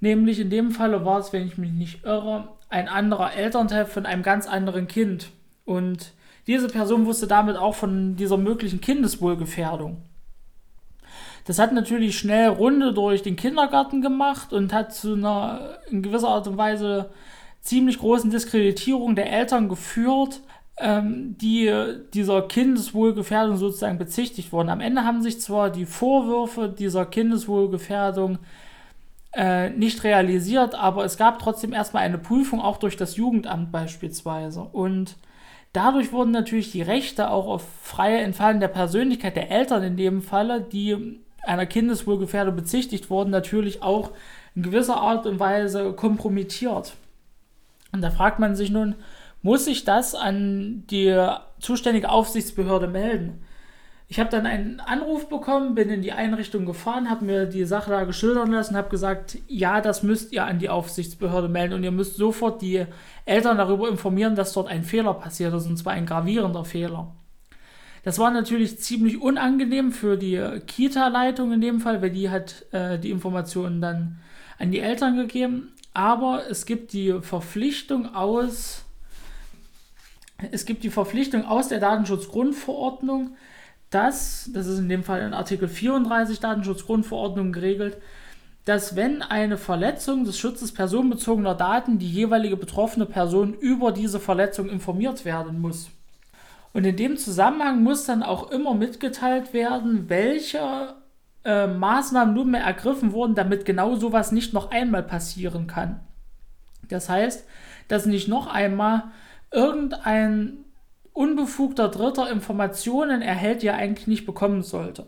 Nämlich 0.00 0.38
in 0.38 0.50
dem 0.50 0.70
Falle 0.70 1.04
war 1.04 1.18
es, 1.18 1.32
wenn 1.32 1.46
ich 1.46 1.58
mich 1.58 1.72
nicht 1.72 2.04
irre, 2.04 2.48
ein 2.68 2.88
anderer 2.88 3.34
Elternteil 3.34 3.86
von 3.86 4.06
einem 4.06 4.22
ganz 4.22 4.46
anderen 4.46 4.86
Kind. 4.86 5.30
Und 5.64 6.12
diese 6.46 6.68
Person 6.68 7.06
wusste 7.06 7.26
damit 7.26 7.56
auch 7.56 7.74
von 7.74 8.14
dieser 8.16 8.36
möglichen 8.36 8.80
Kindeswohlgefährdung. 8.80 9.98
Das 11.44 11.58
hat 11.58 11.72
natürlich 11.72 12.16
schnell 12.16 12.48
Runde 12.48 12.94
durch 12.94 13.22
den 13.22 13.34
Kindergarten 13.34 14.00
gemacht 14.00 14.52
und 14.52 14.72
hat 14.72 14.94
zu 14.94 15.14
einer 15.14 15.78
in 15.90 16.02
gewisser 16.02 16.28
Art 16.28 16.46
und 16.46 16.56
Weise 16.56 17.10
ziemlich 17.62 17.98
großen 17.98 18.30
Diskreditierung 18.30 19.16
der 19.16 19.32
Eltern 19.32 19.68
geführt, 19.68 20.40
ähm, 20.78 21.36
die 21.38 21.72
dieser 22.12 22.42
Kindeswohlgefährdung 22.42 23.56
sozusagen 23.56 23.98
bezichtigt 23.98 24.52
wurden. 24.52 24.68
Am 24.68 24.80
Ende 24.80 25.04
haben 25.04 25.22
sich 25.22 25.40
zwar 25.40 25.70
die 25.70 25.86
Vorwürfe 25.86 26.68
dieser 26.68 27.06
Kindeswohlgefährdung 27.06 28.38
äh, 29.34 29.70
nicht 29.70 30.04
realisiert, 30.04 30.74
aber 30.74 31.04
es 31.04 31.16
gab 31.16 31.38
trotzdem 31.38 31.72
erstmal 31.72 32.02
eine 32.02 32.18
Prüfung, 32.18 32.60
auch 32.60 32.76
durch 32.78 32.96
das 32.96 33.16
Jugendamt 33.16 33.70
beispielsweise. 33.70 34.60
Und 34.60 35.16
dadurch 35.72 36.12
wurden 36.12 36.32
natürlich 36.32 36.72
die 36.72 36.82
Rechte 36.82 37.30
auch 37.30 37.46
auf 37.46 37.64
freie 37.82 38.18
Entfalten 38.18 38.60
der 38.60 38.68
Persönlichkeit 38.68 39.36
der 39.36 39.50
Eltern 39.50 39.82
in 39.84 39.96
dem 39.96 40.20
Falle, 40.20 40.60
die 40.60 41.20
einer 41.44 41.66
Kindeswohlgefährdung 41.66 42.56
bezichtigt 42.56 43.08
wurden, 43.08 43.30
natürlich 43.30 43.82
auch 43.82 44.10
in 44.54 44.62
gewisser 44.62 44.96
Art 44.96 45.26
und 45.26 45.40
Weise 45.40 45.92
kompromittiert. 45.92 46.94
Und 47.92 48.00
da 48.00 48.10
fragt 48.10 48.38
man 48.38 48.56
sich 48.56 48.70
nun, 48.70 48.94
muss 49.42 49.66
ich 49.66 49.84
das 49.84 50.14
an 50.14 50.84
die 50.90 51.14
zuständige 51.60 52.08
Aufsichtsbehörde 52.08 52.88
melden? 52.88 53.42
Ich 54.08 54.20
habe 54.20 54.28
dann 54.28 54.44
einen 54.44 54.80
Anruf 54.80 55.30
bekommen, 55.30 55.74
bin 55.74 55.88
in 55.88 56.02
die 56.02 56.12
Einrichtung 56.12 56.66
gefahren, 56.66 57.08
habe 57.08 57.24
mir 57.24 57.46
die 57.46 57.64
Sache 57.64 57.90
da 57.90 58.04
geschildert 58.04 58.48
lassen, 58.48 58.76
habe 58.76 58.90
gesagt, 58.90 59.38
ja, 59.48 59.80
das 59.80 60.02
müsst 60.02 60.32
ihr 60.32 60.44
an 60.44 60.58
die 60.58 60.68
Aufsichtsbehörde 60.68 61.48
melden 61.48 61.74
und 61.74 61.82
ihr 61.82 61.92
müsst 61.92 62.16
sofort 62.16 62.60
die 62.60 62.84
Eltern 63.24 63.56
darüber 63.56 63.88
informieren, 63.88 64.36
dass 64.36 64.52
dort 64.52 64.68
ein 64.68 64.84
Fehler 64.84 65.14
passiert 65.14 65.54
ist, 65.54 65.66
und 65.66 65.78
zwar 65.78 65.94
ein 65.94 66.04
gravierender 66.04 66.66
Fehler. 66.66 67.14
Das 68.02 68.18
war 68.18 68.30
natürlich 68.30 68.80
ziemlich 68.80 69.20
unangenehm 69.20 69.92
für 69.92 70.18
die 70.18 70.38
Kita-Leitung 70.66 71.52
in 71.52 71.62
dem 71.62 71.80
Fall, 71.80 72.02
weil 72.02 72.10
die 72.10 72.28
hat 72.28 72.66
äh, 72.72 72.98
die 72.98 73.10
Informationen 73.10 73.80
dann 73.80 74.18
an 74.58 74.72
die 74.72 74.80
Eltern 74.80 75.16
gegeben. 75.16 75.71
Aber 75.94 76.48
es 76.48 76.64
gibt 76.66 76.92
die 76.92 77.20
Verpflichtung 77.20 78.14
aus, 78.14 78.84
es 80.50 80.64
gibt 80.64 80.84
die 80.84 80.90
Verpflichtung 80.90 81.44
aus 81.44 81.68
der 81.68 81.80
Datenschutzgrundverordnung, 81.80 83.36
dass, 83.90 84.50
das 84.54 84.66
ist 84.66 84.78
in 84.78 84.88
dem 84.88 85.04
Fall 85.04 85.20
in 85.20 85.34
Artikel 85.34 85.68
34 85.68 86.40
Datenschutzgrundverordnung 86.40 87.52
geregelt, 87.52 87.98
dass 88.64 88.96
wenn 88.96 89.22
eine 89.22 89.58
Verletzung 89.58 90.24
des 90.24 90.38
Schutzes 90.38 90.72
personenbezogener 90.72 91.54
Daten 91.54 91.98
die 91.98 92.10
jeweilige 92.10 92.56
betroffene 92.56 93.06
Person 93.06 93.54
über 93.54 93.92
diese 93.92 94.20
Verletzung 94.20 94.68
informiert 94.68 95.24
werden 95.24 95.60
muss. 95.60 95.90
Und 96.72 96.84
in 96.84 96.96
dem 96.96 97.16
Zusammenhang 97.18 97.82
muss 97.82 98.06
dann 98.06 98.22
auch 98.22 98.50
immer 98.50 98.74
mitgeteilt 98.74 99.52
werden, 99.52 100.08
welche 100.08 100.94
äh, 101.44 101.66
Maßnahmen 101.66 102.34
nunmehr 102.34 102.62
ergriffen 102.62 103.12
wurden, 103.12 103.34
damit 103.34 103.64
genau 103.64 103.96
sowas 103.96 104.32
nicht 104.32 104.52
noch 104.52 104.70
einmal 104.70 105.02
passieren 105.02 105.66
kann. 105.66 106.00
Das 106.88 107.08
heißt, 107.08 107.46
dass 107.88 108.06
nicht 108.06 108.28
noch 108.28 108.46
einmal 108.46 109.04
irgendein 109.50 110.58
unbefugter 111.12 111.88
Dritter 111.88 112.30
Informationen 112.30 113.22
erhält, 113.22 113.62
die 113.62 113.66
er 113.66 113.76
eigentlich 113.76 114.06
nicht 114.06 114.26
bekommen 114.26 114.62
sollte. 114.62 115.06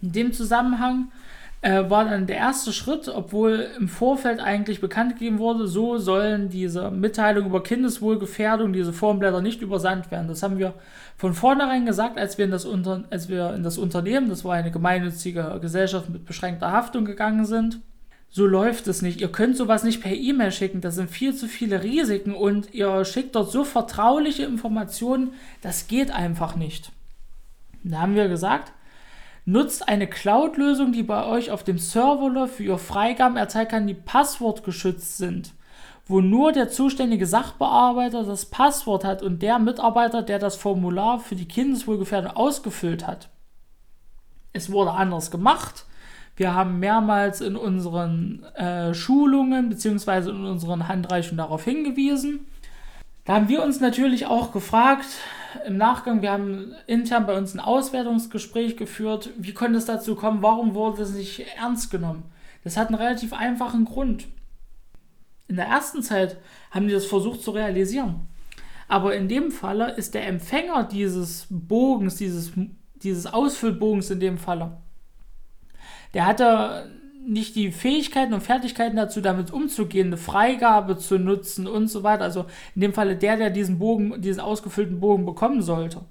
In 0.00 0.12
dem 0.12 0.32
Zusammenhang 0.32 1.10
äh, 1.60 1.90
war 1.90 2.04
dann 2.04 2.26
der 2.26 2.36
erste 2.36 2.72
Schritt, 2.72 3.08
obwohl 3.08 3.66
im 3.78 3.88
Vorfeld 3.88 4.40
eigentlich 4.40 4.80
bekannt 4.80 5.14
gegeben 5.14 5.38
wurde, 5.38 5.66
so 5.66 5.98
sollen 5.98 6.48
diese 6.48 6.90
Mitteilungen 6.90 7.48
über 7.48 7.62
Kindeswohlgefährdung, 7.62 8.72
diese 8.72 8.92
Formblätter 8.92 9.40
nicht 9.40 9.60
übersandt 9.60 10.10
werden. 10.10 10.28
Das 10.28 10.42
haben 10.42 10.58
wir 10.58 10.74
von 11.16 11.34
vornherein 11.34 11.84
gesagt, 11.84 12.16
als 12.16 12.38
wir 12.38 12.44
in 12.44 12.52
das, 12.52 12.64
Unter 12.64 13.04
als 13.10 13.28
wir 13.28 13.54
in 13.54 13.64
das 13.64 13.76
Unternehmen, 13.76 14.28
das 14.28 14.44
war 14.44 14.54
eine 14.54 14.70
gemeinnützige 14.70 15.58
Gesellschaft 15.60 16.08
mit 16.10 16.26
beschränkter 16.26 16.70
Haftung 16.70 17.04
gegangen 17.04 17.44
sind. 17.44 17.80
So 18.30 18.46
läuft 18.46 18.86
es 18.86 19.02
nicht. 19.02 19.20
Ihr 19.20 19.32
könnt 19.32 19.56
sowas 19.56 19.84
nicht 19.84 20.02
per 20.02 20.12
E-Mail 20.12 20.52
schicken. 20.52 20.80
Das 20.80 20.94
sind 20.94 21.10
viel 21.10 21.34
zu 21.34 21.48
viele 21.48 21.82
Risiken 21.82 22.34
und 22.34 22.74
ihr 22.74 23.04
schickt 23.04 23.34
dort 23.34 23.50
so 23.50 23.64
vertrauliche 23.64 24.44
Informationen. 24.44 25.32
Das 25.62 25.88
geht 25.88 26.10
einfach 26.10 26.54
nicht. 26.54 26.92
Da 27.82 28.00
haben 28.00 28.14
wir 28.14 28.28
gesagt, 28.28 28.72
Nutzt 29.48 29.88
eine 29.88 30.06
Cloud-Lösung, 30.06 30.92
die 30.92 31.02
bei 31.02 31.24
euch 31.24 31.50
auf 31.50 31.64
dem 31.64 31.78
Server 31.78 32.48
für 32.48 32.64
ihre 32.64 32.78
Freigaben 32.78 33.38
erzeugt 33.38 33.70
kann, 33.70 33.86
die 33.86 33.94
passwortgeschützt 33.94 35.16
sind, 35.16 35.54
wo 36.06 36.20
nur 36.20 36.52
der 36.52 36.68
zuständige 36.68 37.24
Sachbearbeiter 37.24 38.24
das 38.24 38.44
Passwort 38.44 39.04
hat 39.04 39.22
und 39.22 39.40
der 39.40 39.58
Mitarbeiter, 39.58 40.20
der 40.20 40.38
das 40.38 40.56
Formular 40.56 41.18
für 41.18 41.34
die 41.34 41.48
Kindeswohlgefährdung 41.48 42.32
ausgefüllt 42.32 43.06
hat. 43.06 43.30
Es 44.52 44.70
wurde 44.70 44.90
anders 44.90 45.30
gemacht. 45.30 45.86
Wir 46.36 46.52
haben 46.52 46.78
mehrmals 46.78 47.40
in 47.40 47.56
unseren 47.56 48.44
äh, 48.54 48.92
Schulungen 48.92 49.70
bzw. 49.70 50.28
in 50.28 50.44
unseren 50.44 50.88
Handreichungen 50.88 51.38
darauf 51.38 51.64
hingewiesen. 51.64 52.46
Da 53.24 53.36
haben 53.36 53.48
wir 53.48 53.62
uns 53.62 53.80
natürlich 53.80 54.26
auch 54.26 54.52
gefragt, 54.52 55.08
im 55.66 55.76
Nachgang, 55.76 56.22
wir 56.22 56.32
haben 56.32 56.74
intern 56.86 57.26
bei 57.26 57.36
uns 57.36 57.54
ein 57.54 57.60
Auswertungsgespräch 57.60 58.76
geführt. 58.76 59.30
Wie 59.36 59.54
konnte 59.54 59.78
es 59.78 59.86
dazu 59.86 60.14
kommen? 60.14 60.42
Warum 60.42 60.74
wurde 60.74 61.02
es 61.02 61.12
nicht 61.12 61.44
ernst 61.56 61.90
genommen? 61.90 62.24
Das 62.64 62.76
hat 62.76 62.88
einen 62.88 62.96
relativ 62.96 63.32
einfachen 63.32 63.84
Grund. 63.84 64.28
In 65.46 65.56
der 65.56 65.66
ersten 65.66 66.02
Zeit 66.02 66.36
haben 66.70 66.86
die 66.86 66.94
das 66.94 67.06
versucht 67.06 67.42
zu 67.42 67.52
realisieren. 67.52 68.26
Aber 68.88 69.14
in 69.14 69.28
dem 69.28 69.50
Falle 69.50 69.92
ist 69.92 70.14
der 70.14 70.26
Empfänger 70.26 70.84
dieses 70.84 71.46
Bogens, 71.50 72.16
dieses, 72.16 72.52
dieses 72.96 73.26
Ausfüllbogens 73.26 74.10
in 74.10 74.20
dem 74.20 74.38
Falle, 74.38 74.78
der 76.14 76.26
hatte 76.26 76.90
nicht 77.28 77.56
die 77.56 77.70
Fähigkeiten 77.70 78.32
und 78.32 78.42
Fertigkeiten 78.42 78.96
dazu, 78.96 79.20
damit 79.20 79.52
umzugehen, 79.52 80.08
eine 80.08 80.16
Freigabe 80.16 80.96
zu 80.96 81.18
nutzen 81.18 81.66
und 81.66 81.88
so 81.88 82.02
weiter. 82.02 82.24
Also 82.24 82.46
in 82.74 82.80
dem 82.80 82.94
Falle 82.94 83.16
der, 83.16 83.36
der 83.36 83.50
diesen 83.50 83.78
Bogen, 83.78 84.20
diesen 84.20 84.40
ausgefüllten 84.40 85.00
Bogen 85.00 85.26
bekommen 85.26 85.62
sollte. 85.62 86.02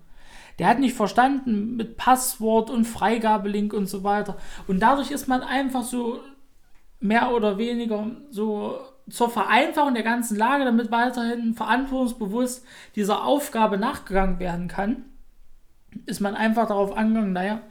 Der 0.59 0.67
hat 0.67 0.79
nicht 0.79 0.95
verstanden 0.95 1.75
mit 1.75 1.97
Passwort 1.97 2.69
und 2.69 2.85
Freigabelink 2.85 3.73
und 3.73 3.87
so 3.87 4.03
weiter. 4.03 4.37
Und 4.67 4.79
dadurch 4.79 5.11
ist 5.11 5.27
man 5.27 5.41
einfach 5.41 5.83
so 5.83 6.19
mehr 6.99 7.33
oder 7.33 7.57
weniger 7.57 8.07
so 8.29 8.79
zur 9.09 9.29
Vereinfachung 9.29 9.93
der 9.93 10.03
ganzen 10.03 10.37
Lage, 10.37 10.65
damit 10.65 10.91
weiterhin 10.91 11.53
verantwortungsbewusst 11.53 12.65
dieser 12.95 13.23
Aufgabe 13.23 13.77
nachgegangen 13.77 14.39
werden 14.39 14.67
kann, 14.67 15.05
ist 16.05 16.19
man 16.19 16.35
einfach 16.35 16.67
darauf 16.67 16.95
angegangen, 16.95 17.33
naja, 17.33 17.61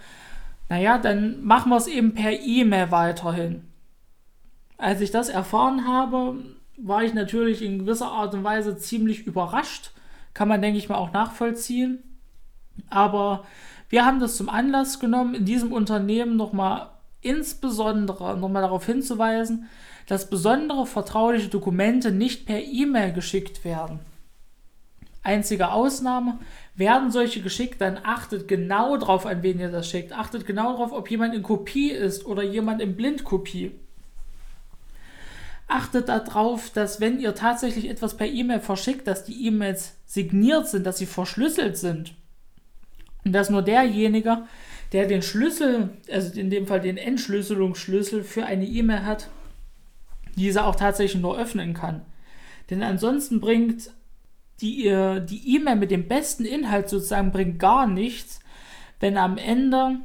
naja, 0.69 0.99
dann 0.99 1.45
machen 1.45 1.71
wir 1.71 1.77
es 1.77 1.87
eben 1.87 2.15
per 2.15 2.33
E-Mail 2.33 2.91
weiterhin. 2.91 3.65
Als 4.79 5.01
ich 5.01 5.11
das 5.11 5.29
erfahren 5.29 5.87
habe, 5.87 6.37
war 6.77 7.03
ich 7.03 7.15
natürlich 7.15 7.63
in 7.63 7.81
gewisser 7.81 8.11
Art 8.11 8.35
und 8.35 8.45
Weise 8.45 8.77
ziemlich 8.77 9.27
überrascht. 9.27 9.93
Kann 10.35 10.49
man, 10.49 10.61
denke 10.61 10.79
ich 10.79 10.89
mal, 10.89 10.97
auch 10.97 11.13
nachvollziehen. 11.13 12.03
Aber 12.91 13.45
wir 13.89 14.05
haben 14.05 14.21
das 14.21 14.37
zum 14.37 14.49
Anlass 14.49 15.01
genommen, 15.01 15.35
in 15.35 15.45
diesem 15.45 15.73
Unternehmen 15.73 16.37
nochmal 16.37 16.89
insbesondere 17.23 18.37
nochmal 18.37 18.63
darauf 18.63 18.87
hinzuweisen, 18.87 19.69
dass 20.07 20.31
besondere 20.31 20.87
vertrauliche 20.87 21.49
Dokumente 21.49 22.13
nicht 22.13 22.47
per 22.47 22.63
E-Mail 22.63 23.13
geschickt 23.13 23.65
werden. 23.65 23.99
Einzige 25.27 25.73
Ausnahme 25.73 26.39
werden 26.77 27.11
solche 27.11 27.41
geschickt, 27.41 27.81
dann 27.81 27.99
achtet 28.01 28.47
genau 28.47 28.97
darauf, 28.97 29.27
an 29.27 29.43
wen 29.43 29.59
ihr 29.59 29.71
das 29.71 29.91
schickt. 29.91 30.13
Achtet 30.13 30.47
genau 30.47 30.73
darauf, 30.73 30.93
ob 30.93 31.11
jemand 31.11 31.35
in 31.35 31.43
Kopie 31.43 31.91
ist 31.91 32.27
oder 32.27 32.45
jemand 32.45 32.81
in 32.81 32.95
Blindkopie. 32.95 33.73
Achtet 35.67 36.09
darauf, 36.09 36.71
dass 36.71 37.01
wenn 37.01 37.19
ihr 37.19 37.35
tatsächlich 37.35 37.91
etwas 37.91 38.17
per 38.17 38.29
E-Mail 38.29 38.61
verschickt, 38.61 39.09
dass 39.09 39.25
die 39.25 39.47
E-Mails 39.47 39.97
signiert 40.07 40.69
sind, 40.69 40.87
dass 40.87 40.99
sie 40.99 41.07
verschlüsselt 41.07 41.77
sind. 41.77 42.15
Und 43.25 43.33
dass 43.33 43.51
nur 43.51 43.63
derjenige, 43.63 44.45
der 44.93 45.07
den 45.07 45.23
Schlüssel, 45.23 45.91
also 46.09 46.39
in 46.39 46.51
dem 46.51 46.69
Fall 46.69 46.81
den 46.81 46.99
Entschlüsselungsschlüssel 46.99 48.23
für 48.23 48.47
eine 48.47 48.65
E-Mail 48.65 49.05
hat, 49.05 49.29
diese 50.37 50.65
auch 50.65 50.77
tatsächlich 50.77 51.21
nur 51.21 51.37
öffnen 51.37 51.75
kann. 51.75 52.03
Denn 52.71 52.85
ansonsten 52.85 53.41
bringt 53.41 53.91
die 54.61 54.87
E-Mail 54.87 55.77
mit 55.77 55.91
dem 55.91 56.09
besten 56.09 56.45
Inhalt 56.45 56.89
sozusagen 56.89 57.33
bringt 57.33 57.59
gar 57.59 57.87
nichts, 57.87 58.41
wenn 59.01 59.17
am 59.17 59.39
Ende 59.39 60.01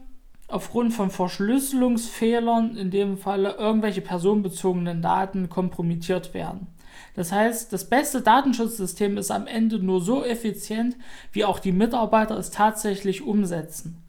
aufgrund 0.47 0.93
von 0.93 1.10
Verschlüsselungsfehlern 1.10 2.76
in 2.76 2.91
dem 2.91 3.18
Falle 3.18 3.56
irgendwelche 3.58 4.02
personenbezogenen 4.02 5.02
Daten 5.02 5.49
kompromittiert 5.49 6.34
werden. 6.34 6.68
Das 7.16 7.32
heißt, 7.32 7.72
das 7.72 7.89
beste 7.89 8.22
Datenschutzsystem 8.22 9.18
ist 9.18 9.32
am 9.32 9.47
Ende 9.47 9.80
nur 9.80 10.02
so 10.02 10.24
effizient, 10.24 10.97
wie 11.32 11.45
auch 11.45 11.60
die 11.60 11.72
Mitarbeiter 11.72 12.38
es 12.38 12.52
tatsächlich 12.52 13.22
umsetzen. 13.22 14.04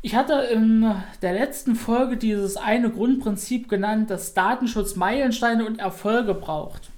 Ich 0.00 0.16
hatte 0.16 0.34
in 0.52 0.92
der 1.22 1.32
letzten 1.32 1.76
Folge 1.76 2.16
dieses 2.16 2.56
eine 2.56 2.90
Grundprinzip 2.90 3.68
genannt, 3.68 4.10
dass 4.10 4.34
Datenschutz 4.34 4.96
Meilensteine 4.96 5.64
und 5.64 5.78
Erfolge 5.78 6.34
braucht. 6.34 6.90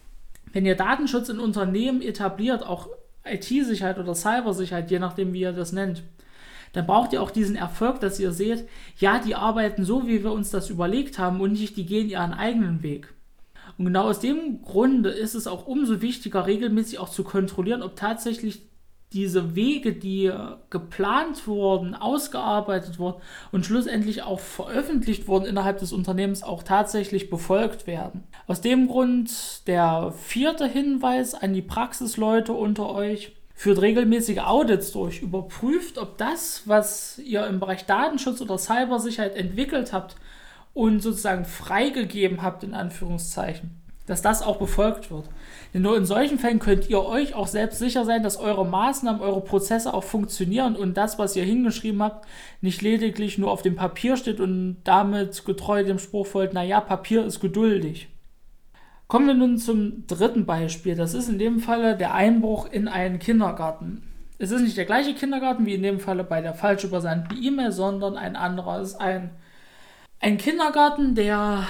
Wenn 0.55 0.65
ihr 0.65 0.77
Datenschutz 0.77 1.29
in 1.29 1.41
Unternehmen 1.41 2.01
etabliert, 2.01 2.65
auch 2.65 2.89
IT-Sicherheit 3.25 3.99
oder 3.99 4.15
Cybersicherheit, 4.15 4.89
je 4.89 5.01
nachdem 5.01 5.33
wie 5.33 5.41
ihr 5.41 5.53
das 5.53 5.73
nennt, 5.73 6.05
dann 6.73 6.87
braucht 6.87 7.13
ihr 7.13 7.23
auch 7.23 7.33
diesen 7.33 7.57
Erfolg, 7.57 7.99
dass 7.99 8.21
ihr 8.21 8.31
seht, 8.31 8.69
ja, 8.99 9.19
die 9.19 9.35
arbeiten 9.35 9.85
so, 9.85 10.07
wie 10.07 10.23
wir 10.23 10.31
uns 10.31 10.51
das 10.51 10.71
überlegt 10.71 11.19
haben 11.19 11.41
und 11.41 11.53
nicht, 11.53 11.77
die 11.77 11.87
gehen 11.87 12.09
ihren 12.09 12.33
eigenen 12.33 12.85
Weg. 12.85 13.13
Und 13.79 13.87
genau 13.87 14.05
aus 14.05 14.21
dem 14.21 14.63
Grunde 14.63 15.11
ist 15.11 15.35
es 15.35 15.49
auch 15.49 15.67
umso 15.67 16.01
wichtiger, 16.01 16.47
regelmäßig 16.47 17.01
auch 17.01 17.09
zu 17.09 17.25
kontrollieren, 17.25 17.83
ob 17.83 17.97
tatsächlich 17.97 18.63
diese 19.15 19.55
Wege, 19.55 19.93
die 19.93 20.31
geplant 20.71 21.47
wurden, 21.47 21.95
ausgearbeitet 21.95 22.99
wurden 22.99 23.23
und 23.53 23.65
schlussendlich 23.65 24.23
auch 24.23 24.41
veröffentlicht 24.41 25.29
wurden 25.29 25.47
innerhalb 25.47 25.79
des 25.79 25.93
Unternehmens, 25.93 26.43
auch 26.43 26.65
tatsächlich 26.65 27.31
befolgt 27.31 27.87
werden. 27.87 28.25
Aus 28.47 28.61
dem 28.61 28.89
Grund 28.89 29.67
der 29.69 30.13
vierte 30.21 30.67
Hinweis 30.67 31.35
an 31.35 31.55
die 31.55 31.63
Praxisleute 31.63 32.53
unter 32.53 32.91
euch. 32.91 33.33
Führt 33.57 33.81
regelmäßige 33.81 34.41
Audits 34.41 34.91
durch, 34.91 35.23
überprüft, 35.23 35.97
ob 35.99 36.19
das, 36.19 36.63
was 36.65 37.21
ihr 37.21 37.47
im 37.47 37.61
Bereich 37.61 37.87
Datenschutz 37.87 38.41
oder 38.41 38.59
Cybersicherheit 38.59 39.37
entwickelt 39.37 39.93
habt 39.93 40.17
und 40.73 41.01
sozusagen 41.01 41.45
freigegeben 41.45 42.43
habt, 42.43 42.65
in 42.65 42.75
Anführungszeichen, 42.75 43.71
dass 44.07 44.23
das 44.23 44.43
auch 44.43 44.57
befolgt 44.57 45.13
wird. 45.13 45.29
Denn 45.75 45.83
nur 45.83 45.97
in 45.97 46.07
solchen 46.07 46.39
Fällen 46.39 46.61
könnt 46.61 46.89
ihr 46.89 47.05
euch 47.05 47.35
auch 47.35 47.49
selbst 47.49 47.81
sicher 47.81 48.05
sein, 48.05 48.23
dass 48.23 48.37
eure 48.37 48.65
Maßnahmen, 48.65 49.21
eure 49.21 49.41
Prozesse 49.41 49.93
auch 49.93 50.05
funktionieren 50.05 50.77
und 50.77 50.97
das, 50.97 51.19
was 51.19 51.35
ihr 51.35 51.43
hingeschrieben 51.43 52.01
habt, 52.01 52.29
nicht 52.61 52.81
lediglich 52.81 53.39
nur 53.39 53.51
auf 53.51 53.63
dem 53.63 53.75
Papier 53.75 54.17
steht 54.17 54.39
und 54.39 54.77
damit 54.85 55.45
getreu 55.45 55.83
dem 55.83 55.99
Spruch 55.99 56.29
folgt, 56.29 56.55
naja, 56.55 56.81
Papier 56.81 57.25
ist 57.25 57.41
geduldig. 57.41 58.09
Kommen 59.09 59.27
wir 59.27 59.35
nun 59.35 59.59
zum 59.59 60.07
dritten 60.07 60.47
Beispiel. 60.47 60.95
Das 60.95 61.13
ist 61.13 61.29
in 61.29 61.39
dem 61.39 61.59
Falle 61.59 61.97
der 61.97 62.15
Einbruch 62.15 62.71
in 62.71 62.87
einen 62.87 63.19
Kindergarten. 63.19 64.03
Es 64.39 64.53
ist 64.53 64.63
nicht 64.63 64.77
der 64.77 64.87
gleiche 64.87 65.15
Kindergarten 65.15 65.67
wie 65.67 65.75
in 65.75 65.83
dem 65.83 65.99
Falle 65.99 66.23
bei 66.23 66.41
der 66.41 66.55
falsch 66.55 66.85
übersandten 66.85 67.43
E-Mail, 67.43 67.73
sondern 67.73 68.17
ein 68.17 68.37
anderer. 68.37 68.81
Es 68.81 68.91
ist 68.91 69.01
ein, 69.01 69.31
ein 70.21 70.39
Kindergarten, 70.39 71.17
der 71.17 71.67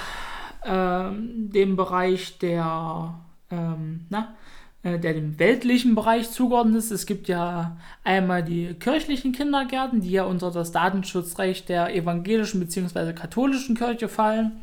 ähm, 0.63 1.49
dem 1.51 1.75
Bereich 1.75 2.37
der, 2.37 3.15
ähm, 3.55 4.05
na, 4.09 4.35
äh, 4.83 4.99
der 4.99 5.13
dem 5.13 5.39
weltlichen 5.39 5.95
Bereich 5.95 6.29
zugeordnet 6.31 6.77
ist. 6.77 6.91
Es 6.91 7.05
gibt 7.05 7.27
ja 7.27 7.77
einmal 8.03 8.43
die 8.43 8.73
kirchlichen 8.75 9.31
Kindergärten, 9.31 10.01
die 10.01 10.11
ja 10.11 10.23
unter 10.25 10.51
das 10.51 10.71
Datenschutzrecht 10.71 11.69
der 11.69 11.95
evangelischen 11.95 12.59
bzw. 12.59 13.13
katholischen 13.13 13.75
Kirche 13.75 14.07
fallen. 14.07 14.53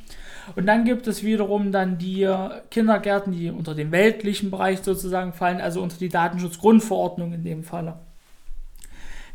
Und 0.56 0.66
dann 0.66 0.84
gibt 0.84 1.06
es 1.06 1.22
wiederum 1.22 1.72
dann 1.72 1.98
die 1.98 2.28
Kindergärten, 2.70 3.32
die 3.32 3.50
unter 3.50 3.74
den 3.74 3.92
weltlichen 3.92 4.50
Bereich 4.50 4.80
sozusagen 4.82 5.32
fallen, 5.32 5.60
also 5.60 5.82
unter 5.82 5.96
die 5.98 6.08
Datenschutzgrundverordnung 6.08 7.32
in 7.32 7.44
dem 7.44 7.62
Falle. 7.62 7.98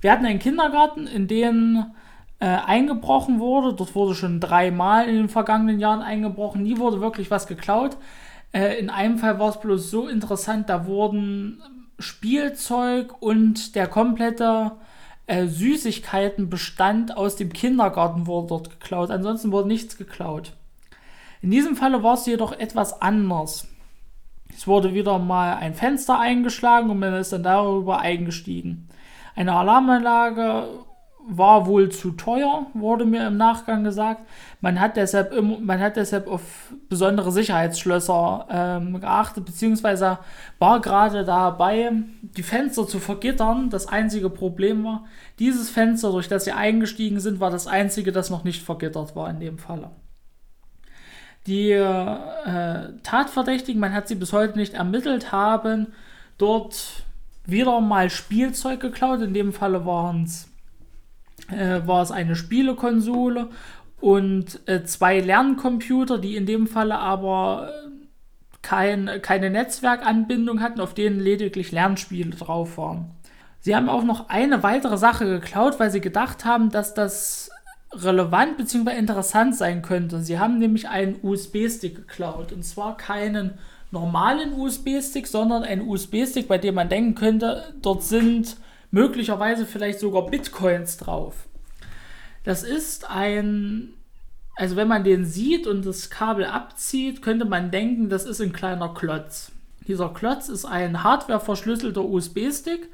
Wir 0.01 0.12
hatten 0.12 0.26
einen 0.26 0.39
Kindergarten, 0.39 1.08
in 1.08 1.28
den 1.28 1.86
äh, 2.39 2.45
eingebrochen 2.45 3.39
wurde. 3.39 3.74
Dort 3.74 3.95
wurde 3.95 4.16
schon 4.16 4.39
dreimal 4.39 5.08
in 5.08 5.16
den 5.16 5.30
vergangenen 5.30 5.80
Jahren 5.80 6.01
eingebrochen. 6.01 6.64
Nie 6.64 6.78
wurde 6.78 7.01
wirklich 7.01 7.32
was 7.32 7.47
geklaut. 7.47 7.97
Äh, 8.54 8.80
in 8.80 8.89
einem 8.89 9.18
Fall 9.18 9.39
war 9.39 9.50
es 9.50 9.60
bloß 9.60 9.89
so 9.89 10.08
interessant, 10.08 10.70
da 10.70 10.86
wurden 10.86 11.62
Spielzeug 12.00 13.22
und 13.22 13.76
der 13.76 13.88
komplette 13.88 14.74
äh, 15.26 15.48
Süßigkeitenbestand 15.48 17.18
aus 17.18 17.36
dem 17.36 17.52
Kindergarten 17.52 18.28
wurde 18.28 18.48
dort 18.48 18.70
geklaut. 18.70 19.12
Ansonsten 19.12 19.52
wurde 19.52 19.68
nichts 19.68 19.98
geklaut. 19.98 20.54
In 21.41 21.52
diesem 21.52 21.76
Falle 21.76 22.04
war 22.04 22.16
es 22.16 22.26
jedoch 22.26 22.52
etwas 22.52 23.02
anders. 23.02 23.68
Es 24.56 24.68
wurde 24.68 24.93
wieder 24.93 25.20
mal 25.20 25.56
ein 25.56 25.76
Fenster 25.76 26.20
eingeschlagen 26.20 26.89
und 26.89 27.00
man 27.00 27.14
ist 27.14 27.32
dann 27.32 27.43
darüber 27.43 28.00
eingestiegen. 28.00 28.88
Eine 29.36 29.54
Alarmanlage 29.54 30.68
war 31.30 31.65
wohl 31.65 31.89
zu 31.89 32.11
teuer, 32.11 32.67
wurde 32.73 33.05
mir 33.05 33.28
im 33.28 33.38
Nachgang 33.38 33.84
gesagt. 33.84 34.21
Man 34.61 34.80
hat 34.80 34.95
deshalb, 34.95 35.34
im, 35.34 35.65
man 35.65 35.80
hat 35.80 35.97
deshalb 35.97 36.28
auf 36.28 36.73
besondere 36.89 37.32
Sicherheitsschlösser 37.32 38.47
ähm, 38.49 38.99
geachtet, 38.99 39.45
beziehungsweise 39.45 40.19
war 40.59 40.80
gerade 40.80 41.25
dabei, 41.25 41.91
die 42.21 42.43
Fenster 42.43 42.88
zu 42.88 42.99
vergittern. 42.99 43.69
Das 43.69 43.88
einzige 43.88 44.30
Problem 44.30 44.84
war, 44.86 45.05
dieses 45.39 45.69
Fenster, 45.69 46.11
durch 46.11 46.30
das 46.30 46.45
sie 46.45 46.53
eingestiegen 46.53 47.19
sind, 47.19 47.39
war 47.39 47.51
das 47.51 47.67
einzige, 47.67 48.11
das 48.11 48.30
noch 48.30 48.43
nicht 48.43 48.63
vergittert 48.63 49.15
war 49.15 49.30
in 49.30 49.39
dem 49.39 49.57
Falle. 49.57 49.89
Die 51.45 51.71
äh, 51.71 52.89
Tatverdächtigen, 53.03 53.80
man 53.80 53.93
hat 53.93 54.07
sie 54.07 54.15
bis 54.15 54.34
heute 54.34 54.57
nicht 54.57 54.73
ermittelt, 54.73 55.32
haben 55.32 55.88
dort 56.38 57.03
wieder 57.45 57.80
mal 57.80 58.09
Spielzeug 58.09 58.82
geklaut. 58.82 59.21
In 59.21 59.34
dem 59.34 59.53
Falle 59.53 59.86
waren's, 59.86 60.47
äh, 61.50 61.86
war 61.86 62.02
es 62.02 62.12
eine 62.12 62.36
Spielekonsole 62.36 63.50
und 64.00 64.60
äh, 64.68 64.84
zwei 64.84 65.20
Lerncomputer, 65.20 66.18
die 66.18 66.36
in 66.36 66.46
dem 66.46 66.68
Falle 66.68 67.00
aber 67.00 67.72
äh, 67.72 67.90
kein, 68.62 69.10
keine 69.22 69.50
Netzwerkanbindung 69.50 70.62
hatten, 70.62 70.82
auf 70.82 70.94
denen 70.94 71.20
lediglich 71.20 71.72
Lernspiele 71.72 72.32
drauf 72.32 72.78
waren. 72.78 73.12
Sie 73.60 73.76
haben 73.76 73.90
auch 73.90 74.04
noch 74.04 74.30
eine 74.30 74.64
weitere 74.64 74.98
Sache 74.98 75.26
geklaut, 75.26 75.80
weil 75.80 75.92
sie 75.92 76.02
gedacht 76.02 76.46
haben, 76.46 76.70
dass 76.70 76.94
das 76.94 77.50
relevant 77.94 78.58
bzw. 78.58 78.98
interessant 78.98 79.56
sein 79.56 79.82
könnte. 79.82 80.22
Sie 80.22 80.40
haben 80.40 80.60
nämlich 80.60 80.90
einen 80.90 81.18
USB-Stick 81.22 81.96
geklaut. 81.96 82.52
Und 82.52 82.64
zwar 82.64 82.98
keinen 82.98 83.58
normalen 83.92 84.54
USB-Stick, 84.54 85.28
sondern 85.28 85.64
einen 85.64 85.88
USB-Stick, 85.88 86.48
bei 86.48 86.58
dem 86.58 86.76
man 86.76 86.90
denken 86.90 87.16
könnte, 87.16 87.74
dort 87.82 88.04
sind 88.04 88.58
möglicherweise 88.92 89.66
vielleicht 89.66 90.00
sogar 90.00 90.28
Bitcoins 90.28 90.98
drauf. 90.98 91.48
Das 92.44 92.64
ist 92.64 93.10
ein, 93.10 93.94
also 94.56 94.76
wenn 94.76 94.88
man 94.88 95.04
den 95.04 95.26
sieht 95.26 95.68
und 95.68 95.86
das 95.86 96.10
Kabel 96.10 96.46
abzieht, 96.46 97.22
könnte 97.22 97.46
man 97.46 97.72
denken, 97.72 98.10
das 98.10 98.26
ist 98.26 98.42
ein 98.42 98.54
kleiner 98.54 98.94
Klotz. 98.94 99.52
Dieser 99.88 100.10
Klotz 100.10 100.50
ist 100.50 100.66
ein 100.66 101.04
hardware-verschlüsselter 101.04 102.04
USB-Stick, 102.04 102.90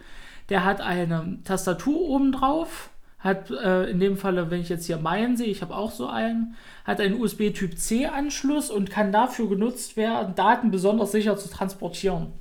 der 0.49 0.65
hat 0.65 0.81
eine 0.81 1.39
Tastatur 1.43 1.99
oben 2.01 2.31
drauf 2.31 2.89
hat 3.23 3.49
äh, 3.51 3.85
in 3.85 3.99
dem 4.01 4.17
Falle, 4.17 4.51
wenn 4.51 4.59
ich 4.59 4.69
jetzt 4.69 4.85
hier 4.85 4.97
meinen 4.97 5.37
sehe, 5.37 5.47
ich 5.47 5.61
habe 5.61 5.75
auch 5.75 5.91
so 5.91 6.07
einen, 6.07 6.55
hat 6.83 6.99
einen 6.99 7.19
USB-Typ 7.19 7.77
C-Anschluss 7.77 8.69
und 8.69 8.91
kann 8.91 9.13
dafür 9.13 9.47
genutzt 9.47 9.95
werden, 9.95 10.35
Daten 10.35 10.71
besonders 10.71 11.13
sicher 11.13 11.37
zu 11.37 11.49
transportieren. 11.49 12.33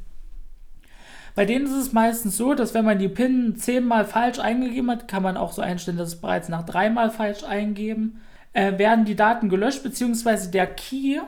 Bei 1.35 1.47
denen 1.47 1.67
ist 1.67 1.73
es 1.73 1.93
meistens 1.93 2.37
so, 2.37 2.55
dass 2.55 2.75
wenn 2.75 2.85
man 2.85 2.99
die 2.99 3.09
PIN 3.09 3.57
zehnmal 3.57 4.05
falsch 4.05 4.39
eingegeben 4.39 4.91
hat, 4.91 5.09
kann 5.09 5.23
man 5.23 5.37
auch 5.37 5.53
so 5.53 5.63
einstellen, 5.63 5.97
dass 5.97 6.09
es 6.09 6.21
bereits 6.21 6.49
nach 6.49 6.65
dreimal 6.65 7.11
falsch 7.11 7.43
eingeben, 7.45 8.21
äh, 8.53 8.79
werden 8.79 9.07
die 9.07 9.17
Daten 9.17 9.49
gelöscht, 9.49 9.83
beziehungsweise 9.83 10.51
der 10.51 10.67
Key, 10.67 11.21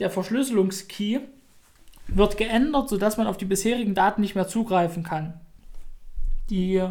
der 0.00 0.10
Verschlüsselungskey, 0.10 1.20
wird 2.08 2.36
geändert, 2.36 2.88
sodass 2.88 3.16
man 3.16 3.28
auf 3.28 3.36
die 3.36 3.44
bisherigen 3.44 3.94
Daten 3.94 4.20
nicht 4.20 4.34
mehr 4.34 4.48
zugreifen 4.48 5.04
kann. 5.04 5.34
Die 6.50 6.82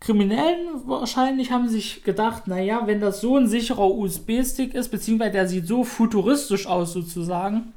Kriminellen 0.00 0.86
wahrscheinlich 0.86 1.50
haben 1.50 1.68
sich 1.68 2.04
gedacht, 2.04 2.46
naja, 2.46 2.82
wenn 2.86 3.00
das 3.00 3.20
so 3.20 3.36
ein 3.36 3.48
sicherer 3.48 3.90
USB-Stick 3.90 4.74
ist, 4.74 4.90
beziehungsweise 4.90 5.32
der 5.32 5.48
sieht 5.48 5.66
so 5.66 5.82
futuristisch 5.82 6.66
aus 6.66 6.92
sozusagen, 6.92 7.72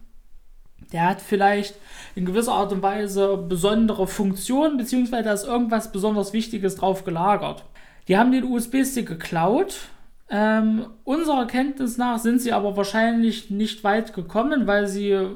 der 0.92 1.10
hat 1.10 1.22
vielleicht 1.22 1.76
in 2.16 2.26
gewisser 2.26 2.54
Art 2.54 2.72
und 2.72 2.82
Weise 2.82 3.38
besondere 3.38 4.08
Funktionen, 4.08 4.78
beziehungsweise 4.78 5.24
da 5.24 5.34
ist 5.34 5.46
irgendwas 5.46 5.92
besonders 5.92 6.34
Wichtiges 6.34 6.76
drauf 6.76 7.04
gelagert. 7.04 7.64
Die 8.08 8.18
haben 8.18 8.32
den 8.32 8.46
USB-Stick 8.46 9.08
geklaut. 9.08 9.90
Ähm, 10.30 10.88
unserer 11.04 11.46
Kenntnis 11.48 11.98
nach 11.98 12.20
sind 12.20 12.42
sie 12.42 12.54
aber 12.54 12.78
wahrscheinlich 12.78 13.50
nicht 13.50 13.84
weit 13.84 14.14
gekommen, 14.14 14.68
weil 14.68 14.88
sie 14.88 15.28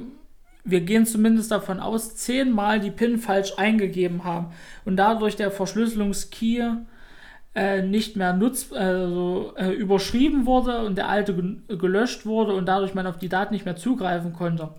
wir 0.64 0.82
gehen 0.82 1.06
zumindest 1.06 1.52
davon 1.52 1.80
aus, 1.80 2.16
zehnmal 2.16 2.80
die 2.80 2.92
PIN 2.92 3.18
falsch 3.18 3.54
eingegeben 3.58 4.24
haben 4.24 4.48
und 4.86 4.96
dadurch 4.98 5.36
der 5.36 5.52
Verschlüsselungskey 5.52 6.64
äh, 7.56 7.82
nicht 7.82 8.16
mehr 8.16 8.34
nutz, 8.34 8.72
also, 8.72 9.54
äh, 9.58 9.72
überschrieben 9.72 10.46
wurde 10.46 10.86
und 10.86 10.98
der 10.98 11.10
alte 11.10 11.34
gelöscht 11.68 12.26
wurde 12.26 12.54
und 12.54 12.66
dadurch 12.68 12.94
man 12.94 13.08
auf 13.08 13.18
die 13.18 13.30
Daten 13.30 13.54
nicht 13.54 13.66
mehr 13.66 13.76
zugreifen 13.76 14.34
konnte. 14.34 14.70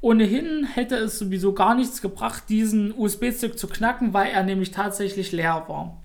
Ohnehin 0.00 0.64
hätte 0.64 0.96
es 0.96 1.18
sowieso 1.18 1.52
gar 1.52 1.74
nichts 1.74 2.02
gebracht, 2.02 2.44
diesen 2.48 2.92
USB-Stick 2.96 3.58
zu 3.58 3.66
knacken, 3.66 4.12
weil 4.12 4.30
er 4.30 4.42
nämlich 4.42 4.70
tatsächlich 4.70 5.32
leer 5.32 5.64
war. 5.68 6.02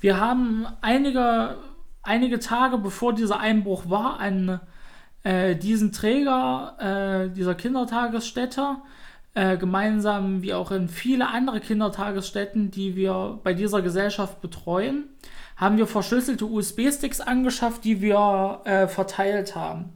Wir 0.00 0.20
haben 0.20 0.66
einige, 0.80 1.56
einige 2.02 2.38
Tage 2.38 2.78
bevor 2.78 3.14
dieser 3.14 3.40
Einbruch 3.40 3.88
war, 3.88 4.20
an 4.20 4.60
äh, 5.22 5.56
diesen 5.56 5.92
Träger 5.92 6.76
äh, 7.28 7.34
dieser 7.34 7.54
Kindertagesstätte 7.54 8.76
äh, 9.34 9.56
gemeinsam 9.56 10.42
wie 10.42 10.54
auch 10.54 10.70
in 10.70 10.88
viele 10.88 11.28
andere 11.28 11.60
Kindertagesstätten, 11.60 12.70
die 12.70 12.96
wir 12.96 13.38
bei 13.42 13.54
dieser 13.54 13.82
Gesellschaft 13.82 14.40
betreuen, 14.40 15.04
haben 15.56 15.76
wir 15.76 15.86
verschlüsselte 15.86 16.46
USB-Sticks 16.46 17.20
angeschafft, 17.20 17.84
die 17.84 18.00
wir 18.00 18.60
äh, 18.64 18.88
verteilt 18.88 19.54
haben. 19.54 19.92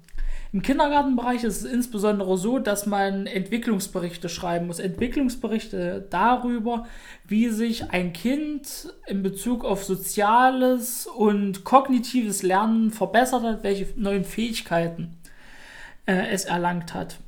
Im 0.55 0.62
Kindergartenbereich 0.62 1.42
ist 1.42 1.64
es 1.64 1.64
insbesondere 1.64 2.38
so, 2.38 2.61
dass 2.61 2.86
man 2.86 3.26
Entwicklungsberichte 3.26 4.28
schreiben 4.28 4.68
muss. 4.68 4.78
Entwicklungsberichte 4.78 6.07
darüber, 6.11 6.86
wie 7.26 7.48
sich 7.48 7.90
ein 7.90 8.12
Kind 8.12 8.94
in 9.09 9.24
Bezug 9.24 9.64
auf 9.64 9.82
soziales 9.82 11.09
und 11.09 11.64
kognitives 11.64 12.44
Lernen 12.44 12.92
verbessert 12.92 13.42
hat, 13.42 13.64
welche 13.64 13.88
neuen 13.96 14.22
Fähigkeiten 14.22 15.16
äh, 16.07 16.28
es 16.30 16.44
erlangt 16.44 16.94
hat. 16.94 17.18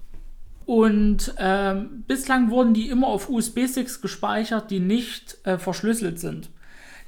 Und 0.64 1.35
ähm, 1.37 2.05
bislang 2.07 2.51
wurden 2.51 2.74
die 2.74 2.91
immer 2.91 3.09
auf 3.09 3.29
USB-Sticks 3.29 4.01
gespeichert, 4.01 4.70
die 4.70 4.79
nicht 4.79 5.39
äh, 5.43 5.59
verschlüsselt 5.59 6.20
sind. 6.20 6.49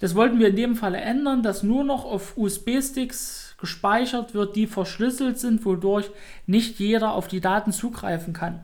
Das 0.01 0.17
wollten 0.17 0.41
wir 0.41 0.49
in 0.49 0.57
dem 0.57 0.75
Fall 0.75 0.97
ändern, 0.97 1.45
dass 1.45 1.63
nur 1.63 1.85
noch 1.85 2.05
auf 2.05 2.37
USB-Sticks 2.37 3.48
gespeichert 3.59 4.35
wird, 4.35 4.57
die 4.57 4.67
verschlüsselt 4.67 5.39
sind, 5.39 5.65
wodurch 5.65 6.11
nicht 6.47 6.79
jeder 6.79 7.13
auf 7.13 7.29
die 7.29 7.41
Daten 7.41 7.73
zugreifen 7.73 8.33
kann. 8.33 8.61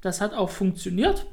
Das 0.00 0.20
hat 0.20 0.32
auch 0.34 0.50
funktioniert. 0.50 1.26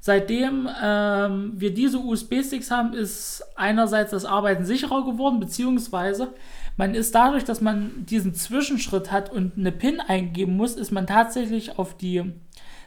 Seitdem 0.00 0.68
ähm, 0.80 1.52
wir 1.56 1.74
diese 1.74 1.98
USB-Sticks 1.98 2.70
haben, 2.70 2.92
ist 2.92 3.42
einerseits 3.56 4.12
das 4.12 4.24
Arbeiten 4.24 4.64
sicherer 4.64 5.04
geworden, 5.04 5.40
beziehungsweise 5.40 6.32
man 6.76 6.94
ist 6.94 7.14
dadurch, 7.14 7.44
dass 7.44 7.60
man 7.60 8.06
diesen 8.06 8.32
Zwischenschritt 8.34 9.10
hat 9.10 9.30
und 9.32 9.58
eine 9.58 9.72
PIN 9.72 10.00
eingeben 10.00 10.56
muss, 10.56 10.76
ist 10.76 10.92
man 10.92 11.08
tatsächlich 11.08 11.78
auf 11.78 11.96
die 11.96 12.32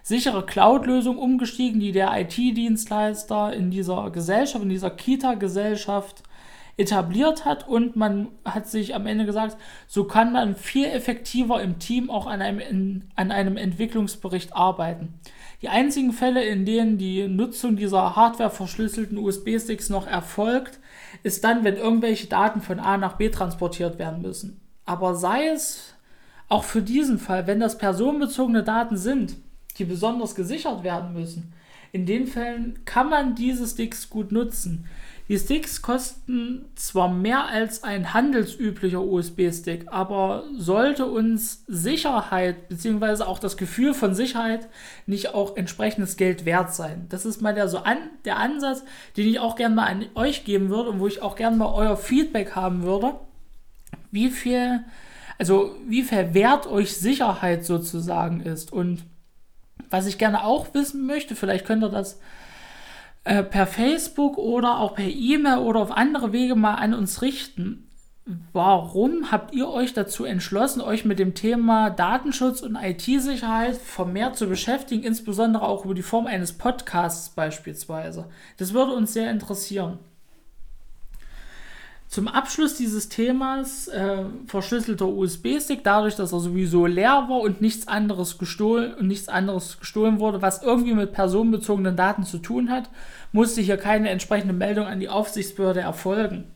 sichere 0.04 0.46
Cloud-Lösung 0.46 1.18
umgestiegen, 1.18 1.82
die 1.82 1.92
der 1.92 2.18
IT-Dienstleister 2.20 3.54
in 3.54 3.70
dieser 3.70 4.10
Gesellschaft, 4.10 4.64
in 4.64 4.70
dieser 4.70 4.90
Kita-Gesellschaft 4.90 6.24
etabliert 6.78 7.46
hat 7.46 7.68
und 7.68 7.96
man 7.96 8.30
hat 8.46 8.68
sich 8.68 8.96
am 8.96 9.06
Ende 9.06 9.26
gesagt, 9.26 9.58
so 9.88 10.06
kann 10.06 10.32
man 10.32 10.56
viel 10.56 10.86
effektiver 10.86 11.62
im 11.62 11.80
Team 11.80 12.10
auch 12.10 12.28
an 12.28 12.42
einem, 12.42 12.60
in, 12.60 13.04
an 13.16 13.32
einem 13.32 13.58
Entwicklungsbericht 13.58 14.56
arbeiten. 14.56 15.20
Die 15.62 15.70
einzigen 15.70 16.12
Fälle, 16.12 16.44
in 16.44 16.66
denen 16.66 16.98
die 16.98 17.28
Nutzung 17.28 17.76
dieser 17.76 18.16
hardware-verschlüsselten 18.16 19.18
USB-Sticks 19.18 19.90
noch 19.90 20.08
erfolgt, 20.08 20.80
ist 21.24 21.44
dann, 21.44 21.64
wenn 21.64 21.76
irgendwelche 21.76 22.28
Daten 22.28 22.62
von 22.62 22.80
A 22.80 22.98
nach 22.98 23.18
B 23.18 23.30
transportiert 23.30 24.00
werden 24.00 24.22
müssen. 24.22 24.60
Aber 24.86 25.16
sei 25.16 25.48
es 25.50 25.94
auch 26.50 26.64
für 26.64 26.82
diesen 26.82 27.20
Fall, 27.20 27.48
wenn 27.48 27.60
das 27.60 27.78
personenbezogene 27.78 28.64
Daten 28.64 28.98
sind, 28.98 29.36
die 29.78 29.86
besonders 29.86 30.36
gesichert 30.36 30.84
werden 30.84 31.14
müssen, 31.14 31.54
in 31.92 32.06
den 32.06 32.26
Fällen 32.28 32.80
kann 32.86 33.10
man 33.10 33.36
diese 33.36 33.68
Sticks 33.68 34.10
gut 34.10 34.32
nutzen. 34.32 34.86
Die 35.28 35.38
Sticks 35.38 35.82
kosten 35.82 36.66
zwar 36.76 37.10
mehr 37.10 37.48
als 37.48 37.84
ein 37.84 38.14
handelsüblicher 38.14 39.02
USB-Stick, 39.02 39.86
aber 39.88 40.44
sollte 40.58 41.06
uns 41.06 41.64
Sicherheit 41.68 42.68
bzw. 42.70 43.24
auch 43.24 43.40
das 43.40 43.56
Gefühl 43.56 43.94
von 43.94 44.14
Sicherheit 44.14 44.68
nicht 45.06 45.34
auch 45.34 45.56
entsprechendes 45.56 46.18
Geld 46.18 46.46
wert 46.46 46.74
sein. 46.74 47.06
Das 47.10 47.26
ist 47.26 47.42
mal 47.42 47.54
der, 47.54 47.70
so 47.70 47.78
an, 47.80 47.98
der 48.26 48.38
Ansatz, 48.38 48.84
den 49.16 49.28
ich 49.28 49.40
auch 49.40 49.56
gerne 49.56 49.76
mal 49.76 49.88
an 49.88 50.06
euch 50.16 50.44
geben 50.44 50.70
würde 50.70 50.90
und 50.90 51.00
wo 51.00 51.08
ich 51.08 51.22
auch 51.22 51.36
gerne 51.36 51.56
mal 51.56 51.74
euer 51.74 51.96
Feedback 51.96 52.56
haben 52.56 52.84
würde. 52.84 53.14
Wie 54.12 54.30
viel, 54.30 54.82
also 55.38 55.76
wie 55.88 56.04
viel 56.04 56.34
wert 56.34 56.68
euch 56.68 56.98
Sicherheit 56.98 57.66
sozusagen 57.66 58.42
ist. 58.42 58.74
Und 58.74 59.04
was 59.90 60.08
ich 60.08 60.18
gerne 60.18 60.44
auch 60.44 60.74
wissen 60.74 61.06
möchte, 61.06 61.36
vielleicht 61.36 61.66
könnt 61.66 61.84
ihr 61.84 61.90
das 61.90 62.20
äh, 63.24 63.44
per 63.44 63.68
Facebook 63.68 64.38
oder 64.38 64.80
auch 64.80 64.96
per 64.96 65.06
E-Mail 65.06 65.60
oder 65.60 65.80
auf 65.80 65.92
andere 65.92 66.34
Wege 66.34 66.56
mal 66.56 66.76
an 66.76 66.94
uns 66.94 67.22
richten. 67.22 67.88
Warum 68.54 69.32
habt 69.32 69.54
ihr 69.54 69.68
euch 69.68 69.94
dazu 69.94 70.26
entschlossen, 70.26 70.82
euch 70.82 71.06
mit 71.06 71.20
dem 71.20 71.34
Thema 71.34 71.90
Datenschutz 71.90 72.62
und 72.62 72.76
IT-Sicherheit 72.76 73.78
vermehrt 73.78 74.38
zu 74.38 74.48
beschäftigen, 74.48 75.04
insbesondere 75.04 75.68
auch 75.68 75.86
über 75.86 75.96
die 75.96 76.04
Form 76.04 76.28
eines 76.28 76.54
Podcasts 76.54 77.30
beispielsweise? 77.30 78.30
Das 78.58 78.74
würde 78.74 78.94
uns 78.94 79.14
sehr 79.14 79.32
interessieren. 79.32 80.00
Zum 82.12 82.28
Abschluss 82.28 82.76
dieses 82.76 83.08
Themas 83.08 83.88
äh, 83.88 84.26
verschlüsselter 84.46 85.08
USB-Stick, 85.08 85.82
dadurch, 85.82 86.18
dass 86.18 86.34
er 86.34 86.42
sowieso 86.42 86.86
leer 86.86 87.28
war 87.30 87.40
und 87.40 87.62
nichts 87.62 87.88
anderes 87.88 88.38
gestohlen 88.38 88.94
und 88.96 89.08
nichts 89.08 89.30
anderes 89.30 89.80
gestohlen 89.80 90.20
wurde, 90.20 90.42
was 90.42 90.62
irgendwie 90.62 90.94
mit 90.94 91.14
personenbezogenen 91.14 91.96
Daten 91.96 92.26
zu 92.26 92.40
tun 92.40 92.70
hat, 92.70 92.90
musste 93.32 93.62
hier 93.62 93.78
keine 93.78 94.10
entsprechende 94.10 94.54
Meldung 94.54 94.88
an 94.88 95.00
die 95.00 95.08
Aufsichtsbehörde 95.08 95.80
erfolgen. 95.80 96.52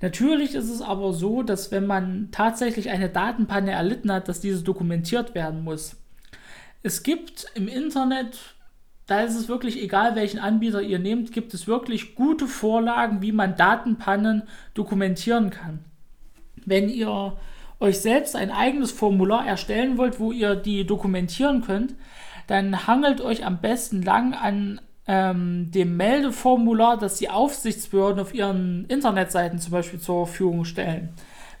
Natürlich 0.00 0.54
ist 0.54 0.70
es 0.70 0.80
aber 0.80 1.12
so, 1.12 1.42
dass 1.42 1.70
wenn 1.70 1.86
man 1.86 2.28
tatsächlich 2.32 2.88
eine 2.88 3.10
Datenpanne 3.10 3.72
erlitten 3.72 4.10
hat, 4.10 4.28
dass 4.28 4.40
diese 4.40 4.62
dokumentiert 4.62 5.34
werden 5.34 5.62
muss. 5.62 5.96
Es 6.82 7.02
gibt 7.02 7.48
im 7.54 7.68
Internet 7.68 8.38
da 9.10 9.22
ist 9.22 9.34
es 9.34 9.48
wirklich 9.48 9.82
egal, 9.82 10.14
welchen 10.14 10.38
Anbieter 10.38 10.80
ihr 10.80 11.00
nehmt, 11.00 11.32
gibt 11.32 11.52
es 11.52 11.66
wirklich 11.66 12.14
gute 12.14 12.46
Vorlagen, 12.46 13.22
wie 13.22 13.32
man 13.32 13.56
Datenpannen 13.56 14.44
dokumentieren 14.72 15.50
kann. 15.50 15.84
Wenn 16.64 16.88
ihr 16.88 17.36
euch 17.80 17.98
selbst 17.98 18.36
ein 18.36 18.52
eigenes 18.52 18.92
Formular 18.92 19.44
erstellen 19.44 19.98
wollt, 19.98 20.20
wo 20.20 20.30
ihr 20.30 20.54
die 20.54 20.86
dokumentieren 20.86 21.62
könnt, 21.62 21.96
dann 22.46 22.86
hangelt 22.86 23.20
euch 23.20 23.44
am 23.44 23.60
besten 23.60 24.02
lang 24.02 24.32
an 24.34 24.80
ähm, 25.08 25.72
dem 25.72 25.96
Meldeformular, 25.96 26.96
das 26.96 27.16
die 27.16 27.30
Aufsichtsbehörden 27.30 28.20
auf 28.20 28.32
ihren 28.32 28.84
Internetseiten 28.84 29.58
zum 29.58 29.72
Beispiel 29.72 29.98
zur 29.98 30.28
Verfügung 30.28 30.64
stellen. 30.64 31.08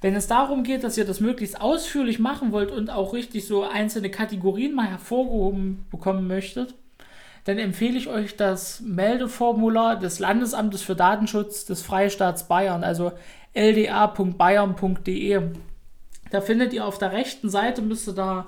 Wenn 0.02 0.14
es 0.14 0.28
darum 0.28 0.62
geht, 0.62 0.84
dass 0.84 0.96
ihr 0.96 1.04
das 1.04 1.18
möglichst 1.18 1.60
ausführlich 1.60 2.20
machen 2.20 2.52
wollt 2.52 2.70
und 2.70 2.90
auch 2.90 3.12
richtig 3.12 3.46
so 3.46 3.64
einzelne 3.64 4.08
Kategorien 4.08 4.72
mal 4.72 4.86
hervorgehoben 4.86 5.84
bekommen 5.90 6.28
möchtet, 6.28 6.74
dann 7.44 7.58
empfehle 7.58 7.96
ich 7.96 8.08
euch 8.08 8.36
das 8.36 8.80
Meldeformular 8.80 9.98
des 9.98 10.18
Landesamtes 10.18 10.82
für 10.82 10.94
Datenschutz 10.94 11.64
des 11.64 11.80
Freistaats 11.82 12.48
Bayern, 12.48 12.84
also 12.84 13.12
lda.bayern.de. 13.54 15.42
Da 16.30 16.40
findet 16.40 16.72
ihr 16.72 16.86
auf 16.86 16.98
der 16.98 17.12
rechten 17.12 17.50
Seite, 17.50 17.82
müsste 17.82 18.14
da 18.14 18.46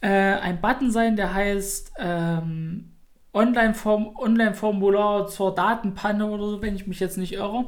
äh, 0.00 0.08
ein 0.08 0.60
Button 0.60 0.90
sein, 0.90 1.16
der 1.16 1.34
heißt 1.34 1.92
ähm, 1.98 2.90
Online-Formular 3.32 4.18
Online 4.18 5.26
zur 5.26 5.54
Datenpanne 5.54 6.26
oder 6.26 6.48
so, 6.48 6.60
wenn 6.62 6.74
ich 6.74 6.86
mich 6.86 6.98
jetzt 7.00 7.18
nicht 7.18 7.34
irre. 7.34 7.66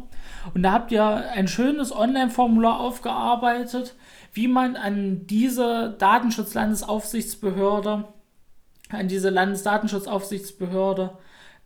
Und 0.55 0.63
da 0.63 0.73
habt 0.73 0.91
ihr 0.93 1.05
ein 1.05 1.49
schönes 1.49 1.95
Online-Formular 1.95 2.81
aufgearbeitet, 2.81 3.95
wie 4.33 4.49
man 4.49 4.77
an 4.77 5.27
diese 5.27 5.95
Datenschutzlandesaufsichtsbehörde 5.99 8.05
an 8.93 9.09
diese 9.09 9.31
Landesdatenschutzaufsichtsbehörde 9.31 11.11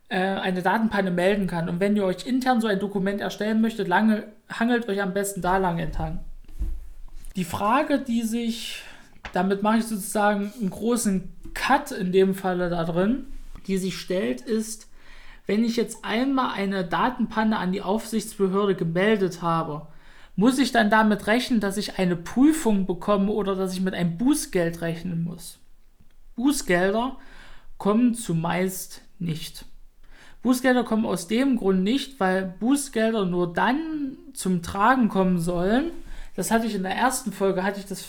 äh, 0.09 0.19
eine 0.19 0.63
Datenpanne 0.63 1.11
melden 1.11 1.47
kann. 1.47 1.69
Und 1.69 1.81
wenn 1.81 1.97
ihr 1.97 2.05
euch 2.05 2.27
intern 2.27 2.61
so 2.61 2.69
ein 2.69 2.79
Dokument 2.79 3.21
erstellen 3.21 3.61
möchtet, 3.61 3.89
lange, 3.89 4.25
hangelt 4.49 4.89
euch 4.89 5.03
am 5.03 5.15
besten 5.15 5.43
da 5.43 5.57
lang 5.57 5.79
entlang. 5.79 6.21
Die 7.35 7.45
Frage, 7.45 7.99
die 7.99 8.23
sich, 8.23 8.83
damit 9.33 9.63
mache 9.63 9.79
ich 9.79 9.85
sozusagen 9.85 10.53
einen 10.61 10.71
großen 10.71 11.33
Cut 11.55 11.91
in 11.91 12.13
dem 12.13 12.35
Falle 12.35 12.71
da 12.71 12.85
drin, 12.85 13.27
die 13.67 13.79
sich 13.79 13.99
stellt, 13.99 14.41
ist, 14.41 14.89
wenn 15.47 15.65
ich 15.65 15.77
jetzt 15.77 16.05
einmal 16.05 16.53
eine 16.55 16.85
Datenpanne 16.85 17.59
an 17.59 17.73
die 17.73 17.83
Aufsichtsbehörde 17.83 18.75
gemeldet 18.75 19.43
habe, 19.43 19.87
muss 20.35 20.59
ich 20.59 20.73
dann 20.73 20.91
damit 20.91 21.27
rechnen, 21.27 21.61
dass 21.61 21.77
ich 21.77 21.99
eine 21.99 22.17
Prüfung 22.17 22.87
bekomme 22.87 23.33
oder 23.33 23.55
dass 23.55 23.73
ich 23.73 23.81
mit 23.81 23.95
einem 23.95 24.19
Bußgeld 24.19 24.83
rechnen 24.83 25.25
muss? 25.25 25.59
Bußgelder 26.37 27.17
kommen 27.79 28.15
zumeist 28.15 29.03
nicht. 29.19 29.65
Bußgelder 30.43 30.85
kommen 30.85 31.07
aus 31.07 31.27
dem 31.27 31.57
Grund 31.57 31.83
nicht, 31.83 32.21
weil 32.21 32.55
Bußgelder 32.61 33.25
nur 33.25 33.53
dann 33.53 34.17
zum 34.33 34.63
Tragen 34.63 35.09
kommen 35.09 35.41
sollen. 35.41 35.91
Das 36.37 36.51
hatte 36.51 36.67
ich 36.67 36.75
in 36.75 36.83
der 36.83 36.95
ersten 36.95 37.33
Folge, 37.33 37.65
hatte 37.65 37.81
ich 37.81 37.87
das, 37.87 38.05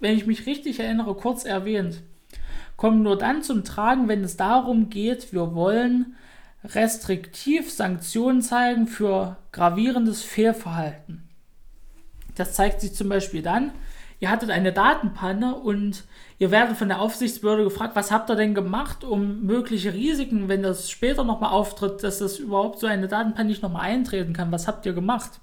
wenn 0.00 0.16
ich 0.16 0.26
mich 0.26 0.46
richtig 0.46 0.80
erinnere, 0.80 1.14
kurz 1.14 1.44
erwähnt. 1.44 2.02
Kommen 2.76 3.02
nur 3.02 3.16
dann 3.16 3.42
zum 3.42 3.64
Tragen, 3.64 4.08
wenn 4.08 4.22
es 4.22 4.36
darum 4.36 4.90
geht, 4.90 5.32
wir 5.32 5.54
wollen 5.54 6.16
restriktiv 6.64 7.72
Sanktionen 7.72 8.42
zeigen 8.42 8.86
für 8.86 9.36
gravierendes 9.52 10.22
Fehlverhalten. 10.22 11.26
Das 12.34 12.54
zeigt 12.54 12.80
sich 12.80 12.92
zum 12.92 13.08
Beispiel 13.08 13.40
dann, 13.40 13.70
ihr 14.20 14.30
hattet 14.30 14.50
eine 14.50 14.72
Datenpanne 14.72 15.54
und 15.54 16.04
ihr 16.38 16.50
werdet 16.50 16.76
von 16.76 16.88
der 16.88 17.00
Aufsichtsbehörde 17.00 17.64
gefragt, 17.64 17.96
was 17.96 18.10
habt 18.10 18.30
ihr 18.30 18.36
denn 18.36 18.54
gemacht, 18.54 19.04
um 19.04 19.42
mögliche 19.42 19.92
Risiken, 19.92 20.48
wenn 20.48 20.62
das 20.62 20.90
später 20.90 21.24
nochmal 21.24 21.52
auftritt, 21.52 22.02
dass 22.02 22.18
das 22.18 22.38
überhaupt 22.38 22.80
so 22.80 22.86
eine 22.86 23.08
Datenpanne 23.08 23.48
nicht 23.48 23.62
nochmal 23.62 23.82
eintreten 23.82 24.32
kann, 24.32 24.52
was 24.52 24.66
habt 24.66 24.86
ihr 24.86 24.92
gemacht? 24.92 25.40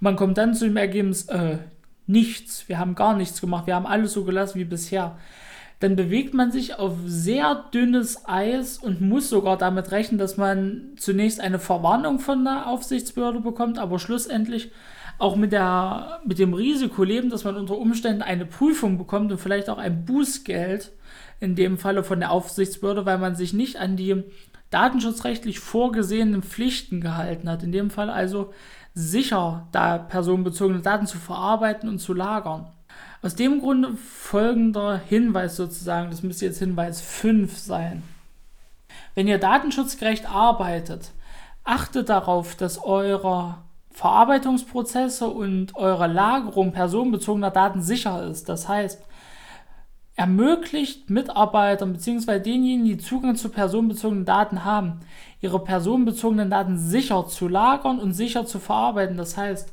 Und 0.00 0.02
man 0.02 0.16
kommt 0.16 0.38
dann 0.38 0.54
zu 0.54 0.64
dem 0.64 0.76
Ergebnis, 0.76 1.28
äh, 1.28 1.58
nichts, 2.06 2.68
wir 2.68 2.78
haben 2.78 2.94
gar 2.94 3.16
nichts 3.16 3.40
gemacht, 3.40 3.66
wir 3.66 3.74
haben 3.74 3.86
alles 3.86 4.12
so 4.12 4.24
gelassen 4.24 4.58
wie 4.58 4.64
bisher. 4.64 5.16
Dann 5.78 5.96
bewegt 5.96 6.32
man 6.32 6.52
sich 6.52 6.78
auf 6.78 6.94
sehr 7.06 7.64
dünnes 7.74 8.28
Eis 8.28 8.78
und 8.78 9.00
muss 9.00 9.28
sogar 9.28 9.58
damit 9.58 9.90
rechnen, 9.90 10.18
dass 10.18 10.36
man 10.36 10.92
zunächst 10.96 11.40
eine 11.40 11.58
Verwarnung 11.58 12.20
von 12.20 12.44
der 12.44 12.68
Aufsichtsbehörde 12.68 13.40
bekommt, 13.40 13.78
aber 13.78 13.98
schlussendlich 13.98 14.70
auch 15.22 15.36
mit, 15.36 15.52
der, 15.52 16.20
mit 16.24 16.40
dem 16.40 16.52
Risiko 16.52 17.04
leben, 17.04 17.30
dass 17.30 17.44
man 17.44 17.56
unter 17.56 17.78
Umständen 17.78 18.22
eine 18.22 18.44
Prüfung 18.44 18.98
bekommt 18.98 19.30
und 19.30 19.38
vielleicht 19.38 19.70
auch 19.70 19.78
ein 19.78 20.04
Bußgeld, 20.04 20.92
in 21.38 21.54
dem 21.54 21.78
Falle 21.78 22.02
von 22.02 22.18
der 22.18 22.32
Aufsichtsbehörde, 22.32 23.06
weil 23.06 23.18
man 23.18 23.36
sich 23.36 23.52
nicht 23.52 23.76
an 23.76 23.96
die 23.96 24.24
datenschutzrechtlich 24.70 25.60
vorgesehenen 25.60 26.42
Pflichten 26.42 27.00
gehalten 27.00 27.48
hat. 27.48 27.62
In 27.62 27.70
dem 27.70 27.90
Fall 27.90 28.10
also 28.10 28.52
sicher 28.94 29.68
da 29.70 29.98
personenbezogene 29.98 30.80
Daten 30.80 31.06
zu 31.06 31.18
verarbeiten 31.18 31.88
und 31.88 32.00
zu 32.00 32.14
lagern. 32.14 32.66
Aus 33.22 33.36
dem 33.36 33.60
Grunde 33.60 33.92
folgender 33.96 34.98
Hinweis 34.98 35.56
sozusagen, 35.56 36.10
das 36.10 36.24
müsste 36.24 36.46
jetzt 36.46 36.58
Hinweis 36.58 37.00
5 37.00 37.56
sein. 37.58 38.02
Wenn 39.14 39.28
ihr 39.28 39.38
datenschutzgerecht 39.38 40.28
arbeitet, 40.28 41.12
achtet 41.62 42.08
darauf, 42.08 42.56
dass 42.56 42.82
eure 42.82 43.58
Verarbeitungsprozesse 43.92 45.28
und 45.28 45.74
eure 45.76 46.06
Lagerung 46.06 46.72
personenbezogener 46.72 47.50
Daten 47.50 47.82
sicher 47.82 48.26
ist. 48.26 48.48
Das 48.48 48.68
heißt, 48.68 49.02
ermöglicht 50.14 51.10
Mitarbeitern 51.10 51.92
bzw. 51.92 52.38
denjenigen, 52.38 52.84
die 52.84 52.98
Zugang 52.98 53.36
zu 53.36 53.48
personenbezogenen 53.48 54.24
Daten 54.24 54.64
haben, 54.64 55.00
ihre 55.40 55.62
personenbezogenen 55.62 56.50
Daten 56.50 56.78
sicher 56.78 57.26
zu 57.26 57.48
lagern 57.48 57.98
und 57.98 58.12
sicher 58.12 58.46
zu 58.46 58.58
verarbeiten. 58.58 59.16
Das 59.16 59.36
heißt, 59.36 59.72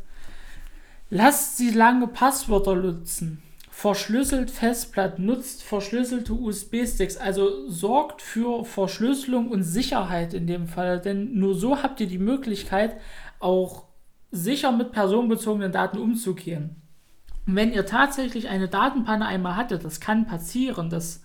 lasst 1.10 1.58
sie 1.58 1.72
lange 1.72 2.08
Passwörter 2.08 2.76
nutzen, 2.76 3.42
verschlüsselt 3.70 4.50
Festplatten, 4.52 5.26
nutzt 5.26 5.64
verschlüsselte 5.64 6.34
USB-Sticks, 6.34 7.18
also 7.18 7.70
sorgt 7.70 8.22
für 8.22 8.66
Verschlüsselung 8.66 9.50
und 9.50 9.64
Sicherheit 9.64 10.34
in 10.34 10.48
dem 10.48 10.68
Fall, 10.68 11.00
denn 11.00 11.38
nur 11.38 11.56
so 11.56 11.84
habt 11.84 12.00
ihr 12.00 12.08
die 12.08 12.18
Möglichkeit, 12.18 12.96
auch 13.40 13.89
sicher 14.32 14.72
mit 14.72 14.92
personenbezogenen 14.92 15.72
Daten 15.72 15.98
umzugehen. 15.98 16.76
Und 17.48 17.56
wenn 17.56 17.74
ihr 17.74 17.86
tatsächlich 17.86 18.50
eine 18.50 18.68
Datenpanne 18.68 19.26
einmal 19.26 19.56
hattet, 19.56 19.84
das 19.84 20.00
kann 20.00 20.28
passieren, 20.28 20.90
das 20.90 21.24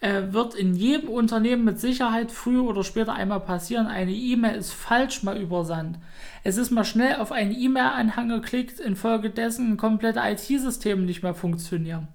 äh, 0.00 0.32
wird 0.32 0.54
in 0.54 0.74
jedem 0.74 1.10
Unternehmen 1.10 1.64
mit 1.64 1.78
Sicherheit 1.78 2.32
früher 2.32 2.64
oder 2.64 2.82
später 2.82 3.12
einmal 3.12 3.40
passieren. 3.40 3.86
Eine 3.86 4.12
E-Mail 4.12 4.56
ist 4.56 4.72
falsch 4.72 5.22
mal 5.22 5.36
übersandt. 5.36 5.98
Es 6.42 6.56
ist 6.56 6.70
mal 6.70 6.84
schnell 6.84 7.16
auf 7.16 7.32
einen 7.32 7.52
E-Mail-Anhang 7.52 8.30
geklickt, 8.30 8.80
infolgedessen 8.80 9.76
komplette 9.76 10.20
IT-Systeme 10.24 11.02
nicht 11.02 11.22
mehr 11.22 11.34
funktionieren. 11.34 12.08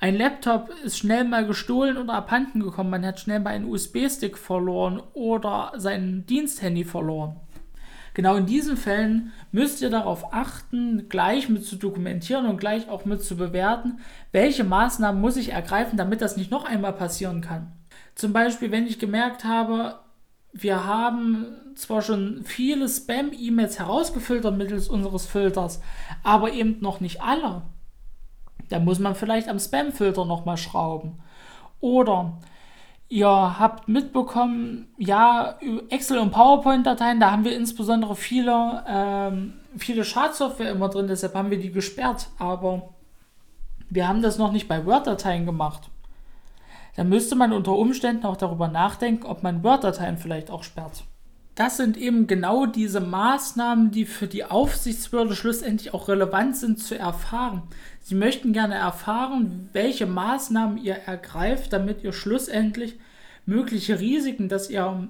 Ein 0.00 0.16
Laptop 0.16 0.70
ist 0.84 0.96
schnell 0.96 1.24
mal 1.24 1.44
gestohlen 1.44 1.98
oder 1.98 2.14
abhanden 2.14 2.60
gekommen. 2.60 2.90
Man 2.90 3.04
hat 3.04 3.18
schnell 3.18 3.40
mal 3.40 3.50
einen 3.50 3.68
USB-Stick 3.68 4.38
verloren 4.38 5.02
oder 5.12 5.72
sein 5.76 6.24
Diensthandy 6.24 6.84
verloren. 6.84 7.36
Genau 8.18 8.34
in 8.34 8.46
diesen 8.46 8.76
Fällen 8.76 9.30
müsst 9.52 9.80
ihr 9.80 9.90
darauf 9.90 10.34
achten, 10.34 11.08
gleich 11.08 11.48
mit 11.48 11.64
zu 11.64 11.76
dokumentieren 11.76 12.46
und 12.46 12.58
gleich 12.58 12.88
auch 12.88 13.04
mit 13.04 13.22
zu 13.22 13.36
bewerten, 13.36 14.00
welche 14.32 14.64
Maßnahmen 14.64 15.20
muss 15.20 15.36
ich 15.36 15.52
ergreifen, 15.52 15.96
damit 15.96 16.20
das 16.20 16.36
nicht 16.36 16.50
noch 16.50 16.64
einmal 16.64 16.94
passieren 16.94 17.42
kann. 17.42 17.70
Zum 18.16 18.32
Beispiel, 18.32 18.72
wenn 18.72 18.88
ich 18.88 18.98
gemerkt 18.98 19.44
habe, 19.44 20.00
wir 20.52 20.84
haben 20.84 21.46
zwar 21.76 22.02
schon 22.02 22.42
viele 22.42 22.88
Spam-E-Mails 22.88 23.78
herausgefiltert 23.78 24.58
mittels 24.58 24.88
unseres 24.88 25.24
Filters, 25.24 25.80
aber 26.24 26.52
eben 26.52 26.78
noch 26.80 26.98
nicht 26.98 27.22
alle. 27.22 27.62
Da 28.68 28.80
muss 28.80 28.98
man 28.98 29.14
vielleicht 29.14 29.48
am 29.48 29.60
Spam-Filter 29.60 30.24
nochmal 30.24 30.56
schrauben. 30.56 31.20
Oder 31.78 32.40
Ihr 33.10 33.58
habt 33.58 33.88
mitbekommen, 33.88 34.88
ja, 34.98 35.58
Excel- 35.88 36.18
und 36.18 36.30
PowerPoint-Dateien, 36.30 37.20
da 37.20 37.30
haben 37.30 37.44
wir 37.44 37.56
insbesondere 37.56 38.14
viele, 38.14 38.84
ähm, 38.86 39.54
viele 39.78 40.04
Schadsoftware 40.04 40.70
immer 40.70 40.90
drin, 40.90 41.06
deshalb 41.06 41.34
haben 41.34 41.50
wir 41.50 41.58
die 41.58 41.72
gesperrt. 41.72 42.28
Aber 42.38 42.90
wir 43.88 44.06
haben 44.06 44.20
das 44.20 44.36
noch 44.36 44.52
nicht 44.52 44.68
bei 44.68 44.84
Word-Dateien 44.84 45.46
gemacht. 45.46 45.88
Da 46.96 47.04
müsste 47.04 47.34
man 47.34 47.52
unter 47.52 47.72
Umständen 47.72 48.26
auch 48.26 48.36
darüber 48.36 48.68
nachdenken, 48.68 49.24
ob 49.24 49.42
man 49.42 49.62
Word-Dateien 49.62 50.18
vielleicht 50.18 50.50
auch 50.50 50.62
sperrt. 50.62 51.04
Das 51.58 51.76
sind 51.76 51.96
eben 51.96 52.28
genau 52.28 52.66
diese 52.66 53.00
Maßnahmen, 53.00 53.90
die 53.90 54.04
für 54.04 54.28
die 54.28 54.44
Aufsichtsbehörde 54.44 55.34
schlussendlich 55.34 55.92
auch 55.92 56.06
relevant 56.06 56.56
sind 56.56 56.78
zu 56.78 56.96
erfahren. 56.96 57.64
Sie 58.00 58.14
möchten 58.14 58.52
gerne 58.52 58.76
erfahren, 58.76 59.68
welche 59.72 60.06
Maßnahmen 60.06 60.78
ihr 60.78 60.94
ergreift, 60.94 61.72
damit 61.72 62.04
ihr 62.04 62.12
schlussendlich 62.12 63.00
mögliche 63.44 63.98
Risiken, 63.98 64.48
dass 64.48 64.70
ihr 64.70 65.08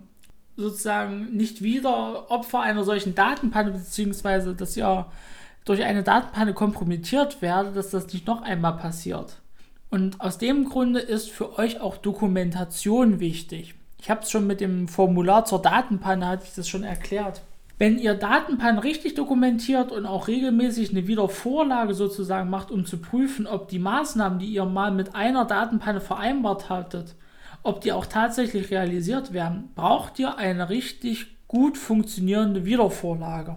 sozusagen 0.56 1.36
nicht 1.36 1.60
wieder 1.60 2.30
Opfer 2.30 2.60
einer 2.60 2.82
solchen 2.82 3.14
Datenpanne 3.14 3.72
beziehungsweise 3.72 4.54
dass 4.54 4.74
ihr 4.74 5.04
durch 5.66 5.84
eine 5.84 6.02
Datenpanne 6.02 6.54
kompromittiert 6.54 7.42
werdet, 7.42 7.76
dass 7.76 7.90
das 7.90 8.10
nicht 8.10 8.26
noch 8.26 8.40
einmal 8.40 8.78
passiert. 8.78 9.42
Und 9.90 10.22
aus 10.22 10.38
dem 10.38 10.64
Grunde 10.70 11.00
ist 11.00 11.28
für 11.28 11.58
euch 11.58 11.82
auch 11.82 11.98
Dokumentation 11.98 13.20
wichtig. 13.20 13.74
Ich 14.00 14.10
habe 14.10 14.22
es 14.22 14.30
schon 14.30 14.46
mit 14.46 14.60
dem 14.60 14.88
Formular 14.88 15.44
zur 15.44 15.60
Datenpanne, 15.60 16.26
hatte 16.26 16.44
ich 16.44 16.54
das 16.54 16.68
schon 16.68 16.84
erklärt. 16.84 17.42
Wenn 17.78 17.98
ihr 17.98 18.14
Datenpannen 18.14 18.80
richtig 18.80 19.14
dokumentiert 19.14 19.92
und 19.92 20.04
auch 20.04 20.26
regelmäßig 20.26 20.90
eine 20.90 21.06
Wiedervorlage 21.06 21.94
sozusagen 21.94 22.50
macht, 22.50 22.72
um 22.72 22.84
zu 22.84 22.98
prüfen, 22.98 23.46
ob 23.46 23.68
die 23.68 23.78
Maßnahmen, 23.78 24.40
die 24.40 24.46
ihr 24.46 24.64
mal 24.64 24.90
mit 24.90 25.14
einer 25.14 25.44
Datenpanne 25.44 26.00
vereinbart 26.00 26.68
hattet, 26.68 27.14
ob 27.62 27.80
die 27.80 27.92
auch 27.92 28.06
tatsächlich 28.06 28.70
realisiert 28.70 29.32
werden, 29.32 29.70
braucht 29.76 30.18
ihr 30.18 30.38
eine 30.38 30.68
richtig 30.70 31.26
gut 31.46 31.78
funktionierende 31.78 32.64
Wiedervorlage. 32.64 33.56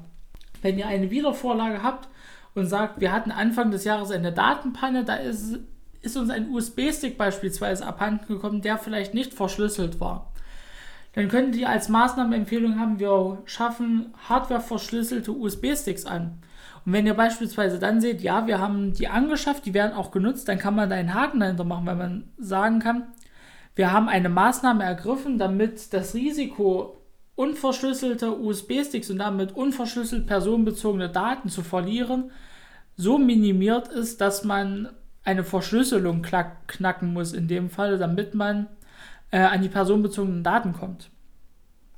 Wenn 0.62 0.78
ihr 0.78 0.88
eine 0.88 1.10
Wiedervorlage 1.10 1.82
habt 1.82 2.08
und 2.54 2.68
sagt, 2.68 3.02
wir 3.02 3.12
hatten 3.12 3.32
Anfang 3.32 3.72
des 3.72 3.86
Jahres 3.86 4.12
eine 4.12 4.32
Datenpanne, 4.32 5.04
da 5.04 5.16
ist, 5.16 5.60
ist 6.02 6.18
uns 6.18 6.30
ein 6.30 6.52
USB-Stick 6.52 7.18
beispielsweise 7.18 7.88
abhanden 7.88 8.28
gekommen, 8.28 8.62
der 8.62 8.78
vielleicht 8.78 9.16
nicht 9.16 9.34
verschlüsselt 9.34 10.00
war 10.00 10.31
dann 11.14 11.28
könntet 11.28 11.60
ihr 11.60 11.70
als 11.70 11.90
Maßnahmenempfehlung 11.90 12.80
haben, 12.80 13.00
wir 13.00 13.42
schaffen 13.46 14.14
hardware-verschlüsselte 14.30 15.32
USB-Sticks 15.32 16.06
an. 16.06 16.42
Und 16.86 16.94
wenn 16.94 17.06
ihr 17.06 17.14
beispielsweise 17.14 17.80
dann 17.80 18.02
seht, 18.02 18.22
ja, 18.22 18.48
wir 18.48 18.60
haben 18.60 18.94
die 18.94 19.08
angeschafft, 19.08 19.66
die 19.66 19.74
werden 19.74 19.94
auch 19.94 20.12
genutzt, 20.12 20.48
dann 20.48 20.58
kann 20.58 20.76
man 20.76 20.90
da 20.90 20.96
einen 20.96 21.14
Haken 21.14 21.40
dahinter 21.40 21.64
machen, 21.64 21.86
weil 21.86 21.96
man 21.96 22.30
sagen 22.38 22.80
kann, 22.80 23.08
wir 23.76 23.92
haben 23.92 24.10
eine 24.10 24.30
Maßnahme 24.30 24.84
ergriffen, 24.84 25.38
damit 25.38 25.94
das 25.94 26.14
Risiko 26.14 27.02
unverschlüsselter 27.36 28.40
USB-Sticks 28.40 29.10
und 29.10 29.20
damit 29.20 29.54
unverschlüsselt 29.54 30.28
personenbezogene 30.28 31.10
Daten 31.10 31.50
zu 31.50 31.62
verlieren, 31.62 32.32
so 32.96 33.18
minimiert 33.18 33.88
ist, 33.88 34.22
dass 34.22 34.44
man 34.44 34.90
eine 35.24 35.44
Verschlüsselung 35.44 36.22
knacken 36.22 37.14
muss 37.14 37.34
in 37.34 37.48
dem 37.48 37.70
Fall, 37.70 37.98
damit 37.98 38.34
man 38.34 38.68
äh, 39.32 39.40
an 39.40 39.62
die 39.62 39.70
personenbezogenen 39.70 40.44
Daten 40.44 40.74
kommt. 40.74 41.10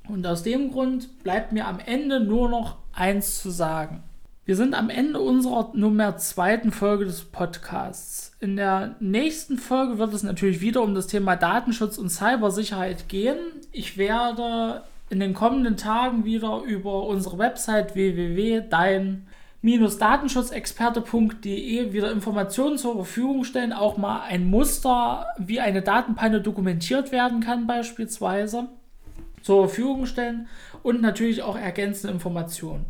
Und 0.08 0.26
aus 0.26 0.42
dem 0.42 0.70
Grund 0.70 1.22
bleibt 1.22 1.52
mir 1.52 1.66
am 1.66 1.78
Ende 1.78 2.20
nur 2.20 2.48
noch 2.48 2.76
eins 2.92 3.42
zu 3.42 3.50
sagen. 3.50 4.02
Wir 4.46 4.56
sind 4.56 4.74
am 4.74 4.90
Ende 4.90 5.20
unserer 5.20 5.70
Nummer 5.72 6.18
zweiten 6.18 6.70
Folge 6.70 7.06
des 7.06 7.24
Podcasts. 7.24 8.36
In 8.40 8.56
der 8.56 8.94
nächsten 9.00 9.56
Folge 9.56 9.96
wird 9.96 10.12
es 10.12 10.22
natürlich 10.22 10.60
wieder 10.60 10.82
um 10.82 10.94
das 10.94 11.06
Thema 11.06 11.34
Datenschutz 11.34 11.96
und 11.96 12.10
Cybersicherheit 12.10 13.08
gehen. 13.08 13.38
Ich 13.72 13.96
werde 13.96 14.82
in 15.08 15.20
den 15.20 15.32
kommenden 15.32 15.78
Tagen 15.78 16.26
wieder 16.26 16.60
über 16.60 17.06
unsere 17.06 17.38
Website 17.38 17.94
www.dein 17.94 19.26
datenschutzexperte.de 19.64 21.92
wieder 21.92 22.12
Informationen 22.12 22.76
zur 22.76 22.96
Verfügung 22.96 23.44
stellen, 23.44 23.72
auch 23.72 23.96
mal 23.96 24.20
ein 24.22 24.50
Muster, 24.50 25.28
wie 25.38 25.60
eine 25.60 25.80
Datenpanne 25.80 26.42
dokumentiert 26.42 27.12
werden 27.12 27.40
kann 27.40 27.66
beispielsweise, 27.66 28.68
zur 29.42 29.68
Verfügung 29.68 30.04
stellen 30.06 30.48
und 30.82 31.00
natürlich 31.00 31.42
auch 31.42 31.56
ergänzende 31.56 32.12
Informationen. 32.12 32.84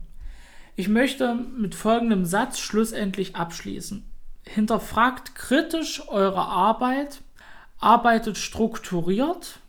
Ich 0.74 0.88
möchte 0.88 1.34
mit 1.34 1.76
folgendem 1.76 2.24
Satz 2.24 2.58
schlussendlich 2.58 3.36
abschließen. 3.36 4.04
Hinterfragt 4.42 5.36
kritisch 5.36 6.02
eure 6.08 6.44
Arbeit, 6.44 7.20
arbeitet 7.78 8.36
strukturiert, 8.36 9.60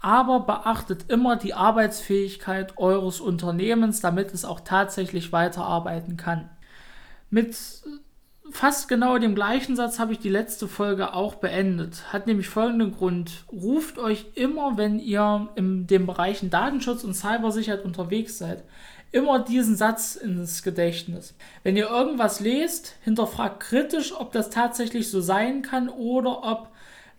aber 0.00 0.40
beachtet 0.40 1.06
immer 1.08 1.36
die 1.36 1.54
Arbeitsfähigkeit 1.54 2.78
eures 2.78 3.20
Unternehmens, 3.20 4.00
damit 4.00 4.32
es 4.34 4.44
auch 4.44 4.60
tatsächlich 4.60 5.32
weiterarbeiten 5.32 6.16
kann. 6.16 6.48
Mit 7.30 7.56
fast 8.50 8.88
genau 8.88 9.18
dem 9.18 9.34
gleichen 9.34 9.76
Satz 9.76 9.98
habe 9.98 10.12
ich 10.12 10.18
die 10.18 10.28
letzte 10.28 10.68
Folge 10.68 11.14
auch 11.14 11.36
beendet. 11.36 12.12
Hat 12.12 12.26
nämlich 12.26 12.48
folgenden 12.48 12.92
Grund. 12.92 13.44
Ruft 13.50 13.98
euch 13.98 14.26
immer, 14.34 14.76
wenn 14.76 14.98
ihr 14.98 15.48
in 15.56 15.86
den 15.86 16.06
Bereichen 16.06 16.50
Datenschutz 16.50 17.02
und 17.02 17.14
Cybersicherheit 17.14 17.84
unterwegs 17.84 18.38
seid, 18.38 18.62
immer 19.12 19.38
diesen 19.38 19.76
Satz 19.76 20.14
ins 20.16 20.62
Gedächtnis. 20.62 21.34
Wenn 21.62 21.76
ihr 21.76 21.88
irgendwas 21.88 22.40
lest, 22.40 22.96
hinterfragt 23.02 23.60
kritisch, 23.60 24.12
ob 24.12 24.32
das 24.32 24.50
tatsächlich 24.50 25.10
so 25.10 25.20
sein 25.20 25.62
kann 25.62 25.88
oder 25.88 26.44
ob 26.44 26.68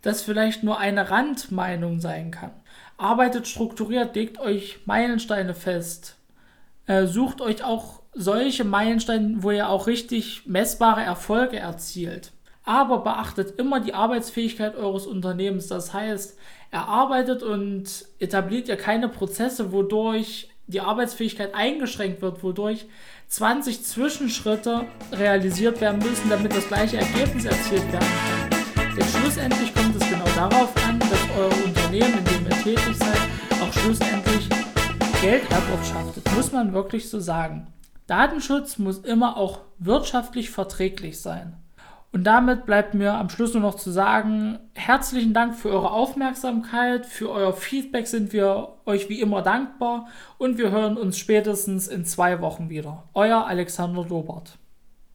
das 0.01 0.21
vielleicht 0.21 0.63
nur 0.63 0.77
eine 0.77 1.09
Randmeinung 1.09 1.99
sein 1.99 2.31
kann. 2.31 2.51
Arbeitet 2.97 3.47
strukturiert, 3.47 4.15
legt 4.15 4.39
euch 4.39 4.79
Meilensteine 4.85 5.53
fest. 5.53 6.17
Äh, 6.87 7.05
sucht 7.05 7.41
euch 7.41 7.63
auch 7.63 8.01
solche 8.13 8.63
Meilensteine, 8.63 9.43
wo 9.43 9.51
ihr 9.51 9.69
auch 9.69 9.85
richtig 9.87 10.47
messbare 10.47 11.01
Erfolge 11.01 11.57
erzielt. 11.57 12.31
Aber 12.63 12.99
beachtet 12.99 13.59
immer 13.59 13.79
die 13.79 13.93
Arbeitsfähigkeit 13.93 14.75
eures 14.75 15.05
Unternehmens. 15.05 15.67
Das 15.67 15.93
heißt, 15.93 16.37
erarbeitet 16.71 17.43
und 17.43 18.05
etabliert 18.19 18.67
ihr 18.67 18.77
keine 18.77 19.07
Prozesse, 19.09 19.71
wodurch 19.71 20.49
die 20.65 20.81
Arbeitsfähigkeit 20.81 21.55
eingeschränkt 21.55 22.21
wird, 22.21 22.43
wodurch 22.43 22.87
20 23.29 23.83
Zwischenschritte 23.83 24.85
realisiert 25.13 25.79
werden 25.79 25.99
müssen, 25.99 26.29
damit 26.29 26.53
das 26.53 26.67
gleiche 26.67 26.97
Ergebnis 26.97 27.45
erzielt 27.45 27.89
werden 27.91 28.07
kann. 28.49 28.95
Denn 28.97 29.05
schlussendlich 29.05 29.73
kommt 29.73 29.95
es 29.95 30.09
genau 30.09 30.25
darauf 30.35 30.73
an, 30.87 30.99
dass 30.99 31.19
euer 31.37 31.65
Unternehmen, 31.65 32.17
in 32.17 32.25
dem 32.25 32.36
tätig 32.67 32.97
seid, 32.97 33.61
auch 33.61 33.71
schlussendlich 33.71 34.49
Geld 35.21 35.43
erwirtschaftet. 35.49 36.35
Muss 36.35 36.51
man 36.51 36.73
wirklich 36.73 37.09
so 37.09 37.21
sagen. 37.21 37.67
Datenschutz 38.07 38.77
muss 38.77 38.97
immer 38.99 39.37
auch 39.37 39.61
wirtschaftlich 39.79 40.49
verträglich 40.49 41.21
sein. 41.21 41.55
Und 42.11 42.25
damit 42.25 42.65
bleibt 42.65 42.93
mir 42.93 43.13
am 43.13 43.29
Schluss 43.29 43.53
nur 43.53 43.61
noch 43.61 43.75
zu 43.75 43.89
sagen, 43.89 44.59
herzlichen 44.73 45.33
Dank 45.33 45.55
für 45.55 45.69
eure 45.69 45.91
Aufmerksamkeit, 45.91 47.05
für 47.05 47.29
euer 47.29 47.53
Feedback 47.53 48.07
sind 48.07 48.33
wir 48.33 48.73
euch 48.85 49.07
wie 49.07 49.21
immer 49.21 49.41
dankbar 49.41 50.07
und 50.37 50.57
wir 50.57 50.69
hören 50.69 50.97
uns 50.97 51.17
spätestens 51.17 51.87
in 51.87 52.03
zwei 52.03 52.41
Wochen 52.41 52.69
wieder. 52.69 53.03
Euer 53.13 53.47
Alexander 53.47 54.03
Dobert. 54.03 54.57